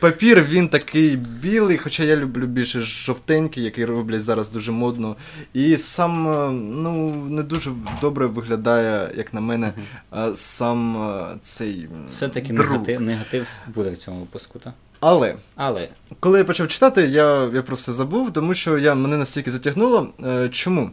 Папір 0.00 0.42
він 0.42 0.68
такий 0.68 1.16
білий, 1.16 1.78
хоча 1.78 2.02
я 2.04 2.16
люблю 2.16 2.46
більше 2.46 2.80
жовтенький, 2.80 3.64
який 3.64 3.84
роблять 3.84 4.22
зараз 4.22 4.50
дуже 4.50 4.72
модно. 4.72 5.16
І 5.54 5.76
сам 5.76 6.28
е, 6.28 6.50
ну, 6.52 7.10
не 7.28 7.42
дуже 7.42 7.70
добре 8.00 8.26
виглядає, 8.26 9.10
як 9.16 9.34
на 9.34 9.40
мене, 9.40 9.72
е, 10.16 10.26
сам 10.34 11.08
цей 11.40 11.88
Все-таки 12.08 12.52
друк. 12.52 12.70
негатив, 12.70 13.00
негатив 13.00 13.62
буде 13.74 13.90
в 13.90 13.96
цьому 13.96 14.20
випуску, 14.20 14.58
так? 14.58 14.72
Але 15.00 15.34
Але 15.56 15.88
коли 16.20 16.38
я 16.38 16.44
почав 16.44 16.68
читати, 16.68 17.06
я, 17.06 17.50
я 17.54 17.62
про 17.62 17.76
все 17.76 17.92
забув, 17.92 18.32
тому 18.32 18.54
що 18.54 18.78
я, 18.78 18.94
мене 18.94 19.16
настільки 19.16 19.50
затягнуло. 19.50 20.08
Е, 20.24 20.48
чому? 20.48 20.90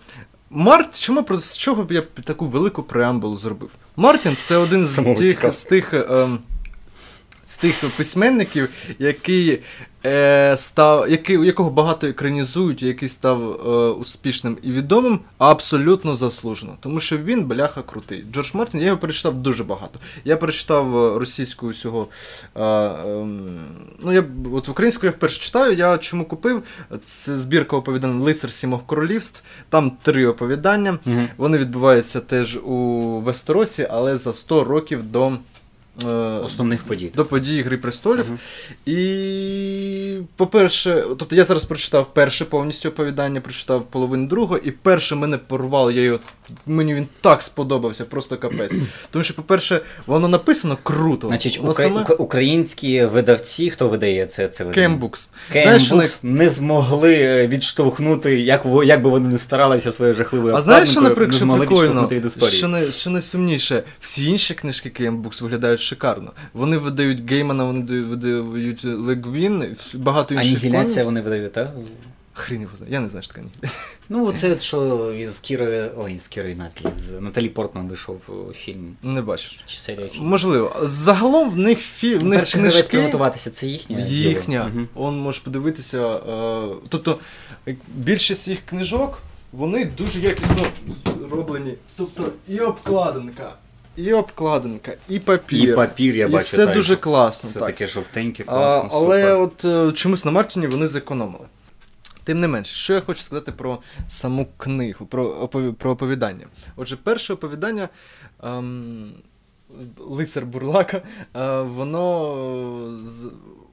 Март, 0.55 0.99
чому 0.99 1.23
про 1.23 1.37
з 1.37 1.57
чого 1.57 1.83
б 1.83 1.91
я 1.91 2.01
таку 2.23 2.45
велику 2.45 2.83
преамбулу 2.83 3.37
зробив? 3.37 3.69
Мартін 3.95 4.35
це 4.35 4.57
один 4.57 4.85
з 4.85 5.15
тих, 5.17 5.53
з 5.53 5.63
тих, 5.63 5.93
ем, 5.93 6.39
з 7.45 7.57
тих 7.57 7.97
письменників, 7.97 8.69
який 8.99 9.61
е, 10.05 10.57
став, 10.57 11.11
який, 11.11 11.45
якого 11.45 11.69
багато 11.69 12.07
екранізують, 12.07 12.83
який 12.83 13.09
став 13.09 13.51
е, 13.51 13.89
успішним 13.89 14.57
і 14.61 14.71
відомим, 14.71 15.19
абсолютно 15.37 16.15
заслужено. 16.15 16.77
Тому 16.79 16.99
що 16.99 17.17
він 17.17 17.43
бляха 17.43 17.81
крутий. 17.81 18.25
Джордж 18.33 18.53
Мартін, 18.53 18.79
я 18.79 18.85
його 18.85 18.97
перечитав 18.97 19.35
дуже 19.35 19.63
багато. 19.63 19.99
Я 20.25 20.37
перечитав 20.37 20.97
е, 20.97 21.19
російську 21.19 21.67
усього. 21.67 22.07
Е, 22.55 22.63
ем, 22.63 23.59
ну, 24.01 24.13
я, 24.13 24.23
от 24.53 24.69
українську 24.69 25.05
я 25.05 25.11
вперше 25.11 25.41
читаю. 25.41 25.75
Я 25.75 25.97
чому 25.97 26.25
купив? 26.25 26.63
Це 27.03 27.37
збірка 27.37 27.77
оповідань 27.77 28.19
Лицар 28.19 28.51
Сімох 28.51 28.85
Королівств. 28.85 29.43
Там 29.69 29.91
три 30.01 30.27
оповідання. 30.27 30.99
Мгм. 31.05 31.27
Вони 31.37 31.57
відбуваються 31.57 32.19
теж 32.19 32.57
у 32.57 33.19
Вестеросі, 33.19 33.87
але 33.91 34.17
за 34.17 34.33
100 34.33 34.63
років 34.63 35.03
до. 35.03 35.37
Е, 36.03 36.07
основних 36.15 36.83
подій. 36.83 37.11
до 37.15 37.25
подій 37.25 37.61
Гри 37.61 37.77
престолів. 37.77 38.25
Мгм. 38.25 38.39
І, 38.85 40.17
по-перше, 40.35 41.03
тобто 41.07 41.35
я 41.35 41.43
зараз 41.43 41.65
прочитав 41.65 42.13
перше 42.13 42.45
повністю 42.45 42.89
оповідання, 42.89 43.41
прочитав 43.41 43.85
половину 43.85 44.27
другого, 44.27 44.57
і 44.57 44.71
перше 44.71 45.15
мене 45.15 45.37
порвало, 45.37 45.91
я 45.91 46.01
його, 46.01 46.19
мені 46.65 46.93
він 46.93 47.07
так 47.21 47.43
сподобався, 47.43 48.05
просто 48.05 48.37
капець. 48.37 48.73
Тому 49.11 49.23
що, 49.23 49.33
по-перше, 49.33 49.81
воно 50.05 50.27
написано 50.27 50.77
круто. 50.83 51.27
Значить, 51.27 51.57
воно 51.57 51.71
укра... 51.71 51.87
ука- 51.87 52.15
українські 52.15 53.05
видавці, 53.05 53.69
хто 53.69 53.87
видає 53.87 54.25
це, 54.25 54.47
це 54.47 54.63
видання? 54.63 54.87
Кембукс. 54.87 55.29
Знаєш, 55.51 55.91
вони- 55.91 56.07
не 56.23 56.49
змогли 56.49 57.13
е, 57.15 57.47
відштовхнути, 57.47 58.39
як, 58.39 58.65
як 58.85 59.01
би 59.01 59.09
вони 59.09 59.27
не 59.27 59.37
старалися 59.37 59.91
своєю 59.91 60.15
жахливою 60.15 60.55
А 60.55 60.61
знаєш, 60.61 60.89
що, 60.89 61.01
наприклад, 61.01 61.35
що 61.35 61.47
прикольно? 61.57 62.07
від 62.07 62.25
історії. 62.25 62.57
Що, 62.57 62.67
не, 62.67 62.91
що 62.91 63.09
найсумніше, 63.09 63.83
всі 63.99 64.25
інші 64.29 64.53
книжки 64.53 64.89
Кембукс 64.89 65.41
виглядають 65.41 65.79
шикарно. 65.79 66.31
Вони 66.53 66.77
видають 66.77 67.31
Геймана, 67.31 67.63
вони 67.63 67.81
дають- 67.81 68.07
видають 68.09 68.85
Легвін, 68.85 69.75
багато 69.93 70.33
інших 70.35 70.63
Анігіляція 70.63 71.05
вони 71.05 71.21
видають, 71.21 71.53
так? 71.53 71.69
Хрін 72.35 72.61
його 72.61 72.77
знає, 72.77 72.93
я 72.93 72.99
не 72.99 73.09
знаю, 73.09 73.23
що 73.23 73.33
таке 73.33 73.41
анігіляція. 73.41 73.83
Ну, 74.09 74.31
це 74.31 74.51
от 74.51 74.61
що 74.61 75.11
із 75.11 75.39
Кірою, 75.39 75.91
ой, 75.97 76.19
з 76.19 76.27
Кірою 76.27 76.55
Натлі, 76.55 76.89
з 76.95 77.11
Наталі 77.21 77.49
Портман 77.49 77.87
вийшов 77.87 78.21
фільм 78.55 78.95
Не 79.03 79.21
бачиш. 79.21 79.59
чи 79.65 79.77
серія 79.77 80.07
фільмів. 80.09 80.27
Можливо. 80.27 80.75
Загалом 80.83 81.51
в 81.51 81.57
них 81.57 81.79
фі... 81.79 82.15
в 82.15 82.23
них 82.23 82.39
Перший 82.39 82.59
гравець 82.61 82.75
книжки 82.75 82.97
приготуватися 82.97 83.49
це 83.51 83.67
їхня? 83.67 83.99
їхня. 84.05 84.63
Мгм. 84.65 84.87
Он 84.95 85.17
можеш 85.17 85.41
подивитися. 85.41 86.15
Е... 86.15 86.75
Тобто 86.89 87.19
більшість 87.95 88.47
їх 88.47 88.59
книжок, 88.65 89.19
вони 89.51 89.85
дуже 89.85 90.19
якісно 90.19 90.67
зроблені. 91.29 91.73
Тобто 91.97 92.23
і 92.47 92.59
обкладинка, 92.59 93.53
і 93.95 94.13
обкладинка, 94.13 94.91
і 95.09 95.19
папір. 95.19 95.69
І 95.69 95.73
папір, 95.73 96.15
я 96.15 96.25
І 96.25 96.29
бачу. 96.29 96.43
все 96.45 96.65
так, 96.65 96.75
дуже 96.75 96.95
класно, 96.95 97.49
Все 97.49 97.59
так. 97.59 97.67
таке 97.67 97.87
жовтеньке, 97.87 98.43
А, 98.47 98.51
класно, 98.51 98.89
але 98.93 99.21
супер. 99.21 99.41
от 99.41 99.65
е, 99.89 99.91
чомусь 99.97 100.25
на 100.25 100.31
Мартіні 100.31 100.67
вони 100.67 100.87
зекономили. 100.87 101.45
Тим 102.23 102.39
не 102.39 102.47
менше, 102.47 102.73
що 102.73 102.93
я 102.93 103.01
хочу 103.01 103.21
сказати 103.23 103.51
про 103.51 103.79
саму 104.07 104.47
книгу, 104.57 105.05
про, 105.05 105.25
опові- 105.29 105.73
про 105.73 105.91
оповідання. 105.91 106.47
Отже, 106.75 106.95
перше 106.97 107.33
оповідання 107.33 107.89
ем, 108.43 109.13
Лицар 109.97 110.45
Бурлака, 110.45 111.01
е, 111.35 111.61
воно, 111.61 112.35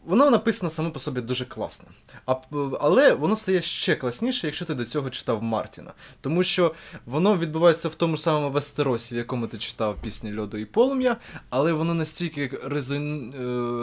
воно 0.04 0.30
написано 0.30 0.70
само 0.70 0.90
по 0.90 1.00
собі 1.00 1.20
дуже 1.20 1.44
класно. 1.44 1.88
А, 2.26 2.34
але 2.80 3.12
воно 3.14 3.36
стає 3.36 3.62
ще 3.62 3.96
класніше, 3.96 4.46
якщо 4.46 4.64
ти 4.64 4.74
до 4.74 4.84
цього 4.84 5.10
читав 5.10 5.42
Мартіна. 5.42 5.92
Тому 6.20 6.42
що 6.42 6.74
воно 7.06 7.36
відбувається 7.36 7.88
в 7.88 7.94
тому 7.94 8.16
ж 8.16 8.22
самому 8.22 8.50
Вестеросі, 8.50 9.14
в 9.14 9.18
якому 9.18 9.46
ти 9.46 9.58
читав 9.58 9.96
пісні 10.02 10.38
Льоду 10.38 10.56
і 10.58 10.64
Полум'я, 10.64 11.16
але 11.50 11.72
воно 11.72 11.94
настільки 11.94 12.44
е, 12.44 12.68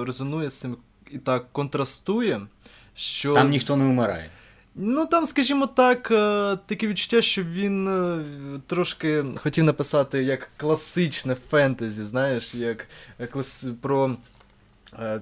резонує 0.05 0.49
з 0.49 0.59
цим 0.59 0.78
і 1.11 1.18
так 1.18 1.45
контрастує, 1.51 2.41
що. 2.95 3.34
Там 3.34 3.49
ніхто 3.49 3.76
не 3.76 3.86
вмирає. 3.86 4.30
Ну 4.80 5.05
там, 5.05 5.25
скажімо 5.25 5.67
так, 5.67 6.11
е, 6.11 6.57
таке 6.65 6.88
відчуття, 6.88 7.21
що 7.21 7.43
він 7.43 7.88
е, 7.88 8.19
трошки 8.67 9.25
хотів 9.36 9.63
написати 9.63 10.23
як 10.23 10.49
класичне 10.57 11.36
фентезі, 11.49 12.03
знаєш, 12.03 12.55
як 12.55 12.88
е, 13.19 13.28
клас... 13.28 13.65
про. 13.82 14.15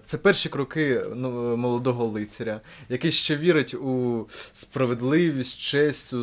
Це 0.06 0.18
перші 0.18 0.50
кроки 0.50 1.02
ну, 1.16 1.58
молодого 1.58 2.06
лицаря, 2.06 2.62
який 2.90 3.12
ще 3.12 3.38
вірить 3.38 3.74
у 3.74 4.26
справедливість, 4.54 5.60
честь, 5.60 6.14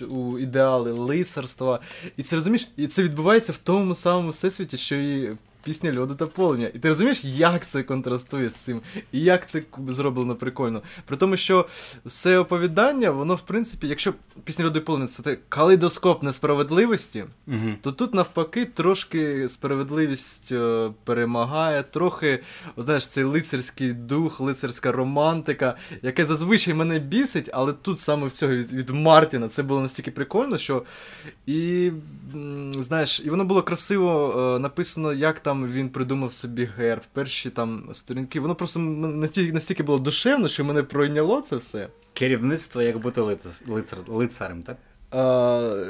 у 0.00 0.38
ідеали 0.38 0.92
лицарства. 0.92 1.80
І 2.16 2.22
це 2.22 2.36
розумієш, 2.36 2.68
і 2.76 2.86
це 2.86 3.02
відбувається 3.02 3.52
в 3.52 3.56
тому 3.56 3.94
самому 3.94 4.30
всесвіті, 4.30 4.78
що 4.78 4.96
і 4.96 5.36
пісня 5.64 6.00
льоду 6.00 6.14
та 6.14 6.26
полум'я. 6.26 6.70
І 6.74 6.78
ти 6.78 6.88
розумієш, 6.88 7.24
як 7.24 7.66
це 7.66 7.82
контрастує 7.82 8.48
з 8.48 8.54
цим, 8.54 8.80
і 9.12 9.20
як 9.20 9.48
це 9.48 9.62
зроблено 9.88 10.34
прикольно. 10.34 10.82
При 11.06 11.16
тому, 11.16 11.36
що 11.36 11.66
все 12.04 12.38
оповідання, 12.38 13.10
воно, 13.10 13.34
в 13.34 13.40
принципі, 13.40 13.88
якщо 13.88 14.14
пісня 14.44 14.64
льоду 14.64 14.78
і 14.78 14.82
полум'я 14.82 15.06
це 15.06 15.22
те 15.22 15.38
калейдоскоп 15.48 16.22
несправедливості, 16.22 17.24
Угу. 17.46 17.74
то 17.82 17.92
тут 17.92 18.14
навпаки 18.14 18.64
трошки 18.64 19.48
справедливість 19.48 20.52
е, 20.52 20.90
перемагає, 21.04 21.82
трохи, 21.82 22.42
о, 22.76 22.82
знаєш, 22.82 23.06
цей 23.06 23.24
лицарський 23.24 23.92
дух, 23.92 24.40
лицарська 24.40 24.92
романтика, 24.92 25.76
яке 26.02 26.24
зазвичай 26.24 26.74
мене 26.74 26.98
бісить, 26.98 27.50
але 27.52 27.72
тут 27.72 27.98
саме 27.98 28.26
в 28.26 28.30
цього 28.30 28.52
від, 28.52 28.72
від 28.72 28.90
Мартіна 28.90 29.48
це 29.48 29.62
було 29.62 29.80
настільки 29.80 30.10
прикольно, 30.10 30.58
що 30.58 30.82
і 31.46 31.90
знаєш, 32.70 33.22
і 33.24 33.30
воно 33.30 33.44
було 33.44 33.62
красиво 33.62 34.34
е, 34.56 34.58
написано, 34.58 35.12
як 35.12 35.40
там 35.40 35.51
він 35.54 35.88
придумав 35.88 36.32
собі 36.32 36.64
герб, 36.64 37.02
перші 37.12 37.50
там 37.50 37.88
сторінки. 37.92 38.40
Воно 38.40 38.54
просто 38.54 38.80
настільки, 38.80 39.52
настільки 39.52 39.82
було 39.82 39.98
душевно, 39.98 40.48
що 40.48 40.64
мене 40.64 40.82
пройняло 40.82 41.40
це 41.40 41.56
все. 41.56 41.88
Керівництво 42.12 42.82
як 42.82 42.98
бути 42.98 43.20
лицар, 43.66 43.98
лицарем, 44.06 44.62
так? 44.62 44.76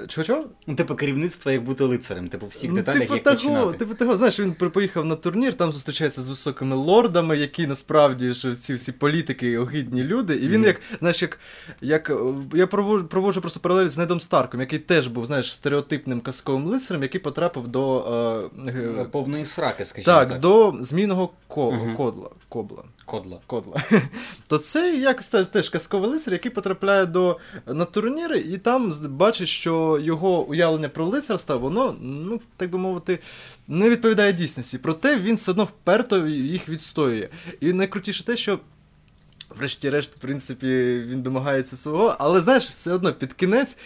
Чого 0.08 0.24
чого? 0.24 0.44
Ну, 0.66 0.74
типу, 0.74 0.94
керівництво 0.94 1.50
як 1.50 1.62
бути 1.64 1.84
лицарем, 1.84 2.28
типу, 2.28 2.46
всіх 2.46 2.70
Ну, 2.70 2.76
деталях, 2.76 3.00
типу 3.00 3.14
як 3.14 3.22
того, 3.24 3.36
починати. 3.36 3.78
типу 3.78 3.94
того, 3.94 4.16
знаєш, 4.16 4.40
він 4.40 4.52
поїхав 4.52 5.04
на 5.04 5.14
турнір, 5.16 5.54
там 5.54 5.72
зустрічається 5.72 6.22
з 6.22 6.28
високими 6.28 6.76
лордами, 6.76 7.36
які 7.36 7.66
насправді 7.66 8.32
ж 8.32 8.54
ці 8.54 8.74
всі 8.74 8.92
політики 8.92 9.58
огидні 9.58 10.04
люди. 10.04 10.36
І 10.36 10.48
він, 10.48 10.60
Мгм. 10.60 10.64
як, 10.66 10.80
знаєш, 10.98 11.22
як, 11.22 11.38
як 11.80 12.10
е, 12.10 12.14
я 12.54 12.66
проводжу, 12.66 13.04
проводжу 13.06 13.40
просто 13.40 13.60
паралель 13.60 13.86
з 13.86 13.98
Недом 13.98 14.20
Старком, 14.20 14.60
який 14.60 14.78
теж 14.78 15.06
був, 15.06 15.26
знаєш, 15.26 15.54
стереотипним 15.54 16.20
казковим 16.20 16.66
лицарем, 16.66 17.02
який 17.02 17.20
потрапив 17.20 17.68
до. 17.68 18.50
Е, 18.66 19.04
Повної 19.12 19.44
сраки, 19.44 19.84
скажімо 19.84 20.14
так, 20.16 20.28
так. 20.28 20.40
до 20.40 20.74
змійного 20.80 21.30
ко- 21.48 21.72
Мгм. 21.72 21.96
кодла, 21.96 22.30
кобла. 22.48 22.82
Кодла. 23.12 23.40
Кодла. 23.46 23.82
То 24.46 24.58
це 24.58 24.96
якось 24.96 25.28
теж, 25.28 25.68
казковий 25.68 26.10
лицар, 26.10 26.32
який 26.34 26.50
потрапляє 26.50 27.06
до, 27.06 27.38
на 27.66 27.84
турніри, 27.84 28.38
і 28.38 28.58
там 28.58 28.92
бачить, 29.08 29.48
що 29.48 29.98
його 30.02 30.42
уявлення 30.42 30.88
про 30.88 31.06
лицарство, 31.06 31.58
воно, 31.58 31.96
ну, 32.00 32.40
так 32.56 32.70
би 32.70 32.78
мовити, 32.78 33.18
не 33.68 33.90
відповідає 33.90 34.32
дійсності. 34.32 34.78
Проте 34.78 35.16
він 35.16 35.34
все 35.34 35.50
одно 35.50 35.64
вперто 35.64 36.26
їх 36.26 36.68
відстоює. 36.68 37.28
І 37.60 37.72
найкрутіше 37.72 38.24
те, 38.24 38.36
що. 38.36 38.58
Врешті-решт, 39.58 40.16
в 40.16 40.18
принципі, 40.18 41.00
він 41.06 41.22
домагається 41.22 41.76
свого, 41.76 42.16
але 42.18 42.40
знаєш, 42.40 42.70
все 42.70 42.92
одно 42.92 43.12
під 43.12 43.32
кінець 43.32 43.76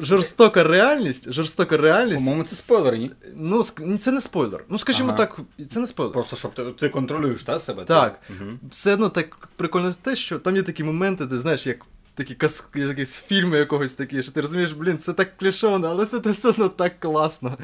жорстока 0.00 0.64
реальність, 0.64 1.32
жорстока 1.32 1.76
реальність. 1.76 2.18
По-моєму, 2.18 2.42
це 2.42 2.56
спойлер, 2.56 2.96
ні? 2.96 3.10
Ну, 3.36 3.64
це 3.98 4.12
не 4.12 4.20
спойлер. 4.20 4.64
Ну, 4.68 4.78
скажімо 4.78 5.08
Ага. 5.08 5.18
так, 5.18 5.40
це 5.68 5.80
не 5.80 5.86
спойлер. 5.86 6.12
Просто 6.12 6.36
щоб 6.36 6.54
ти, 6.54 6.64
ти 6.64 6.88
контролюєш 6.88 7.42
та, 7.42 7.58
себе? 7.58 7.84
Так. 7.84 8.20
Угу. 8.30 8.50
Все 8.70 8.92
одно 8.92 9.08
так 9.08 9.48
прикольно 9.56 9.94
те, 10.02 10.16
що 10.16 10.38
там 10.38 10.56
є 10.56 10.62
такі 10.62 10.84
моменти, 10.84 11.26
ти 11.26 11.38
знаєш, 11.38 11.66
як 11.66 11.86
такі 12.14 12.34
кас... 12.34 12.64
якісь 12.74 13.14
фільми 13.16 13.58
якогось 13.58 13.92
такі, 13.92 14.22
що 14.22 14.32
ти 14.32 14.40
розумієш, 14.40 14.72
блін, 14.72 14.98
це 14.98 15.12
так 15.12 15.36
клішовано, 15.36 15.88
але 15.88 16.06
це 16.06 16.18
все 16.18 16.48
одно 16.48 16.68
так 16.68 17.00
класно. 17.00 17.58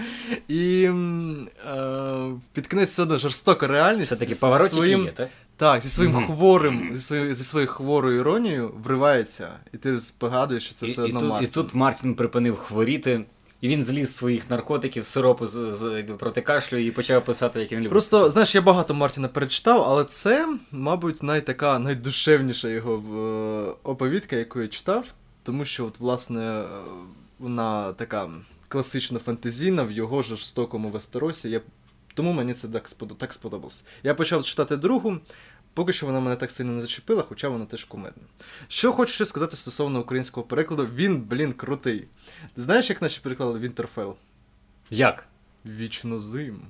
І 0.49 0.91
е, 1.67 2.31
під 2.53 2.67
кінець 2.67 2.91
все 2.91 3.03
одно 3.03 3.19
жорстока 3.19 3.67
реальність. 3.67 4.07
Все 4.07 4.17
таки 4.17 4.35
зі 4.35 4.41
поворотики 4.41 4.75
своїм, 4.75 5.05
є, 5.05 5.13
так? 5.13 5.29
Так, 5.57 5.83
зі 5.83 5.89
своїм 5.89 6.13
Мгм. 6.13 6.27
хворим, 6.27 6.91
зі 6.95 7.01
своєю, 7.01 7.35
зі 7.35 7.45
своєю 7.45 7.71
хворою 7.71 8.21
іронією 8.21 8.75
вривається, 8.85 9.49
і 9.75 9.77
ти 9.77 10.01
спогадуєш, 10.01 10.65
що 10.65 10.75
це 10.75 10.87
і, 10.87 10.91
все 10.91 11.01
і, 11.01 11.05
одно 11.05 11.21
тут, 11.21 11.43
і 11.43 11.47
тут 11.47 11.75
Мартін 11.75 12.15
припинив 12.15 12.57
хворіти, 12.57 13.25
і 13.61 13.69
він 13.69 13.85
зліз 13.85 14.11
з 14.11 14.17
своїх 14.17 14.51
наркотиків, 14.51 15.05
сиропу 15.05 15.47
з, 15.47 15.75
з, 15.75 16.05
проти 16.19 16.41
кашлю 16.41 16.77
і 16.77 16.91
почав 16.91 17.25
писати, 17.25 17.61
як 17.61 17.73
він 17.73 17.79
любить. 17.79 17.91
Просто, 17.91 18.17
писати. 18.17 18.31
знаєш, 18.31 18.55
я 18.55 18.61
багато 18.61 18.95
Мартіна 18.95 19.29
перечитав, 19.29 19.83
але 19.83 20.05
це, 20.05 20.49
мабуть, 20.73 21.23
найтака 21.23 21.79
найдушевніша 21.79 22.69
його 22.69 22.95
е, 22.95 23.75
оповідка, 23.83 24.37
яку 24.37 24.61
я 24.61 24.69
читав, 24.69 25.05
тому 25.43 25.65
що, 25.65 25.87
от, 25.87 26.01
власне, 26.01 26.61
е, 26.61 26.67
вона 27.39 27.93
така 27.93 28.31
класично 28.69 29.19
фантазійна 29.19 29.83
в 29.83 29.93
його 29.93 30.23
жорстокому 30.23 30.89
Вестеросі. 30.89 31.51
Я... 31.51 31.61
Тому 32.17 32.33
мені 32.33 32.55
це 32.55 32.69
так, 32.69 32.91
так 33.19 33.33
сподобалось. 33.33 33.85
Я 34.03 34.15
почав 34.15 34.45
читати 34.45 34.77
другу. 34.77 35.19
Поки 35.75 35.93
що 35.93 36.07
вона 36.07 36.21
мене 36.21 36.37
так 36.37 36.51
сильно 36.51 36.73
не 36.73 36.81
зачепила, 36.81 37.23
хоча 37.23 37.49
вона 37.49 37.65
теж 37.65 37.85
кумедна. 37.85 38.23
Що 38.69 38.93
хочу 38.93 39.13
ще 39.13 39.25
сказати 39.25 39.57
стосовно 39.57 40.01
українського 40.01 40.47
перекладу, 40.47 40.89
він, 40.95 41.21
блін, 41.21 41.53
крутий. 41.53 42.09
Ти 42.55 42.63
знаєш, 42.63 42.91
як 42.91 43.03
наші 43.03 43.21
перекладали 43.23 43.59
Вінтерфел? 43.59 44.17
Як? 44.91 45.27
Вічно 45.67 46.21
зим. 46.21 46.61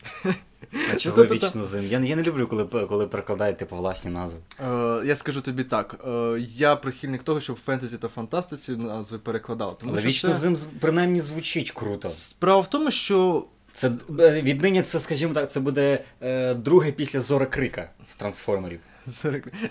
А 0.92 0.96
чого 0.98 1.24
вічно 1.24 1.64
зим? 1.64 1.86
Я, 1.86 1.98
я 2.00 2.16
не 2.16 2.22
люблю, 2.22 2.46
коли, 2.46 2.64
коли 2.64 3.06
перекладають 3.06 3.58
типу 3.58 3.76
власні 3.76 4.10
назви. 4.10 4.40
Е, 4.60 5.02
я 5.06 5.16
скажу 5.16 5.40
тобі 5.40 5.64
так. 5.64 6.04
Е, 6.06 6.40
я 6.54 6.76
прихильник 6.76 7.22
того, 7.22 7.40
щоб 7.40 7.58
фентезі 7.64 7.98
та 7.98 8.08
фантастиці 8.08 8.76
назви 8.76 9.18
перекладали. 9.18 9.74
Тому 9.80 9.92
Але 9.92 10.00
що 10.00 10.08
вічно 10.08 10.32
це... 10.32 10.38
зим 10.38 10.56
принаймні 10.80 11.20
звучить 11.20 11.70
круто. 11.70 12.08
Справа 12.08 12.60
в 12.60 12.70
тому, 12.70 12.90
що 12.90 13.44
Це 13.76 13.90
е, 14.18 14.42
віднині 14.42 14.82
це, 14.82 15.00
скажімо 15.00 15.34
так, 15.34 15.50
це 15.50 15.60
буде 15.60 16.04
е, 16.20 16.54
друге 16.54 16.92
після 16.92 17.20
Зора 17.20 17.46
Крика 17.46 17.90
з 18.08 18.14
трансформерів. 18.14 18.80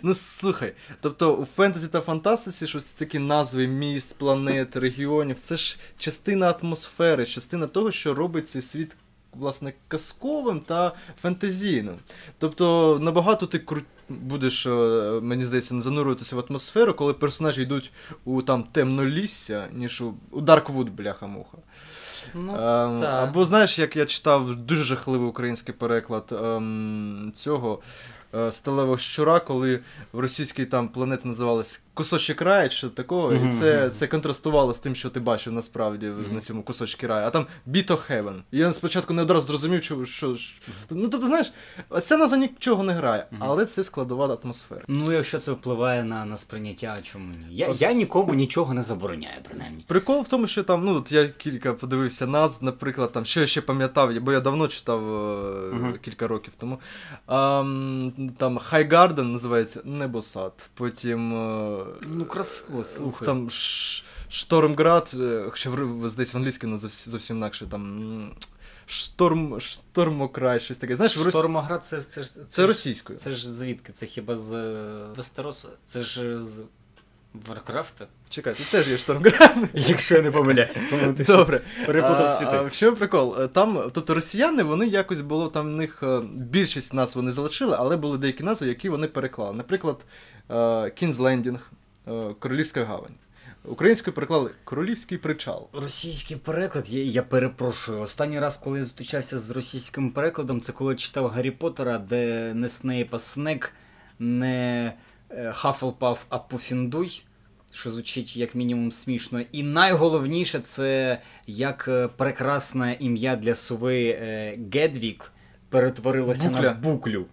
Ну 0.03 0.13
слухай, 0.13 0.73
тобто 1.01 1.35
у 1.35 1.45
фентезі 1.45 1.87
та 1.87 2.01
фантастиці 2.01 2.67
щось 2.67 2.85
такі 2.85 3.19
назви 3.19 3.67
міст, 3.67 4.15
планет, 4.17 4.75
регіонів, 4.75 5.39
це 5.39 5.57
ж 5.57 5.79
частина 5.97 6.51
атмосфери, 6.51 7.25
частина 7.25 7.67
того, 7.67 7.91
що 7.91 8.13
робить 8.13 8.49
цей 8.49 8.61
світ. 8.61 8.95
Власне, 9.33 9.73
казковим 9.87 10.59
та 10.59 10.95
фентезійним. 11.21 11.95
Тобто 12.37 12.97
набагато 13.01 13.45
ти 13.45 13.59
кру... 13.59 13.81
будеш, 14.09 14.65
е, 14.65 14.69
мені 15.21 15.45
здається, 15.45 15.81
занурюватися 15.81 16.35
в 16.35 16.43
атмосферу, 16.49 16.93
коли 16.93 17.13
персонажі 17.13 17.61
йдуть 17.61 17.91
у 18.25 18.41
там 18.41 18.63
темнолісся, 18.63 19.67
ніж 19.73 20.01
у, 20.01 20.13
у 20.31 20.41
Darkwood, 20.41 20.89
бляха-муха. 20.89 21.57
Ну, 22.35 22.51
Ем, 22.51 22.99
та. 22.99 23.23
Або 23.23 23.45
знаєш, 23.45 23.79
як 23.79 23.95
я 23.95 24.05
читав 24.05 24.55
дуже 24.55 24.83
жахливий 24.83 25.27
український 25.27 25.75
переклад 25.75 26.39
ем, 26.43 27.31
цього 27.35 27.79
сталевого 28.49 28.97
щура, 28.97 29.39
коли 29.39 29.79
в 30.13 30.19
російській 30.19 30.65
там 30.65 30.89
планеті 30.89 31.27
називалась 31.27 31.81
кусочок 31.93 32.41
раю, 32.41 32.69
чи 32.69 32.89
такого, 32.89 33.31
Мгм, 33.31 33.49
і 33.49 33.51
це, 33.51 33.89
це 33.89 34.07
контрастувало 34.07 34.73
з 34.73 34.79
тим, 34.79 34.95
що 34.95 35.09
ти 35.09 35.19
бачив 35.19 35.53
насправді 35.53 36.05
Мгм. 36.07 36.33
на 36.35 36.41
цьому 36.41 36.63
кусочки 36.63 37.07
раю. 37.07 37.27
А 37.27 37.29
там 37.29 37.45
Beat 37.67 37.87
of 37.87 38.11
Heaven. 38.11 38.41
І 38.51 38.57
я 38.57 38.73
спочатку 38.73 39.13
не 39.13 39.21
одразу 39.21 39.47
зрозумів, 39.47 39.83
що. 39.83 40.05
що 40.05 40.33
ж- 40.33 40.53
ну 40.91 41.07
тобто, 41.09 41.27
знаєш, 41.27 41.53
ця 42.03 42.17
назва 42.17 42.37
нічого 42.37 42.83
не 42.83 42.93
грає, 42.93 43.27
але 43.39 43.65
це 43.65 43.83
складова 43.83 44.37
атмосфера. 44.43 44.81
Ну, 44.87 45.11
якщо 45.11 45.39
це 45.39 45.51
впливає 45.51 46.03
на, 46.03 46.25
на 46.25 46.37
сприйняття, 46.37 46.97
чому 47.03 47.25
ні? 47.33 47.45
Я, 47.55 47.67
Ос- 47.67 47.81
я 47.81 47.93
нікому 47.93 48.33
нічого 48.33 48.73
не 48.73 48.83
забороняю, 48.83 49.37
принаймні. 49.49 49.83
Прикол 49.87 50.21
в 50.21 50.27
тому, 50.27 50.47
що 50.47 50.63
там, 50.63 50.85
ну, 50.85 50.95
от 50.95 51.11
я 51.11 51.27
кілька 51.27 51.73
подивився 51.73 52.27
назв, 52.27 52.63
наприклад, 52.63 53.11
там, 53.11 53.25
що 53.25 53.39
я 53.41 53.47
ще 53.47 53.61
пам'ятав, 53.61 54.19
бо 54.21 54.31
я 54.31 54.39
давно 54.39 54.67
читав 54.67 54.99
е, 55.15 55.73
Мгм. 55.75 55.97
кілька 56.01 56.27
років 56.27 56.55
тому. 56.55 56.79
А, 57.27 57.63
там 58.29 58.57
Хайгарден 58.57 59.31
називається 59.31 59.81
Небосад. 59.85 60.69
Потім. 60.73 61.33
е, 61.35 61.85
Ну, 62.07 62.25
красиво, 62.25 62.83
слухай. 62.83 63.25
Там 63.25 63.49
Штормград, 64.29 65.11
е, 65.19 65.47
хоча 65.49 65.69
в- 65.69 66.15
десь 66.15 66.33
в 66.33 66.37
англійській 66.37 66.65
воно 66.65 66.77
зовсім, 66.77 67.37
інакше, 67.37 67.65
там. 67.65 68.31
Шторм, 68.87 69.59
Штормокрай, 69.59 70.59
щось 70.59 70.77
таке. 70.77 70.95
Знаєш, 70.95 71.17
в 71.17 71.29
Штормоград 71.29 71.83
це, 71.83 72.01
це, 72.01 72.25
Це 72.49 72.61
ж- 72.61 72.67
російською. 72.67 73.19
Це 73.19 73.31
ж 73.31 73.51
звідки? 73.51 73.93
Це 73.93 74.05
хіба 74.05 74.35
з 74.35 74.53
е, 74.53 75.05
Вестероса? 75.15 75.69
Це 75.85 76.03
ж 76.03 76.41
з 76.43 76.63
Варкрафта? 77.47 78.07
Чекай, 78.29 78.53
тут 78.53 78.67
теж 78.71 78.87
є 78.87 78.97
Штормград. 78.97 79.55
Якщо 79.73 80.15
я 80.15 80.21
не 80.21 80.31
помиляюсь. 80.31 80.77
Ти 81.17 81.23
Добре. 81.23 81.61
перепутав 81.85 82.29
світи. 82.29 82.51
А, 82.53 82.61
в 82.61 82.71
чому 82.75 82.97
прикол? 82.97 83.35
Е, 83.41 83.47
Там, 83.47 83.89
тобто 83.93 84.13
росіяни, 84.13 84.63
вони 84.63 84.87
якось 84.87 85.21
було 85.21 85.47
там 85.47 85.71
в 85.71 85.75
них 85.75 86.03
е, 86.03 86.21
більшість 86.33 86.93
назв 86.93 87.15
вони 87.15 87.31
залишили, 87.31 87.75
але 87.79 87.97
були 87.97 88.17
деякі 88.17 88.43
назви, 88.43 88.67
які 88.67 88.89
вони 88.89 89.07
переклали. 89.07 89.53
Наприклад, 89.53 89.97
King's 90.95 91.19
Landing, 91.19 91.71
Королівська 92.39 92.85
гавань. 92.85 93.13
Українською 93.67 94.13
переклали 94.13 94.51
Королівський 94.63 95.17
причал. 95.17 95.67
Російський 95.73 96.37
переклад, 96.37 96.89
я, 96.89 97.03
я 97.03 97.23
перепрошую. 97.23 98.01
Останній 98.01 98.39
раз, 98.39 98.57
коли 98.57 98.77
я 98.77 98.83
зустрічався 98.83 99.39
з 99.39 99.49
російським 99.49 100.11
перекладом, 100.11 100.61
це 100.61 100.71
коли 100.71 100.95
читав 100.95 101.27
Гаррі 101.27 101.51
Поттера, 101.51 101.97
де 101.97 102.53
не 102.53 102.69
Снейп, 102.69 103.13
а 103.13 103.19
Снегг, 103.19 103.73
не 104.19 104.85
е, 104.85 104.93
Хафлпаф, 105.51 106.25
а 106.29 106.39
Пуффендуй, 106.39 107.23
що 107.71 107.91
звучить 107.91 108.37
як 108.37 108.55
мінімум 108.55 108.91
смішно. 108.91 109.41
І 109.51 109.63
найголовніше 109.63 110.59
це 110.59 111.21
як 111.47 111.85
е, 111.87 112.07
прекрасне 112.07 112.97
ім'я 112.99 113.35
для 113.35 113.55
сови 113.55 114.05
е, 114.05 114.57
Гедвіг 114.73 115.31
перетворилося 115.69 116.49
на 116.49 116.73
буклю. 116.73 117.25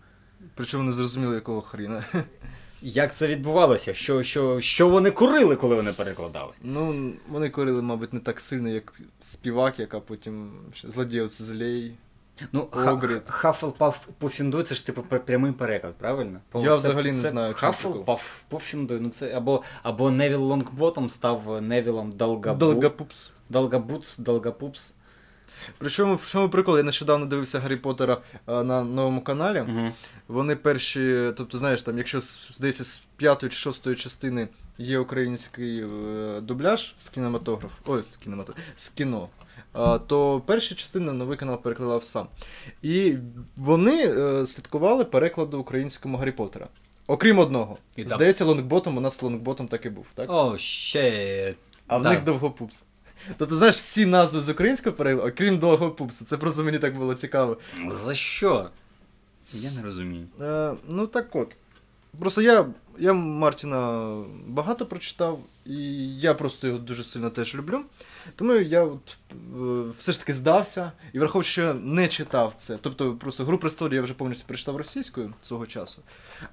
Причому 0.54 0.84
не 0.84 0.92
зрозуміло, 0.92 1.34
якого 1.34 1.60
хріна. 1.60 2.04
Як 2.82 3.14
це 3.14 3.26
відбувалося? 3.26 3.94
Що, 3.94 4.22
що, 4.22 4.60
що 4.60 4.88
вони 4.88 5.10
курили, 5.10 5.56
коли 5.56 5.74
вони 5.74 5.92
перекладали? 5.92 6.52
Ну, 6.62 7.12
вони 7.28 7.50
курили, 7.50 7.82
мабуть, 7.82 8.12
не 8.12 8.20
так 8.20 8.40
сильно, 8.40 8.68
як 8.68 9.00
Співак, 9.20 9.78
яка 9.78 10.00
потім 10.00 10.52
ще 10.74 10.90
Злодеус 10.90 11.28
Злей. 11.28 11.92
Ну, 12.52 12.68
Хагрід. 12.72 13.22
Хафлпаф 13.26 14.06
Пуфіндуй 14.18 14.62
це 14.62 14.74
ж 14.74 14.86
типу 14.86 15.02
прямий 15.02 15.52
переклад, 15.52 15.94
правильно? 15.94 16.40
Я 16.54 16.74
взагалі 16.74 17.08
не 17.08 17.14
знаю, 17.14 17.54
чому 17.54 17.72
Хафлпаф 17.72 18.42
Пуфіндуй, 18.48 19.00
ну 19.00 19.08
це 19.08 19.36
або, 19.36 19.62
або 19.82 20.10
Невіл 20.10 20.42
Лонгботтом 20.42 21.08
став 21.08 21.62
Невілом 21.62 22.12
Долгабу. 22.12 22.58
Долгопупс. 22.58 23.32
Долгабуц, 23.48 24.18
Долгапупс. 24.18 24.94
Причому, 25.78 26.14
в 26.14 26.26
чому 26.26 26.48
прикол? 26.48 26.76
Я 26.76 26.82
нещодавно 26.82 27.26
дивився 27.26 27.60
Гаррі 27.60 27.76
Поттера 27.76 28.18
е, 28.48 28.64
на 28.64 28.84
новому 28.84 29.20
каналі. 29.20 29.60
Угу. 29.60 29.92
Вони 30.28 30.56
перші, 30.56 31.32
тобто, 31.36 31.58
знаєш, 31.58 31.82
там, 31.82 31.98
якщо 31.98 32.20
здається, 32.50 32.84
з 32.84 33.02
п'ятої 33.16 33.50
чи 33.50 33.56
шостої 33.58 33.96
частини 33.96 34.48
є 34.78 34.98
український 34.98 35.84
е, 35.84 36.40
дубляж 36.40 36.94
з 36.98 37.08
кінематограф, 37.08 37.72
ой, 37.86 38.02
з 38.02 38.14
кінематограф, 38.14 38.64
з 38.76 38.88
кіно. 38.88 39.28
То 40.06 40.42
перші 40.46 40.74
частини 40.74 41.12
новий 41.12 41.36
канал 41.36 41.62
перекладав 41.62 42.04
сам. 42.04 42.26
І 42.82 43.14
вони 43.56 44.06
е, 44.06 44.46
слідкували 44.46 45.04
перекладу 45.04 45.58
українському 45.58 46.16
Гаррі 46.18 46.32
Поттера. 46.32 46.68
Окрім 47.06 47.38
одного. 47.38 47.78
І 47.96 48.06
Здається, 48.06 48.44
лонгботом 48.44 48.96
у 48.96 49.00
нас 49.00 49.22
лонгботом 49.22 49.68
так 49.68 49.86
і 49.86 49.90
був, 49.90 50.06
так? 50.14 50.26
О, 50.28 50.56
ще. 50.58 51.54
А 51.86 51.98
в 51.98 52.02
них 52.02 52.24
довгопупс. 52.24 52.84
Тобто, 53.36 53.56
знаєш, 53.56 53.76
всі 53.76 54.06
назви 54.06 54.40
з 54.40 54.48
українського 54.48 54.96
перекладу, 54.96 55.28
окрім 55.28 55.58
довгопупсу. 55.58 56.24
Це 56.24 56.36
просто 56.36 56.64
мені 56.64 56.78
так 56.78 56.96
було 56.96 57.14
цікаво. 57.14 57.56
За 57.88 58.14
що? 58.14 58.70
Я 59.52 59.70
не 59.70 59.82
розумію. 59.82 60.26
Е, 60.40 60.72
ну 60.88 61.06
так 61.06 61.36
от. 61.36 61.48
Просто 62.18 62.42
я 62.42 62.66
я 62.98 63.12
Мартіна 63.12 64.14
багато 64.46 64.86
прочитав, 64.86 65.40
і 65.66 65.74
я 66.20 66.34
просто 66.34 66.66
його 66.66 66.78
дуже 66.78 67.04
сильно 67.04 67.30
теж 67.30 67.54
люблю. 67.54 67.80
Тому 68.36 68.54
я 68.54 68.84
от, 68.84 69.16
е, 69.30 69.34
все 69.98 70.12
ж 70.12 70.18
таки 70.20 70.34
здався 70.34 70.92
і 71.12 71.18
враховуючи, 71.18 71.50
що 71.50 71.74
не 71.74 72.08
читав 72.08 72.54
це. 72.56 72.78
Тобто 72.80 73.12
просто 73.14 73.44
гру 73.44 73.58
престолів 73.58 73.94
я 73.94 74.02
вже 74.02 74.14
повністю 74.14 74.44
прочитав 74.46 74.76
російською 74.76 75.32
свого 75.42 75.66
часу. 75.66 76.02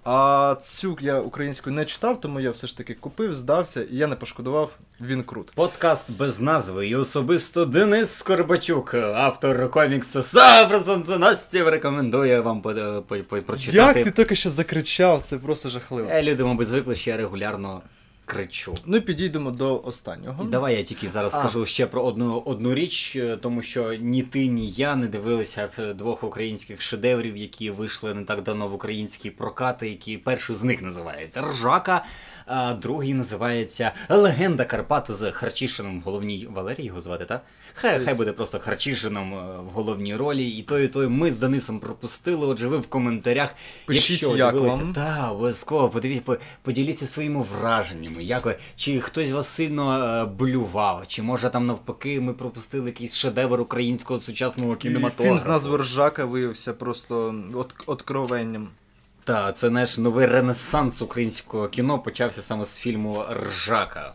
А 0.03 0.55
цю 0.62 0.97
я 1.01 1.20
українською 1.20 1.76
не 1.76 1.86
читав, 1.86 2.22
тому 2.22 2.39
я 2.39 2.51
все 2.51 2.68
ж 2.68 2.78
таки 2.78 2.93
купив, 2.93 3.34
здався, 3.34 3.84
і 3.84 3.95
я 3.95 4.07
не 4.07 4.16
пошкодував, 4.16 4.72
він 5.01 5.24
крут. 5.24 5.51
Подкаст 5.55 6.12
без 6.12 6.41
назви 6.41 6.88
і 6.88 6.95
особисто 6.95 7.66
Денис 7.66 8.14
Скорбачук, 8.14 8.93
автор 8.93 9.72
коміксу 9.72 10.22
Сабрасанценастів, 10.22 11.68
рекомендує 11.68 12.39
вам 12.39 12.62
по, 12.62 12.74
по, 13.07 13.18
по, 13.18 13.41
прочитати. 13.41 13.99
Як 13.99 14.03
ти 14.03 14.12
тільки 14.12 14.36
що 14.36 14.49
закричав, 14.49 15.22
це 15.22 15.38
просто 15.38 15.70
жахливо. 15.70 16.10
Е, 16.12 16.24
Люди, 16.24 16.43
мабуть, 16.43 16.68
звикли, 16.68 16.95
що 16.95 17.10
я 17.10 17.18
регулярно 17.18 17.82
кричу. 18.30 18.76
Ну 18.86 18.98
і 18.98 19.02
підійдемо 19.02 19.52
до 19.52 19.82
останнього. 19.82 20.44
І 20.44 20.48
давай 20.48 20.76
я 20.76 20.84
тільки 20.84 21.10
зараз 21.10 21.34
А. 21.34 21.40
скажу 21.40 21.66
ще 21.66 21.88
про 21.88 22.04
одну 22.04 22.44
одну 22.46 22.74
річ, 22.74 23.16
е, 23.16 23.38
тому 23.42 23.62
що 23.62 23.94
ні 23.94 24.24
ти, 24.24 24.48
ні 24.48 24.70
я 24.70 24.96
не 24.96 25.08
дивилися 25.08 25.70
двох 25.96 26.24
українських 26.24 26.82
шедеврів, 26.82 27.38
які 27.38 27.72
вийшли 27.72 28.14
не 28.14 28.24
так 28.24 28.44
давно 28.44 28.68
в 28.68 28.74
українські 28.74 29.30
прокати, 29.30 29.90
які 29.90 30.18
перший 30.18 30.56
з 30.56 30.64
них 30.64 30.82
називається 30.82 31.42
Ржака, 31.42 32.06
а 32.46 32.74
другий 32.74 33.14
називається 33.14 33.92
Легенда 34.10 34.66
Карпат 34.66 35.12
з 35.12 35.32
Харчишином 35.32 36.00
в 36.00 36.04
головній 36.04 36.48
Валерій 36.52 36.86
його 36.86 37.02
звати, 37.02 37.26
так? 37.26 37.44
Хай, 37.74 38.00
хай 38.00 38.14
буде 38.14 38.32
просто 38.32 38.60
Харчишином 38.60 39.34
е, 39.34 39.60
в 39.60 39.66
головній 39.74 40.16
ролі. 40.16 40.50
І 40.50 40.64
той, 40.64 40.86
і 40.86 40.88
той 40.88 41.08
ми 41.08 41.32
з 41.32 41.38
Денисом 41.38 41.80
пропустили. 41.80 42.48
Отже, 42.48 42.68
ви 42.68 42.78
в 42.78 42.88
коментарях. 42.88 43.56
Пишіть, 43.86 44.10
якщо 44.10 44.38
як 44.38 44.54
дивилися, 44.54 44.78
вам. 44.78 44.94
та, 44.94 45.32
обов'язково 45.32 45.90
подивіться, 45.90 46.38
поділіться 46.62 47.08
своїми 47.08 47.46
враженнями. 47.60 48.18
Як 48.24 48.45
ви, 48.45 48.57
чи 48.76 48.99
хтось 48.99 49.32
вас 49.32 49.47
сильно 49.47 50.03
е, 50.03 50.26
блював, 50.26 51.07
чи 51.07 51.22
може 51.22 51.49
там 51.49 51.65
навпаки 51.65 52.22
ми 52.22 52.34
пропустили 52.34 52.86
якийсь 52.86 53.15
шедевр 53.15 53.61
українського 53.61 54.20
сучасного 54.20 54.74
І 54.74 54.78
кінематографу. 54.78 55.24
Фільм 55.24 55.39
з 55.39 55.45
назвою 55.45 55.78
Ржака 55.78 56.26
виявився 56.26 56.74
просто 56.74 57.36
от, 57.53 57.74
откровенням. 57.86 58.70
Та, 59.24 59.51
це 59.51 59.70
наш 59.70 59.97
новий 59.97 60.26
ренесанс 60.26 61.01
українського 61.01 61.67
кіно 61.67 61.99
почався 61.99 62.41
саме 62.41 62.65
з 62.65 62.78
фільму 62.78 63.26
Ржака. 63.47 64.13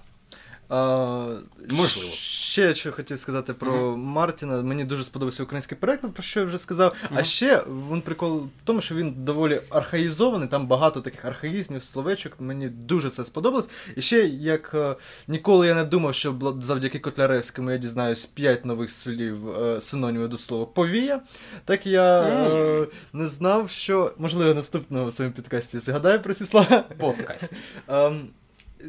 А, 0.68 1.38
Можливо. 1.70 2.10
Ще 2.12 2.74
що 2.74 2.92
хотів 2.92 3.18
сказати 3.18 3.54
про 3.54 3.96
Мартіна. 3.96 4.62
Мені 4.62 4.84
дуже 4.84 5.04
сподобався 5.04 5.42
український 5.42 5.78
переклад, 5.78 6.14
про 6.14 6.22
що 6.22 6.40
я 6.40 6.46
вже 6.46 6.58
сказав. 6.58 6.96
А 7.14 7.24
ще 7.24 7.62
він 7.90 8.00
прикол 8.00 8.36
в 8.36 8.48
тому, 8.64 8.80
що 8.80 8.94
він 8.94 9.14
доволі 9.18 9.60
архаїзований, 9.70 10.48
там 10.48 10.66
багато 10.66 11.00
таких 11.00 11.24
архаїзмів, 11.24 11.84
словечок. 11.84 12.32
Мені 12.38 12.68
дуже 12.68 13.10
це 13.10 13.24
сподобалось. 13.24 13.68
І 13.96 14.02
ще 14.02 14.26
як 14.26 14.70
е, 14.74 14.96
ніколи 15.28 15.66
я 15.66 15.74
не 15.74 15.84
думав, 15.84 16.14
що 16.14 16.54
завдяки 16.60 16.98
Котляревському 16.98 17.70
я 17.70 17.76
дізнаюсь 17.78 18.26
5 18.26 18.64
нових 18.64 18.90
слів 18.90 19.58
е, 19.58 19.80
синонімів 19.80 20.28
до 20.28 20.38
слова 20.38 20.66
повія. 20.66 21.20
Так 21.64 21.86
я 21.86 22.22
е, 22.22 22.86
не 23.12 23.28
знав, 23.28 23.70
що 23.70 24.12
можливо 24.18 24.54
наступного 24.54 25.06
в 25.06 25.12
своєму 25.12 25.36
підкасті 25.36 25.78
згадаю 25.78 26.22
про 26.22 26.34
ці 26.34 26.46
слова. 26.46 26.84
Подкаст. 26.98 27.60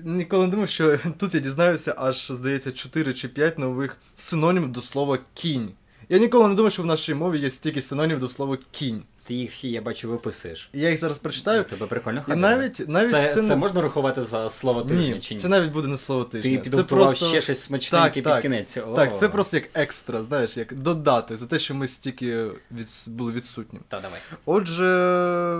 Ніколи 0.03 0.45
не 0.45 0.51
думав, 0.51 0.69
що 0.69 0.99
тут 1.17 1.33
я 1.33 1.39
дізнаюся 1.39 1.95
аж, 1.97 2.31
здається, 2.31 2.71
4 2.71 3.13
чи 3.13 3.27
5 3.27 3.59
нових 3.59 3.97
синонімів 4.15 4.69
до 4.69 4.81
слова 4.81 5.19
кінь. 5.33 5.71
Я 6.09 6.17
ніколи 6.17 6.47
не 6.47 6.55
думав, 6.55 6.71
що 6.71 6.83
в 6.83 6.85
нашій 6.85 7.13
мові 7.13 7.39
є 7.39 7.49
стільки 7.49 7.81
синонімів 7.81 8.19
до 8.19 8.27
слова 8.27 8.57
кінь. 8.71 9.03
Ти 9.23 9.33
їх 9.33 9.51
всі, 9.51 9.71
я 9.71 9.81
бачу, 9.81 10.09
виписуєш. 10.09 10.69
Я 10.73 10.89
їх 10.89 10.99
зараз 10.99 11.19
прочитаю. 11.19 11.63
Тебе 11.63 11.85
прикольно 11.85 12.23
І 12.27 12.35
навіть, 12.35 12.89
навіть 12.89 13.11
це, 13.11 13.33
це, 13.33 13.41
не- 13.41 13.55
можна 13.55 13.81
рахувати 13.81 14.21
за 14.21 14.49
слово 14.49 14.81
тижня 14.81 15.15
Ні, 15.15 15.19
чи 15.19 15.33
ні? 15.33 15.39
це 15.39 15.47
навіть 15.47 15.71
буде 15.71 15.87
не 15.87 15.97
слово 15.97 16.23
тижня. 16.23 16.51
Ти 16.51 16.57
це 16.57 16.63
підготував 16.63 17.07
просто... 17.07 17.25
ще 17.27 17.41
щось 17.41 17.59
смачненьке 17.59 18.05
Так, 18.05 18.13
під 18.13 18.23
так. 18.23 18.41
кінець. 18.41 18.77
О. 18.77 18.95
Так, 18.95 19.19
це 19.19 19.29
просто 19.29 19.57
як 19.57 19.69
екстра, 19.73 20.23
знаєш, 20.23 20.57
як 20.57 20.73
додати 20.75 21.37
за 21.37 21.45
те, 21.45 21.59
що 21.59 21.75
ми 21.75 21.87
стільки 21.87 22.45
від... 22.71 22.87
були 23.07 23.31
відсутні. 23.31 23.79
Та 23.87 23.99
давай. 23.99 24.19
Отже, 24.45 25.59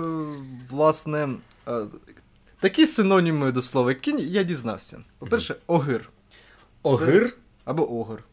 власне, 0.70 1.28
е, 1.68 1.72
такі 2.60 2.86
синоніми 2.86 3.52
до 3.52 3.62
слова 3.62 3.94
кінь 3.94 4.18
я 4.20 4.42
дізнався. 4.42 5.00
По-перше, 5.18 5.56
огир. 5.66 6.10
Огир? 6.82 7.36
Або 7.64 8.00
огир. 8.00 8.24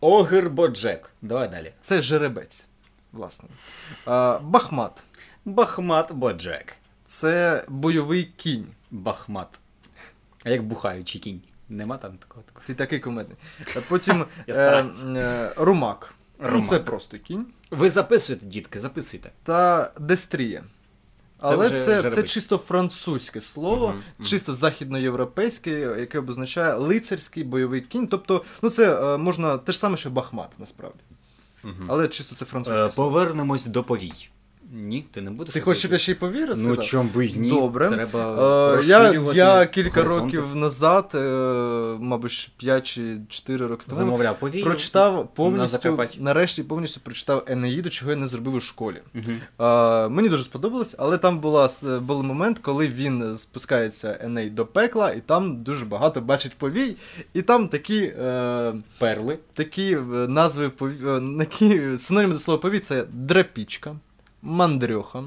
Огир 0.00 0.50
Боджек. 0.50 1.10
Давай 1.22 1.48
далі. 1.48 1.72
Це 1.82 2.02
жеребець, 2.02 2.64
власне. 3.12 3.48
А, 4.06 4.38
бахмат. 4.42 5.02
Бахмат 5.44 6.12
Боджек. 6.12 6.72
Це 7.06 7.64
бойовий 7.68 8.24
кінь. 8.24 8.66
Бахмат. 8.90 9.60
А 10.44 10.50
як 10.50 10.62
бухаючий 10.62 11.20
кінь? 11.20 11.40
Нема 11.68 11.98
там 11.98 12.18
такого 12.18 12.42
такого. 12.42 12.66
Ти 12.66 12.74
такий 12.74 13.00
кумедний. 13.00 13.36
Потім 13.88 14.24
е, 14.48 14.84
е, 15.06 15.52
румак. 15.56 16.14
Ну, 16.38 16.48
Румак. 16.48 16.68
це 16.68 16.78
просто 16.78 17.18
кінь. 17.18 17.46
Ви 17.70 17.90
записуєте, 17.90 18.46
дітки, 18.46 18.78
записуйте. 18.78 19.30
Та 19.42 19.90
дестрія. 19.98 20.64
Але 21.42 21.70
це, 21.70 21.76
це, 21.76 22.00
жеребець. 22.02 22.30
чисто 22.30 22.58
французьке 22.58 23.40
слово, 23.40 23.88
Мгм, 23.88 24.02
мгм. 24.18 24.26
чисто 24.26 24.52
західноєвропейське, 24.52 25.70
яке 25.80 26.18
обозначає 26.18 26.74
лицарський 26.74 27.44
бойовий 27.44 27.80
кінь. 27.80 28.06
Тобто, 28.06 28.44
ну 28.62 28.70
це 28.70 29.14
е, 29.14 29.18
можна 29.18 29.58
те 29.58 29.72
ж 29.72 29.78
саме, 29.78 29.96
що 29.96 30.10
Бахмат, 30.10 30.50
насправді. 30.58 31.00
Але 31.88 32.08
чисто 32.08 32.34
це 32.34 32.44
французьке 32.44 32.86
Е, 32.86 32.90
слово. 32.90 33.10
Повернемось 33.10 33.66
до 33.66 33.84
повій. 33.84 34.12
Ні, 34.72 35.06
ти 35.10 35.20
не 35.20 35.30
будеш. 35.30 35.54
Ти 35.54 35.60
хочеш, 35.60 35.78
щоб 35.78 35.92
я 35.92 35.98
ще 35.98 36.12
й 36.12 36.14
повір 36.14 36.48
Ну 36.48 36.56
сказав? 36.56 36.84
чом 36.84 37.08
би 37.14 37.30
ні. 37.36 37.48
Добре. 37.48 37.88
Треба 37.88 38.76
Е, 38.78 38.82
я, 38.84 39.12
я 39.34 39.66
кілька 39.66 40.02
горизонти. 40.02 40.36
років 40.36 40.56
назад, 40.56 41.10
е, 41.14 41.18
мабуть, 42.00 42.50
5 42.56 42.86
чи 42.86 43.16
4 43.28 43.66
роки 43.66 43.84
тому, 43.88 43.96
замовляв 43.98 44.38
повію. 44.38 44.64
прочитав 44.64 45.28
повністю, 45.34 45.68
Закарпатті. 45.68 46.20
нарешті 46.20 46.62
повністю 46.62 47.00
прочитав 47.00 47.44
Енеїду, 47.46 47.90
чого 47.90 48.10
я 48.10 48.16
не 48.16 48.26
зробив 48.26 48.54
у 48.54 48.60
школі. 48.60 48.96
Мгм. 49.14 49.36
Е, 49.60 50.08
мені 50.08 50.28
дуже 50.28 50.44
сподобалось, 50.44 50.94
але 50.98 51.18
там 51.18 51.38
була, 51.38 51.68
був 52.02 52.24
момент, 52.24 52.58
коли 52.58 52.88
він 52.88 53.36
спускається 53.38 54.18
Еней 54.20 54.50
до 54.50 54.66
пекла, 54.66 55.10
і 55.12 55.20
там 55.20 55.56
дуже 55.62 55.84
багато 55.84 56.20
бачить 56.20 56.52
повій, 56.58 56.96
і 57.34 57.42
там 57.42 57.68
такі. 57.68 57.98
Е, 58.02 58.72
Перли. 58.98 59.38
Такі 59.54 59.92
е, 59.92 59.98
назви 60.28 60.68
пові... 60.68 60.94
е, 61.06 61.20
такі 61.38 61.98
синоніми 61.98 62.32
до 62.32 62.38
слова 62.38 62.60
повій 62.60 62.78
це 62.78 63.04
драпічка, 63.12 63.96
мандрьоха. 64.42 65.22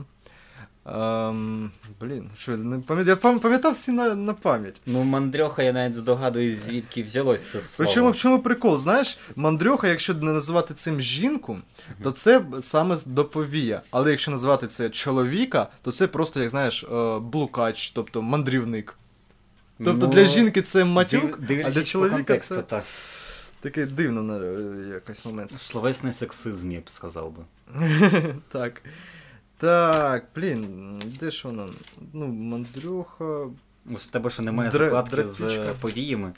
Ем, 0.86 1.72
блін, 2.01 2.30
що 2.38 2.57
не 2.57 2.80
пам'ятаю. 2.80 3.18
Я 3.24 3.39
пам'ятав 3.39 3.74
всі 3.74 3.91
на, 3.91 4.16
на 4.16 4.34
пам'ять. 4.34 4.82
Ну, 4.86 5.03
мандрьоха, 5.03 5.64
я 5.64 5.74
навіть 5.74 5.95
здогадуюсь, 5.95 6.59
звідки 6.66 7.03
взялось 7.03 7.51
це 7.51 7.61
слово. 7.61 7.88
Причому 7.89 8.11
в 8.11 8.16
чому 8.16 8.39
прикол? 8.39 8.78
Знаєш, 8.78 9.18
мандрьоха, 9.36 9.88
якщо 9.88 10.14
не 10.14 10.32
називати 10.34 10.74
цим 10.74 11.01
жінку, 11.01 11.57
то 12.03 12.11
це 12.11 12.41
саме 12.61 12.97
з- 12.97 13.05
до 13.05 13.26
повія. 13.26 13.82
Але 13.91 14.11
якщо 14.11 14.32
називати 14.32 14.68
це 14.68 14.89
чоловіка, 14.89 15.68
то 15.82 15.91
це 15.91 16.07
просто, 16.07 16.39
як 16.41 16.49
знаєш, 16.49 16.84
е, 16.84 17.20
блукач, 17.20 17.89
тобто 17.89 18.22
мандрівник. 18.22 18.95
Тобто 19.78 20.07
Ну, 20.07 20.14
для 20.14 20.26
жінки 20.26 20.61
це 20.61 20.86
матюк, 20.86 21.39
див- 21.39 21.64
а 21.66 21.70
для 21.72 21.84
чоловіка 21.84 22.16
контексту, 22.16 22.55
це 22.55 22.61
так. 22.61 22.84
Такий 23.64 23.86
дивно 23.86 24.24
на 24.24 24.38
е, 24.38 24.88
якийсь 24.93 25.26
момент. 25.26 25.51
Словесний 25.57 26.14
сексизм, 26.14 26.72
я 26.72 26.80
б 26.80 26.89
сказав 26.89 27.32
би. 27.32 27.43
Так. 28.49 28.82
Так, 29.57 30.26
блін, 30.36 31.01
де 31.20 31.32
ж 31.32 31.47
воно? 31.47 31.70
Ну, 32.14 32.28
мандрюха. 32.28 33.45
У 33.86 33.95
тебе 34.11 34.30
що 34.30 34.41
немає 34.43 34.70
Дре- 34.70 34.78
закладки 34.78 35.24
з 35.26 35.38
драпічка. 35.39 35.64
е, 35.64 35.74
повіями. 35.82 36.34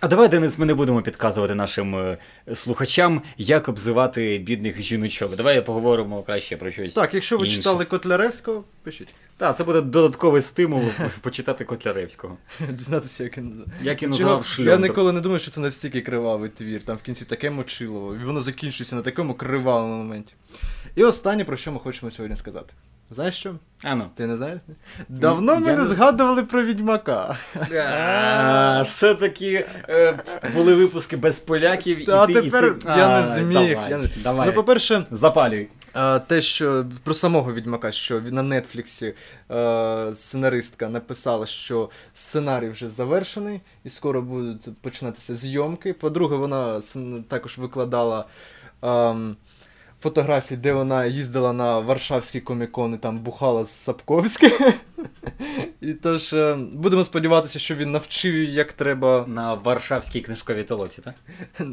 А 0.00 0.08
давай, 0.08 0.28
Денис, 0.28 0.58
ми 0.58 0.66
не 0.66 0.74
будемо 0.74 1.02
підказувати 1.02 1.54
нашим 1.54 1.96
е, 1.96 2.18
слухачам, 2.54 3.22
як 3.38 3.68
обзивати 3.68 4.38
бідних 4.38 4.82
жіночок. 4.82 5.36
Давай 5.36 5.64
поговоримо 5.64 6.22
краще 6.22 6.56
про 6.56 6.70
щось. 6.70 6.94
Так, 6.94 7.14
якщо 7.14 7.38
ви 7.38 7.44
інше. 7.46 7.56
читали 7.56 7.84
Котляревського, 7.84 8.64
пишіть. 8.82 9.08
Так, 9.36 9.56
це 9.56 9.64
буде 9.64 9.80
додатковий 9.80 10.42
стимул 10.42 10.82
почитати 11.20 11.64
Котляревського. 11.64 12.36
Дізнатися, 12.70 13.24
як 13.24 13.38
він. 13.38 13.64
Як 13.82 14.02
він 14.02 14.10
назвав 14.10 14.56
Я 14.58 14.76
ніколи 14.76 15.12
не 15.12 15.20
думав, 15.20 15.40
що 15.40 15.50
це 15.50 15.60
настільки 15.60 16.00
кривавий 16.00 16.50
твір. 16.50 16.82
Там 16.82 16.96
в 16.96 17.02
кінці 17.02 17.24
таке 17.24 17.50
мочилово, 17.50 18.14
і 18.14 18.24
воно 18.24 18.40
закінчується 18.40 18.96
на 18.96 19.02
такому 19.02 19.34
кривавому 19.34 19.96
моменті. 19.96 20.34
І 20.94 21.04
останнє, 21.04 21.44
про 21.44 21.56
що 21.56 21.72
ми 21.72 21.78
хочемо 21.78 22.10
сьогодні 22.10 22.36
сказати. 22.36 22.74
Знаєш 23.10 23.34
що? 23.34 23.54
А 23.84 23.94
ну. 23.94 24.06
Ти 24.14 24.26
не 24.26 24.36
знаєш? 24.36 24.60
Давно 25.08 25.60
ми 25.60 25.72
не 25.72 25.84
згадували 25.84 26.42
про 26.42 26.62
відьмака. 26.64 27.38
Все-таки 28.84 29.66
е, 29.88 30.18
були 30.54 30.74
випуски 30.74 31.16
без 31.16 31.38
поляків, 31.38 32.06
ти, 32.06 32.34
тепер 32.34 32.76
я 32.86 33.20
не 33.20 33.26
зміг. 33.26 33.78
Ну, 34.24 34.52
по-перше, 34.52 35.06
Запалюй. 35.10 35.68
Е, 35.96 36.18
Те, 36.18 36.40
що 36.40 36.86
про 37.04 37.14
самого 37.14 37.54
відьмака, 37.54 37.92
що 37.92 38.20
на 38.20 38.42
Нетфліксі 38.42 39.14
е, 39.50 40.10
сценаристка 40.14 40.88
написала, 40.88 41.46
що 41.46 41.90
сценарій 42.12 42.68
вже 42.68 42.88
завершений, 42.88 43.60
і 43.84 43.90
скоро 43.90 44.22
будуть 44.22 44.68
починатися 44.80 45.36
зйомки. 45.36 45.92
По-друге, 45.92 46.36
вона 46.36 46.80
також 47.28 47.58
викладала 47.58 48.24
фотографій, 50.00 50.56
де 50.56 50.72
вона 50.72 51.06
їздила 51.06 51.52
на 51.52 51.78
Варшавський 51.78 52.40
комікон 52.40 52.94
і 52.94 52.96
там 52.96 53.18
бухала 53.18 53.64
з 53.64 53.70
Сапковським. 53.70 54.52
І 55.80 55.92
тож 55.92 56.32
е, 56.32 56.58
будемо 56.72 57.04
сподіватися, 57.04 57.58
що 57.58 57.74
він 57.74 57.92
навчив 57.92 58.34
її, 58.34 58.52
як 58.52 58.72
треба. 58.72 59.24
На 59.28 59.54
Варшавській 59.54 60.20
книжковій 60.20 60.62
толоці, 60.62 61.02
так? 61.02 61.14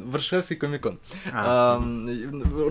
Варшавський 0.05 0.57
комікон. 0.57 0.97
А. 1.34 1.80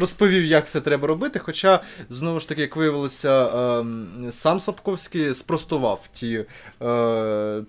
Розповів, 0.00 0.44
як 0.44 0.68
це 0.68 0.80
треба 0.80 1.08
робити. 1.08 1.38
Хоча, 1.38 1.80
знову 2.10 2.40
ж 2.40 2.48
таки, 2.48 2.60
як 2.60 2.76
виявилося, 2.76 3.46
ем, 3.78 4.28
сам 4.30 4.60
Сапковський 4.60 5.34
спростував 5.34 6.08
ті, 6.12 6.36
е, 6.36 6.44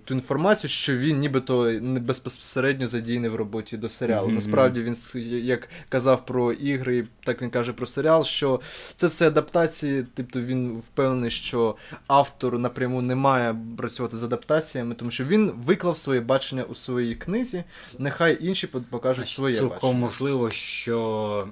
ту 0.04 0.14
інформацію, 0.14 0.70
що 0.70 0.96
він 0.96 1.18
нібито 1.18 1.64
не 1.64 2.00
безпосередньо 2.00 2.86
задіяний 2.86 3.30
в 3.30 3.34
роботі 3.34 3.76
до 3.76 3.88
серіалу. 3.88 4.28
Насправді 4.28 4.82
він 4.82 4.96
як 5.44 5.68
казав 5.88 6.26
про 6.26 6.52
ігри, 6.52 7.06
так 7.24 7.42
він 7.42 7.50
каже 7.50 7.72
про 7.74 7.86
серіал, 7.86 8.24
що 8.24 8.60
це 8.96 9.06
все 9.06 9.26
адаптації. 9.26 10.04
Тобто 10.14 10.40
він 10.42 10.78
впевнений, 10.78 11.30
що 11.30 11.76
автор 12.06 12.58
напряму 12.58 13.02
не 13.02 13.14
має 13.14 13.56
працювати 13.76 14.16
з 14.16 14.22
адаптаціями, 14.22 14.94
тому 14.94 15.10
що 15.10 15.24
він 15.24 15.50
виклав 15.50 15.96
своє 15.96 16.20
бачення 16.20 16.62
у 16.62 16.74
своїй 16.74 17.14
книзі. 17.14 17.64
Нехай 17.98 18.38
інші 18.46 18.66
по- 18.66 18.80
покажуть 18.80 19.28
своє 19.28 19.56
Цілком 19.56 19.74
бачення. 19.80 20.00
можливо, 20.00 20.50
що 20.50 21.48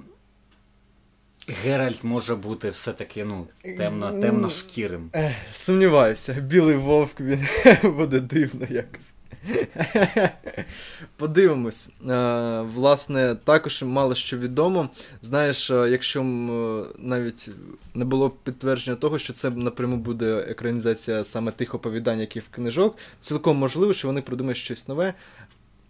Геральт 1.63 2.03
може 2.03 2.35
бути 2.35 2.69
все-таки 2.69 3.25
ну, 3.25 3.47
темно, 3.77 4.11
темношкірим. 4.19 5.09
Ех, 5.13 5.31
Сумніваюся, 5.53 6.33
білий 6.33 6.75
вовк 6.75 7.19
він 7.19 7.47
буде 7.83 8.19
дивно 8.19 8.67
якось. 8.69 9.09
Подивимось. 11.17 11.89
Е, 12.09 12.61
власне, 12.61 13.35
також 13.43 13.83
мало 13.83 14.15
що 14.15 14.37
відомо. 14.37 14.89
Знаєш, 15.21 15.71
е, 15.71 15.89
якщо 15.89 16.21
е, 16.21 16.85
навіть 16.97 17.49
не 17.93 18.05
було 18.05 18.29
підтвердження 18.29 18.97
того, 18.97 19.19
що 19.19 19.33
це 19.33 19.49
напряму 19.49 19.97
буде 19.97 20.45
екранізація 20.49 21.23
саме 21.23 21.51
тих 21.51 21.75
оповідань, 21.75 22.19
які 22.19 22.39
в 22.39 22.47
книжок, 22.49 22.97
цілком 23.19 23.57
можливо, 23.57 23.93
що 23.93 24.07
вони 24.07 24.21
придумають 24.21 24.57
щось 24.57 24.87
нове. 24.87 25.13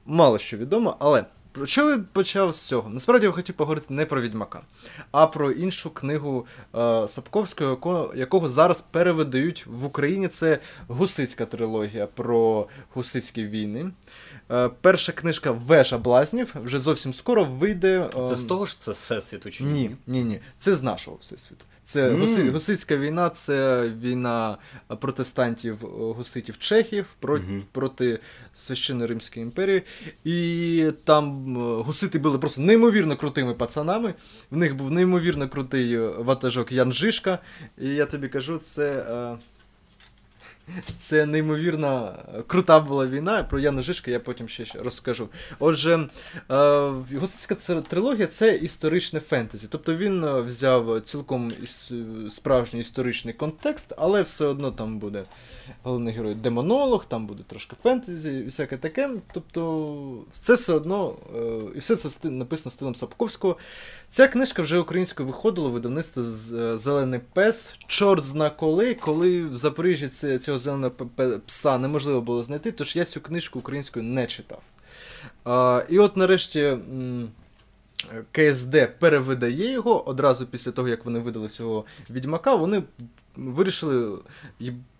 Мало 0.05 0.37
що 0.37 0.57
відомо, 0.57 0.95
але. 0.99 1.25
Про 1.53 1.65
що 1.65 1.89
я 1.89 1.99
почав 2.13 2.55
з 2.55 2.61
цього? 2.61 2.89
Насправді 2.89 3.25
я 3.25 3.31
хотів 3.31 3.55
поговорити 3.55 3.93
не 3.93 4.05
про 4.05 4.21
Відьмака, 4.21 4.61
а 5.11 5.27
про 5.27 5.51
іншу 5.51 5.89
книгу 5.89 6.45
е, 6.75 7.07
Сапковського, 7.07 7.69
яко, 7.69 8.13
якого 8.15 8.49
зараз 8.49 8.81
перевидають 8.81 9.65
в 9.67 9.85
Україні. 9.85 10.27
Це 10.27 10.59
гусицька 10.87 11.45
трилогія 11.45 12.07
про 12.07 12.67
гусицькі 12.93 13.43
війни. 13.45 13.91
Е, 14.51 14.69
перша 14.81 15.11
книжка 15.11 15.51
Вежа 15.51 15.97
блазнів 15.97 16.55
вже 16.63 16.79
зовсім 16.79 17.13
скоро 17.13 17.43
вийде. 17.45 18.09
е, 18.17 18.25
Це 18.25 18.35
з 18.35 18.43
того 18.43 18.65
ж 18.65 18.79
це 18.79 18.91
всесвіту 18.91 19.51
чи 19.51 19.63
ні? 19.63 19.71
ні, 19.71 19.95
ні, 20.07 20.23
ні. 20.23 20.39
Це 20.57 20.75
з 20.75 20.81
нашого 20.81 21.17
всесвіту. 21.19 21.65
Це 21.83 22.09
mm. 22.09 22.19
гуси, 22.19 22.49
гусицька 22.49 22.97
війна, 22.97 23.29
це 23.29 23.89
війна 24.01 24.57
протестантів 24.99 25.77
е, 25.83 25.87
гуситів 25.89 26.59
чехів 26.59 27.05
проти, 27.19 27.43
Мгм. 27.43 27.63
проти 27.71 28.19
священної 28.53 29.07
Римської 29.09 29.43
імперії. 29.43 29.81
І 30.23 30.91
там 31.03 31.57
е, 31.57 31.83
гусити 31.83 32.19
були 32.19 32.39
просто 32.39 32.61
неймовірно 32.61 33.15
крутими 33.15 33.53
пацанами. 33.53 34.13
В 34.51 34.57
них 34.57 34.75
був 34.75 34.91
неймовірно 34.91 35.49
крутий 35.49 35.95
е, 35.95 36.07
ватажок 36.07 36.71
Ян 36.71 36.93
Жишка. 36.93 37.39
І 37.77 37.89
я 37.89 38.05
тобі 38.05 38.29
кажу, 38.29 38.57
це. 38.57 39.05
Е, 40.69 40.81
Це 40.99 41.25
неймовірно 41.25 42.19
крута 42.47 42.79
була 42.79 43.07
війна. 43.07 43.43
Про 43.43 43.59
Яна 43.59 43.81
Жишка 43.81 44.11
я 44.11 44.19
потім 44.19 44.47
ще 44.47 44.65
розкажу. 44.79 45.29
Отже, 45.59 46.09
е, 46.51 46.89
Гусицька 47.19 47.55
трилогія 47.81 48.27
це 48.27 48.55
історичне 48.55 49.19
фентезі. 49.19 49.67
Тобто 49.69 49.95
він 49.95 50.23
е, 50.23 50.41
взяв 50.41 51.01
цілком 51.01 51.51
справжній 52.29 52.79
історичний 52.79 53.33
контекст, 53.33 53.93
але 53.97 54.21
все 54.21 54.45
одно 54.45 54.71
там 54.71 54.99
буде 54.99 55.25
головний 55.83 56.13
герой 56.13 56.35
демонолог, 56.35 57.05
там 57.05 57.27
буде 57.27 57.43
трошки 57.47 57.75
фентезі 57.83 58.31
і 58.31 58.43
всяке 58.43 58.77
таке. 58.77 59.09
Тобто, 59.33 60.25
це 60.31 60.53
все 60.53 60.73
одно, 60.73 61.15
е, 61.35 61.75
і 61.75 61.79
все 61.79 61.95
це 61.95 62.29
написано 62.29 62.71
стилем 62.71 62.95
Сапковського. 62.95 63.57
Ця 64.13 64.27
книжка 64.27 64.61
вже 64.61 64.79
українською 64.79 65.27
виходила 65.27 65.69
видавництво 65.69 66.23
е, 66.23 66.77
Зелений 66.77 67.19
пес. 67.33 67.75
Чорт 67.87 68.23
зна 68.23 68.49
коли, 68.49 68.95
коли 68.95 69.43
в 69.43 69.55
Запоріжжі 69.55 70.37
цього 70.39 70.59
зеленого 70.59 70.91
пса 71.45 71.77
неможливо 71.77 72.21
було 72.21 72.43
знайти, 72.43 72.71
тож 72.71 72.95
я 72.95 73.05
цю 73.05 73.21
книжку 73.21 73.59
українською 73.59 74.05
не 74.05 74.27
читав. 74.27 74.61
А, 75.45 75.83
і 75.89 75.99
от 75.99 76.17
нарешті. 76.17 76.77
КСД 78.31 78.99
перевидає 78.99 79.71
його 79.71 80.07
одразу 80.09 80.47
після 80.47 80.71
того, 80.71 80.87
як 80.87 81.05
вони 81.05 81.19
видали 81.19 81.47
цього 81.47 81.85
відьмака, 82.09 82.55
вони 82.55 82.83
вирішили 83.35 84.19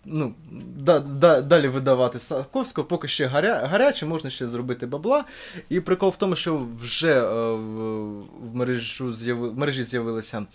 ну, 0.06 0.34
да, 0.76 0.98
да, 0.98 1.40
далі 1.40 1.68
видавати 1.68 2.18
Савковського, 2.18 2.86
поки 2.86 3.08
ще 3.08 3.26
гаря, 3.26 3.66
гаряче, 3.66 4.06
можна 4.06 4.30
ще 4.30 4.48
зробити 4.48 4.86
бабла. 4.86 5.24
І 5.68 5.80
прикол 5.80 6.10
в 6.10 6.16
тому, 6.16 6.36
що 6.36 6.66
вже 6.80 7.20
е, 7.20 7.52
в, 7.54 8.54
мережу 8.54 9.12
в 9.12 9.58
мережі 9.58 9.84
з'явилися 9.84 10.46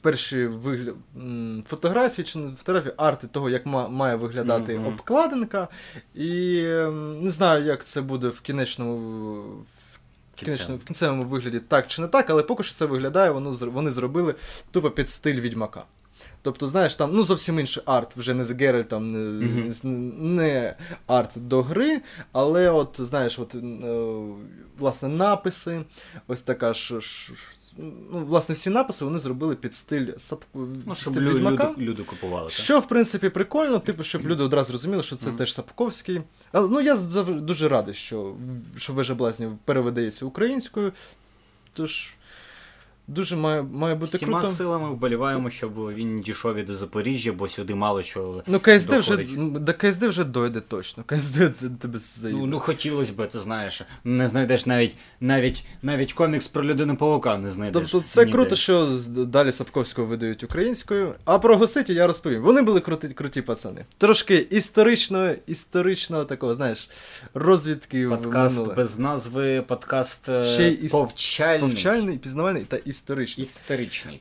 перші 0.00 0.46
вигля... 0.46 0.92
фотографії 1.66 2.24
чи 2.24 2.38
не 2.38 2.56
фотографії, 2.56 2.94
арти 2.96 3.26
того, 3.26 3.50
як 3.50 3.66
має 3.66 4.16
виглядати 4.16 4.78
Мгм. 4.78 4.86
обкладинка. 4.86 5.68
І 6.14 6.62
не 7.20 7.30
знаю, 7.30 7.64
як 7.64 7.84
це 7.84 8.00
буде 8.00 8.28
в 8.28 8.40
кінечному. 8.40 9.42
В 10.34 10.36
кінечному, 10.36 10.78
в 10.78 10.84
кінцевому 10.84 11.22
вигляді 11.22 11.58
так 11.58 11.86
чи 11.86 12.02
не 12.02 12.08
так, 12.08 12.30
але 12.30 12.42
поки 12.42 12.62
що 12.62 12.74
це 12.74 12.86
виглядає, 12.86 13.30
воно, 13.30 13.50
вони 13.60 13.90
зробили 13.90 14.34
тупо 14.70 14.90
під 14.90 15.10
стиль 15.10 15.40
відьмака. 15.40 15.84
Тобто, 16.44 16.66
знаєш, 16.66 16.94
там 16.94 17.10
ну 17.14 17.22
зовсім 17.22 17.60
інший 17.60 17.82
арт, 17.86 18.16
вже 18.16 18.34
не 18.34 18.44
з 18.44 18.50
Геральтом, 18.50 19.12
не, 19.38 19.70
з- 19.70 19.84
не 19.84 20.76
арт 21.06 21.30
до 21.36 21.62
гри, 21.62 22.00
але 22.32 22.70
от, 22.70 22.96
знаєш, 22.98 23.38
от, 23.38 23.54
е, 23.54 23.58
власне, 24.78 25.08
написи, 25.08 25.84
ось 26.26 26.42
така 26.42 26.74
ж. 26.74 26.98
Ну, 27.78 28.24
власне, 28.26 28.54
всі 28.54 28.70
написи 28.70 29.04
вони 29.04 29.18
зробили 29.18 29.56
під 29.56 29.74
стиль 29.74 30.06
сап... 30.16 30.44
Ну, 30.54 30.94
щоб 30.94 31.12
стиль 31.14 31.22
відьмака. 31.22 31.70
люди, 31.70 31.82
люди 31.82 32.02
купували. 32.02 32.44
так? 32.44 32.52
Що, 32.52 32.80
в 32.80 32.88
принципі, 32.88 33.28
прикольно, 33.28 33.78
типу, 33.78 34.02
щоб 34.02 34.26
люди 34.26 34.42
одразу 34.44 34.72
розуміли, 34.72 35.02
що 35.02 35.16
це 35.16 35.28
Мгм. 35.28 35.36
теж 35.36 35.54
Сапковський. 35.54 36.20
Але 36.52 36.68
ну 36.68 36.80
я 36.80 36.96
зав- 36.96 37.40
дуже 37.40 37.68
радий, 37.68 37.94
що, 37.94 38.34
що 38.76 38.92
вежа 38.92 39.14
блазнів 39.14 39.52
переведається 39.64 40.26
українською. 40.26 40.92
Тож, 41.72 42.14
дуже 43.08 43.36
має, 43.36 43.62
має 43.62 43.94
бути 43.94 44.16
Всіма 44.16 44.40
круто. 44.40 44.54
силами 44.54 44.90
вболіваємо, 44.90 45.50
щоб 45.50 45.94
він 45.94 46.20
дійшов 46.20 46.64
до 46.64 46.74
Запоріжжя, 46.74 47.32
бо 47.32 47.48
сюди 47.48 47.74
мало 47.74 48.02
що. 48.02 48.42
Ну, 48.46 48.60
КСД 48.60 48.92
вже, 48.92 49.16
до 49.38 49.74
КСД 49.74 50.02
вже 50.02 50.24
дойде 50.24 50.60
точно. 50.60 51.04
КСД 51.06 51.52
тебе 51.80 51.98
заїде. 51.98 52.40
Ну, 52.40 52.46
ну 52.46 52.58
хотілося 52.60 53.12
б, 53.12 53.28
ти 53.28 53.38
знаєш, 53.38 53.82
не 54.04 54.28
знайдеш 54.28 54.66
навіть 54.66 54.96
навіть 55.20 55.64
навіть 55.82 56.12
комікс 56.12 56.48
про 56.48 56.64
людину 56.64 56.96
павука 56.96 57.38
не 57.38 57.50
знайдеш. 57.50 57.90
Тобто 57.90 58.06
це 58.06 58.20
ніде. 58.20 58.32
круто, 58.32 58.56
що 58.56 58.88
далі 59.08 59.52
Сапковського 59.52 60.08
видають 60.08 60.44
українською. 60.44 61.14
А 61.24 61.38
про 61.38 61.56
Госиті 61.56 61.94
я 61.94 62.06
розповім. 62.06 62.42
Вони 62.42 62.62
були 62.62 62.80
круті, 62.80 63.08
круті 63.08 63.42
пацани. 63.42 63.84
Трошки 63.98 64.36
історичного, 64.50 65.30
історичного 65.46 66.24
такого, 66.24 66.54
знаєш, 66.54 66.88
розвідки 67.34 68.08
Подкаст 68.08 68.56
минуле. 68.58 68.74
без 68.74 68.98
назви, 68.98 69.64
подкаст 69.68 70.28
е, 70.28 70.44
Ще 70.44 70.68
й 70.68 70.84
іс- 70.86 70.90
повчальний. 70.90 71.60
Повчальний, 71.60 72.18
пізнавальний 72.18 72.62
та 72.62 72.76
історичний. 72.76 72.93
Історичний. 72.94 73.44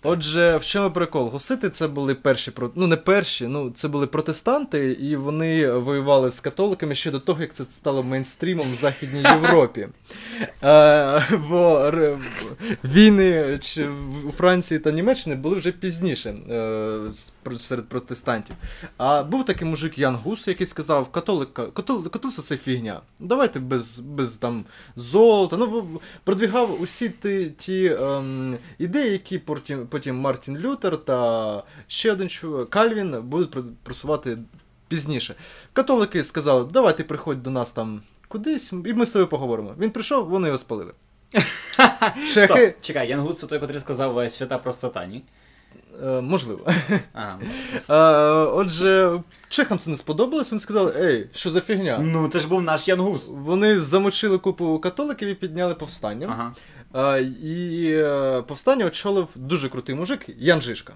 так. 0.02 0.12
Отже, 0.12 0.58
в 0.58 0.66
чому 0.66 0.92
прикол? 0.92 1.28
Гусити 1.30 1.70
це 1.70 1.88
були 1.88 2.16
перші 2.16 2.52
ну 2.76 2.88
не 2.88 2.98
перші, 2.98 3.48
ну 3.48 3.70
це 3.70 3.88
були 3.88 4.08
протестанти, 4.08 4.92
і 4.92 5.16
вони 5.16 5.72
воювали 5.72 6.30
з 6.32 6.40
католиками 6.40 6.96
ще 6.96 7.12
до 7.12 7.20
того, 7.20 7.42
як 7.42 7.54
це 7.54 7.64
стало 7.64 8.04
мейнстрімом 8.04 8.74
в 8.74 8.76
Західній 8.76 9.22
Європі. 9.42 9.88
Е, 10.64 11.40
бо 11.50 11.92
війни 12.84 13.60
у 14.26 14.32
Франції 14.32 14.80
та 14.80 14.92
Німеччині 14.92 15.36
були 15.36 15.56
вже 15.56 15.72
пізніше 15.72 16.30
е, 16.30 17.58
серед 17.58 17.90
протестантів. 17.90 18.56
А 18.98 19.24
був 19.24 19.46
такий 19.46 19.68
мужик 19.68 19.98
Ян 19.98 20.16
Гус, 20.16 20.48
який 20.48 20.68
сказав: 20.68 21.12
католика, 21.12 21.66
катол, 21.66 22.10
католицтво 22.10 22.44
це 22.44 22.58
фігня. 22.58 23.02
Давайте 23.20 23.60
без, 23.60 24.00
без 24.00 24.38
там 24.38 24.66
золота. 24.96 25.58
Ну, 25.58 26.00
продвігав 26.24 26.82
усі 26.82 27.10
ті, 27.10 27.54
ті 27.58 27.86
ем, 27.86 28.58
ідеї, 28.78 29.12
які 29.12 29.40
потім, 29.40 29.88
потім 29.88 30.16
Мартін 30.16 30.58
Лютер 30.58 30.98
та 30.98 31.64
ще 31.88 32.12
один 32.12 32.30
чувак, 32.30 32.70
Кальвін 32.70 33.22
будуть 33.22 33.78
просувати 33.84 34.38
пізніше. 34.88 35.36
Католики 35.74 36.24
сказали, 36.24 36.70
давай 36.74 36.98
ти 36.98 37.04
приходь 37.04 37.44
до 37.44 37.50
нас 37.50 37.72
там 37.72 38.02
кудись, 38.28 38.72
і 38.72 38.94
ми 38.94 39.06
з 39.06 39.12
тобою 39.12 39.28
поговоримо. 39.28 39.76
Він 39.80 39.92
прийшов, 39.92 40.30
вони 40.30 40.48
його 40.48 40.58
спалили. 40.58 40.94
Стоп, 41.74 41.92
Чехи, 42.34 42.76
чекай, 42.82 43.10
Ян 43.10 43.20
Гуд 43.20 43.38
це 43.38 43.48
той, 43.48 43.60
який 43.62 43.80
сказав 43.80 44.20
е, 44.20 44.30
свята 44.30 44.58
простота, 44.58 45.06
ні? 45.06 45.24
е, 46.04 46.22
можливо. 46.22 46.66
Ага. 47.14 47.40
Е, 47.90 47.96
отже, 48.52 49.22
чехам 49.50 49.80
це 49.80 49.90
не 49.90 49.98
сподобалось, 49.98 50.52
вони 50.52 50.60
сказали, 50.60 50.94
ей, 50.98 51.30
що 51.34 51.52
за 51.52 51.62
фігня? 51.62 52.00
Ну, 52.02 52.28
це 52.28 52.40
ж 52.40 52.48
був 52.48 52.62
наш 52.62 52.88
Ян 52.88 53.00
Гус. 53.00 53.30
Вони 53.30 53.80
замочили 53.80 54.38
купу 54.38 54.80
католиків 54.80 55.28
і 55.28 55.34
підняли 55.34 55.76
повстання. 55.76 56.28
Ага. 56.32 56.54
І 57.44 57.88
е, 57.94 58.42
повстання 58.48 58.86
очолив 58.86 59.28
дуже 59.36 59.70
крутий 59.70 59.96
мужик 59.96 60.26
Ян 60.38 60.62
Жишка. 60.62 60.94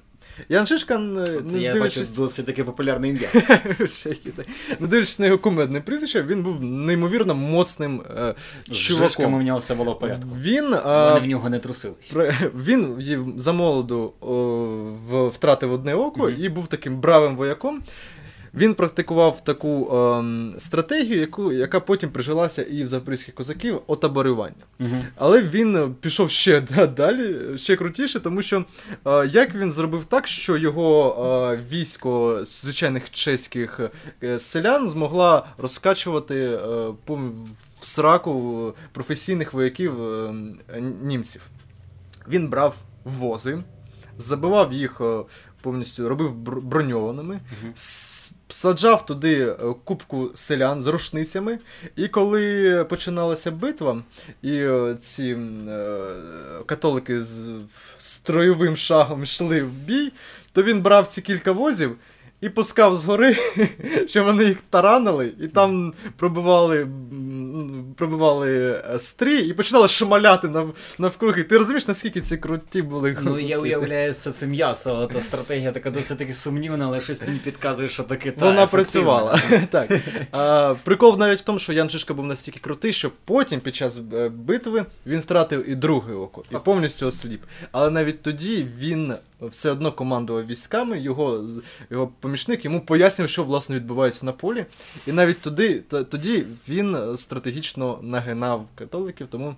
Ян 0.50 0.68
Жишка, 0.68 0.98
не, 0.98 1.42
Це 1.42 1.60
я 1.60 1.80
бачу 1.80 2.02
досить 2.16 2.46
таке 2.46 2.64
популярне 2.64 3.08
ім'я. 3.08 3.30
Не 4.80 4.88
дивлячись 4.88 5.20
на 5.20 5.26
його 5.26 5.38
кумедне 5.38 5.82
прізвище, 5.82 6.24
він 6.24 6.44
був 6.44 6.62
неймовірно 6.62 7.36
моцним 7.36 8.02
е, 8.18 8.36
З 8.72 8.78
чуваком. 8.78 9.40
в 9.40 9.42
нього 9.42 9.60
все 9.60 9.76
було 9.76 9.94
в 9.94 10.00
порядку. 10.00 10.30
Він, 10.40 10.74
е, 10.74 10.82
Вони 10.84 11.20
в 11.20 11.26
нього 11.26 11.50
не 11.50 11.60
трусились. 11.60 12.14
Він 12.56 13.34
за 13.38 13.54
молоду 13.54 14.14
о, 14.22 15.30
втратив 15.30 15.72
одне 15.74 15.96
око 15.96 16.30
і 16.30 16.50
був 16.50 16.68
таким 16.68 17.00
бравим 17.00 17.36
вояком. 17.36 17.84
Він 18.54 18.74
практикував 18.74 19.44
таку 19.44 19.96
ем, 19.98 20.56
стратегію, 20.58 21.20
яку, 21.20 21.52
яка 21.52 21.80
потім 21.80 22.10
прижилася 22.10 22.64
і 22.64 22.84
в 22.84 22.88
запорізьких 22.88 23.36
козаків 23.36 23.82
отаборювання. 23.88 24.66
Мгм. 24.80 25.04
Але 25.16 25.42
він 25.42 25.76
е, 25.76 25.90
пішов 26.02 26.30
ще 26.30 26.62
да, 26.76 26.88
далі, 26.88 27.58
ще 27.58 27.76
крутіше, 27.76 28.20
тому 28.20 28.42
що 28.42 28.66
е, 29.08 29.28
як 29.34 29.56
він 29.56 29.72
зробив 29.72 30.06
так, 30.06 30.28
що 30.28 30.58
його 30.58 31.16
е, 31.54 31.64
військо 31.72 32.40
звичайних 32.46 33.12
чеських 33.12 33.80
е, 34.24 34.40
селян 34.40 34.90
змогла 34.90 35.48
розкачувати 35.58 36.36
е, 36.36 36.58
в 37.08 37.86
сраку 37.86 38.74
професійних 38.92 39.54
вояків 39.54 40.04
е, 40.04 40.34
німців. 41.04 41.42
Він 42.30 42.48
брав 42.48 42.76
вози, 43.04 43.58
забивав 44.18 44.74
їх 44.74 45.02
повністю, 45.62 46.10
робив 46.10 46.36
бр- 46.36 46.62
броньованими, 46.62 47.34
Мгм. 47.64 47.72
С- 48.58 48.62
саджав 48.62 49.06
туди 49.06 49.48
е, 49.48 49.56
кубку 49.84 50.32
селян 50.34 50.82
з 50.82 50.88
рушницями. 50.88 51.60
І 51.96 52.08
коли 52.08 52.86
починалася 52.90 53.52
битва, 53.52 54.04
і 54.42 54.54
е, 54.56 54.96
ці 55.02 55.38
е, 55.70 55.98
католики 56.66 57.22
з 57.24 57.40
строєвим 57.98 58.76
шагом 58.76 59.24
йшли 59.24 59.64
в 59.64 59.70
бій, 59.72 60.12
то 60.54 60.64
він 60.64 60.82
брав 60.82 61.08
ці 61.08 61.22
кілька 61.22 61.52
возів. 61.52 61.96
І 62.42 62.50
пускав 62.50 62.96
згори, 62.96 63.36
що 64.08 64.24
вони 64.24 64.44
їх 64.44 64.58
таранили, 64.70 65.34
і 65.42 65.48
там 65.48 65.94
пробивали, 66.18 66.88
пробивали 67.96 68.82
е, 68.94 69.00
стрій 69.00 69.48
і 69.48 69.54
починали 69.54 69.88
шмаляти 69.88 70.48
нав, 70.48 70.74
навкруги. 70.98 71.44
Ти 71.44 71.58
розумієш, 71.58 71.88
наскільки 71.88 72.22
ці 72.22 72.38
круті 72.38 72.82
були 72.82 73.18
Ну, 73.22 73.40
я 73.40 73.60
уявляю 73.60 74.12
все 74.12 74.32
це 74.32 74.48
м'ясо, 74.48 75.10
та 75.14 75.22
стратегія 75.22 75.72
така 75.72 75.92
досить 75.92 76.18
таки 76.18 76.34
сумнівна, 76.34 76.86
але 76.86 77.02
щось 77.02 77.22
мені 77.22 77.40
підказує, 77.40 77.90
що 77.90 78.04
таки 78.04 78.32
та 78.32 78.46
Вона 78.46 78.68
працювала. 78.68 79.42
так. 79.70 79.92
А, 80.32 80.76
прикол 80.84 81.18
навіть 81.20 81.40
в 81.40 81.44
тому, 81.44 81.60
що 81.60 81.74
Ян 81.74 81.90
Шишка 81.90 82.14
був 82.14 82.26
настільки 82.26 82.60
крутий, 82.60 82.94
що 82.94 83.12
потім, 83.26 83.60
під 83.60 83.76
час 83.76 84.00
е, 84.14 84.30
битви, 84.30 84.86
він 85.06 85.20
втратив 85.20 85.70
і 85.70 85.76
друге 85.76 86.14
око, 86.14 86.44
і 86.52 86.56
повністю 86.64 87.08
осліп. 87.08 87.42
Але 87.72 87.90
навіть 87.90 88.22
тоді 88.22 88.68
він 88.80 89.14
все 89.42 89.72
одно 89.72 89.92
командував 89.92 90.46
військами, 90.46 91.00
його, 91.00 91.50
його 91.90 92.08
помічник 92.20 92.66
йому 92.66 92.82
пояснив, 92.82 93.30
що 93.30 93.44
власне 93.44 93.76
відбувається 93.76 94.26
на 94.26 94.32
полі. 94.32 94.66
І 95.08 95.12
навіть 95.12 95.42
туди, 95.42 95.80
тоді 95.90 96.46
він 96.70 96.96
е, 96.96 97.18
стратегічно 97.18 98.00
нагинав 98.02 98.68
католиків, 98.76 99.28
тому 99.28 99.56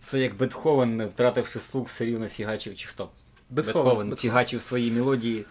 Це 0.00 0.20
як 0.20 0.36
Бетховен, 0.36 1.06
втративши 1.06 1.60
слух, 1.60 1.88
все 1.88 2.04
рівно 2.04 2.28
фігачив 2.28 2.76
чи 2.76 2.88
хто? 2.88 3.08
Бетховен. 3.50 3.84
Бетховен 3.84 4.16
фігачив 4.16 4.62
свої 4.62 4.90
мелодії. 4.90 5.44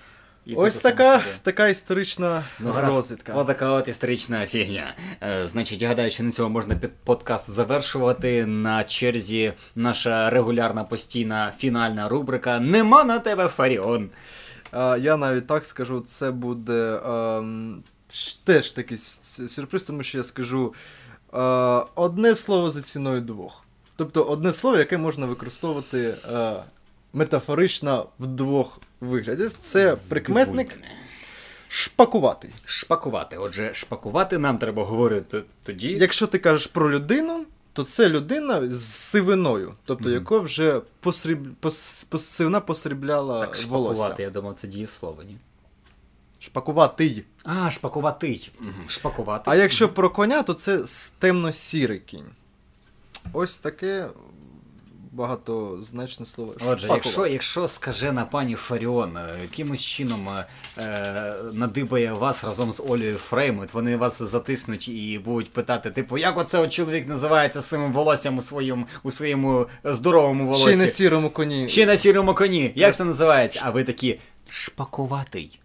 І 0.45 0.55
Ось 0.55 0.77
така, 0.77 1.23
така 1.41 1.67
історична 1.67 2.43
Ну, 2.59 2.73
розвідка. 2.81 3.33
Ось 3.33 3.47
така 3.47 3.69
от 3.69 3.87
історична 3.87 4.45
фігня. 4.45 4.93
Е, 5.23 5.47
значить, 5.47 5.81
я 5.81 5.87
гадаю, 5.87 6.11
що 6.11 6.23
на 6.23 6.31
цьому 6.31 6.49
можна 6.49 6.75
під 6.75 6.91
подкаст 6.95 7.49
завершувати. 7.51 8.45
На 8.45 8.83
черзі 8.83 9.53
наша 9.75 10.29
регулярна 10.29 10.83
постійна 10.83 11.53
фінальна 11.57 12.09
рубрика 12.09 12.59
Нема 12.59 13.03
на 13.03 13.19
тебе 13.19 13.47
Фаріон. 13.47 14.09
А, 14.71 14.97
я 14.97 15.17
навіть 15.17 15.47
так 15.47 15.65
скажу, 15.65 15.99
це 15.99 16.31
буде 16.31 16.99
ж- 18.11 18.45
теж 18.45 18.71
такий 18.71 18.97
сюрприз, 18.97 19.83
тому 19.83 20.03
що 20.03 20.17
я 20.17 20.23
скажу 20.23 20.73
е, 21.33 21.37
одне 21.95 22.35
слово 22.35 22.71
за 22.71 22.81
ціною 22.81 23.21
двох. 23.21 23.63
Тобто 23.95 24.23
одне 24.23 24.53
слово, 24.53 24.77
яке 24.77 24.97
можна 24.97 25.25
використовувати 25.25 26.15
е, 26.33 26.53
метафорично 27.13 28.09
в 28.19 28.27
двох 28.27 28.79
виглядів. 29.01 29.53
Це 29.59 29.97
прикметник 30.09 30.79
шпакуватий. 31.67 32.49
Шпакувати. 32.65 33.37
Отже, 33.37 33.73
шпакувати 33.73 34.37
нам 34.37 34.57
треба 34.57 34.83
говорити 34.83 35.43
тоді. 35.63 35.97
Якщо 35.99 36.27
ти 36.27 36.39
кажеш 36.39 36.67
про 36.67 36.91
людину, 36.91 37.45
то 37.73 37.83
це 37.83 38.09
людина 38.09 38.67
з 38.71 38.83
сивиною, 38.93 39.73
тобто 39.85 40.03
Мгм. 40.03 40.13
яка 40.13 40.39
вже 40.39 40.81
посріб... 40.99 41.53
пос... 41.59 42.07
посрібляла 42.65 43.39
Так, 43.47 43.65
волосся. 43.67 43.95
шпакувати, 43.95 44.23
я 44.23 44.29
думав, 44.29 44.55
це 44.55 44.67
дієслово, 44.67 45.23
ні? 45.23 45.37
Шпакуватий. 46.39 47.23
А, 47.43 47.69
шпакуватий. 47.69 48.51
Мгм. 48.59 48.83
Шпакувати. 48.87 49.43
А 49.51 49.55
якщо 49.55 49.89
про 49.89 50.09
коня, 50.09 50.43
то 50.43 50.53
це 50.53 50.83
темно-сірий 51.19 51.99
кінь. 51.99 52.25
Ось 53.33 53.57
таке 53.57 54.07
багатозначне 55.13 56.25
слово. 56.25 56.55
Отже, 56.67 56.87
якщо, 56.87 57.27
якщо 57.27 57.67
скажена 57.67 58.25
пані 58.25 58.55
Фаріон 58.55 59.17
якимось 59.41 59.81
чином 59.81 60.29
е, 60.29 60.45
е, 60.77 61.35
надибає 61.53 62.13
вас 62.13 62.43
разом 62.43 62.73
з 62.73 62.79
Олею 62.79 63.15
Фрейм, 63.15 63.67
вони 63.73 63.97
вас 63.97 64.21
затиснуть 64.21 64.87
і 64.87 65.21
будуть 65.25 65.53
питати, 65.53 65.91
типу, 65.91 66.17
як 66.17 66.37
оце 66.37 66.59
от 66.59 66.73
чоловік 66.73 67.07
називається 67.07 67.61
з 67.61 67.65
цим 67.65 67.93
волоссям 67.93 68.37
у 68.37 68.41
своєму, 68.41 68.85
у 69.03 69.11
своєму 69.11 69.67
здоровому 69.83 70.45
волосі? 70.45 70.63
Ще 70.63 70.71
й 70.71 70.75
на 70.75 70.87
сірому 70.87 71.29
коні. 71.29 71.69
Ще 71.69 71.81
й 71.81 71.85
на 71.85 71.97
сірому 71.97 72.35
коні. 72.35 72.71
Як 72.75 72.95
це 72.95 73.05
називається? 73.05 73.61
А 73.63 73.71
ви 73.71 73.83
такі 73.83 74.19
шпакуватий. 74.49 75.59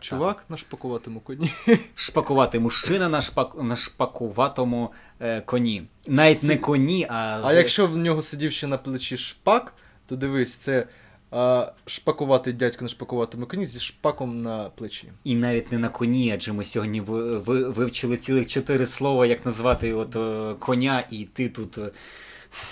Чувак 0.00 0.44
на 0.48 0.56
шпакуватому 0.56 1.20
коні. 1.20 1.50
Шпакуватий 1.94 2.60
мужчина 2.60 3.08
на, 3.08 3.20
шпак... 3.20 3.54
на 3.62 3.76
шпакуватому 3.76 4.92
е, 5.20 5.40
коні. 5.40 5.86
Навіть 6.06 6.42
не 6.42 6.56
коні, 6.56 7.06
а. 7.10 7.40
А 7.44 7.52
якщо 7.52 7.86
в 7.86 7.98
нього 7.98 8.22
сидів 8.22 8.52
ще 8.52 8.66
на 8.66 8.78
плечі 8.78 9.16
шпак, 9.16 9.74
то 10.06 10.16
дивись, 10.16 10.54
це 10.54 10.86
а, 11.30 11.72
шпакуватий 11.86 12.52
дядько 12.52 12.84
на 12.84 12.88
шпакуватому 12.88 13.46
коні 13.46 13.66
зі 13.66 13.80
шпаком 13.80 14.42
на 14.42 14.70
плечі. 14.70 15.12
І 15.24 15.34
навіть 15.34 15.72
не 15.72 15.78
на 15.78 15.88
коні, 15.88 16.32
адже 16.34 16.52
ми 16.52 16.64
сьогодні 16.64 17.00
ви, 17.00 17.38
ви, 17.38 17.68
вивчили 17.68 18.16
цілих 18.16 18.46
чотири 18.46 18.86
слова, 18.86 19.26
як 19.26 19.46
назвати 19.46 19.92
от, 19.92 20.16
е, 20.16 20.54
коня, 20.58 21.04
і 21.10 21.24
ти 21.24 21.48
тут 21.48 21.78
е, 21.78 21.90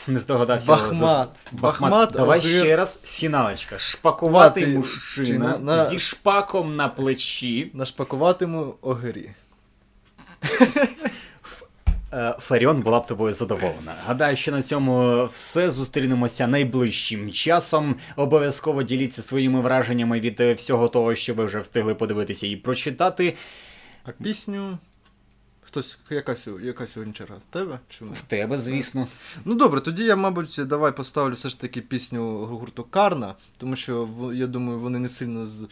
не 0.06 0.18
здогадався. 0.18 0.68
Бахмат. 0.68 1.28
Бахмат, 1.52 1.90
Бахмат. 1.90 2.10
Давай 2.12 2.38
огир. 2.38 2.60
ще 2.64 2.76
раз 2.76 3.00
фіналочка. 3.04 3.78
Шпакуватий 3.78 4.64
Ватий 4.64 4.76
мужчина 4.78 5.58
на- 5.58 5.90
зі 5.90 5.98
шпаком 5.98 6.76
на 6.76 6.88
плечі. 6.88 7.70
На 7.74 7.86
шпакуватому 7.86 8.74
огирі. 8.82 9.30
Е, 12.14 12.34
Фаріон 12.38 12.80
була 12.80 13.00
б 13.00 13.06
тобою 13.06 13.32
задоволена. 13.34 13.94
Гадаю, 14.06 14.36
що 14.36 14.52
на 14.52 14.62
цьому 14.62 15.24
все 15.32 15.70
зустрінемося 15.70 16.46
найближчим 16.46 17.32
часом. 17.32 17.96
Обов'язково 18.16 18.82
діліться 18.82 19.22
своїми 19.22 19.60
враженнями 19.60 20.20
від 20.20 20.40
е, 20.40 20.54
всього 20.54 20.88
того, 20.88 21.14
що 21.14 21.34
ви 21.34 21.44
вже 21.44 21.60
встигли 21.60 21.94
подивитися 21.94 22.46
і 22.46 22.56
прочитати. 22.56 23.36
А 24.04 24.10
пісню. 24.22 24.78
Хтось, 25.72 25.98
яка, 26.10 26.32
сьо- 26.36 26.60
яка 26.60 26.86
сьогодні 26.86 27.12
черга? 27.14 27.34
В 27.36 27.52
тебе? 27.52 27.78
Чи 27.88 28.04
в 28.04 28.20
тебе, 28.26 28.58
звісно. 28.58 29.08
Ну 29.44 29.54
добре, 29.54 29.80
тоді 29.80 30.04
я, 30.04 30.16
мабуть, 30.16 30.60
давай 30.66 30.96
поставлю 30.96 31.34
все 31.34 31.48
ж 31.48 31.60
таки 31.60 31.80
пісню 31.80 32.38
гурту 32.46 32.84
Карна, 32.90 33.34
тому 33.56 33.76
що 33.76 34.08
я 34.34 34.46
думаю, 34.46 34.78
вони 34.78 34.98
не 34.98 35.08
сильно 35.08 35.46
з. 35.46 35.62
е, 35.62 35.66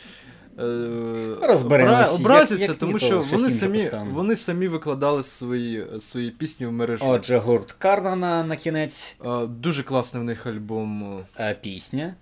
Розберемось, 1.43 2.09
обра- 2.11 2.15
образяться, 2.15 2.55
як- 2.55 2.69
як 2.69 2.79
тому 2.79 2.99
що 2.99 3.21
вони 3.31 3.51
самі, 3.51 3.89
вони 4.11 4.37
самі 4.37 4.69
викладали 4.69 5.23
свої, 5.23 5.87
свої 6.01 6.31
пісні 6.31 6.67
в 6.67 6.73
мережу. 6.73 7.05
Отже, 7.09 7.39
гурт 7.39 7.73
Карнана 7.73 8.45
на 8.45 8.57
кінець. 8.57 9.15
Е, 9.25 9.47
Дуже 9.47 9.83
класний 9.83 10.23
в 10.23 10.27
них 10.27 10.47
альбом. 10.47 11.19
е, 11.41 11.55
Пісня. 11.63 12.15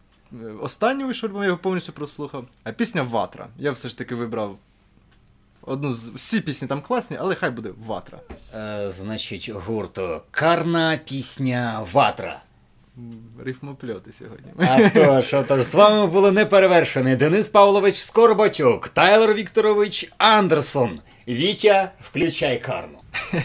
Останній 0.62 1.04
вийшов 1.04 1.30
альбом, 1.30 1.42
я 1.42 1.46
його 1.46 1.58
повністю 1.58 1.92
прослухав. 1.92 2.44
А 2.64 2.72
пісня 2.72 3.02
Ватра. 3.02 3.46
Я 3.58 3.70
все 3.72 3.88
ж 3.88 3.98
таки 3.98 4.14
вибрав 4.14 4.58
одну 5.68 5.94
з. 5.94 6.08
Всі 6.08 6.40
пісні 6.40 6.68
там 6.68 6.80
класні, 6.80 7.16
але 7.20 7.34
хай 7.34 7.50
буде 7.50 7.70
Ватра. 7.86 8.18
Е, 8.54 8.90
значить, 8.90 9.50
гурт 9.50 10.00
Карна, 10.30 11.00
пісня 11.04 11.86
Ватра. 11.92 12.40
Рифмопльоти 13.44 14.12
сьогодні. 14.12 14.52
А 14.58 14.88
тож, 14.94 15.34
отож, 15.34 15.62
з 15.62 15.74
вами 15.74 16.06
були 16.06 16.32
неперевершений 16.32 17.16
Денис 17.16 17.48
Павлович 17.48 17.96
Скорбатюк, 17.96 18.88
Тайлер 18.88 19.34
Вікторович 19.34 20.12
Андерсон. 20.18 21.00
Вітя, 21.28 21.92
включай 22.00 22.60
карну. 22.60 22.98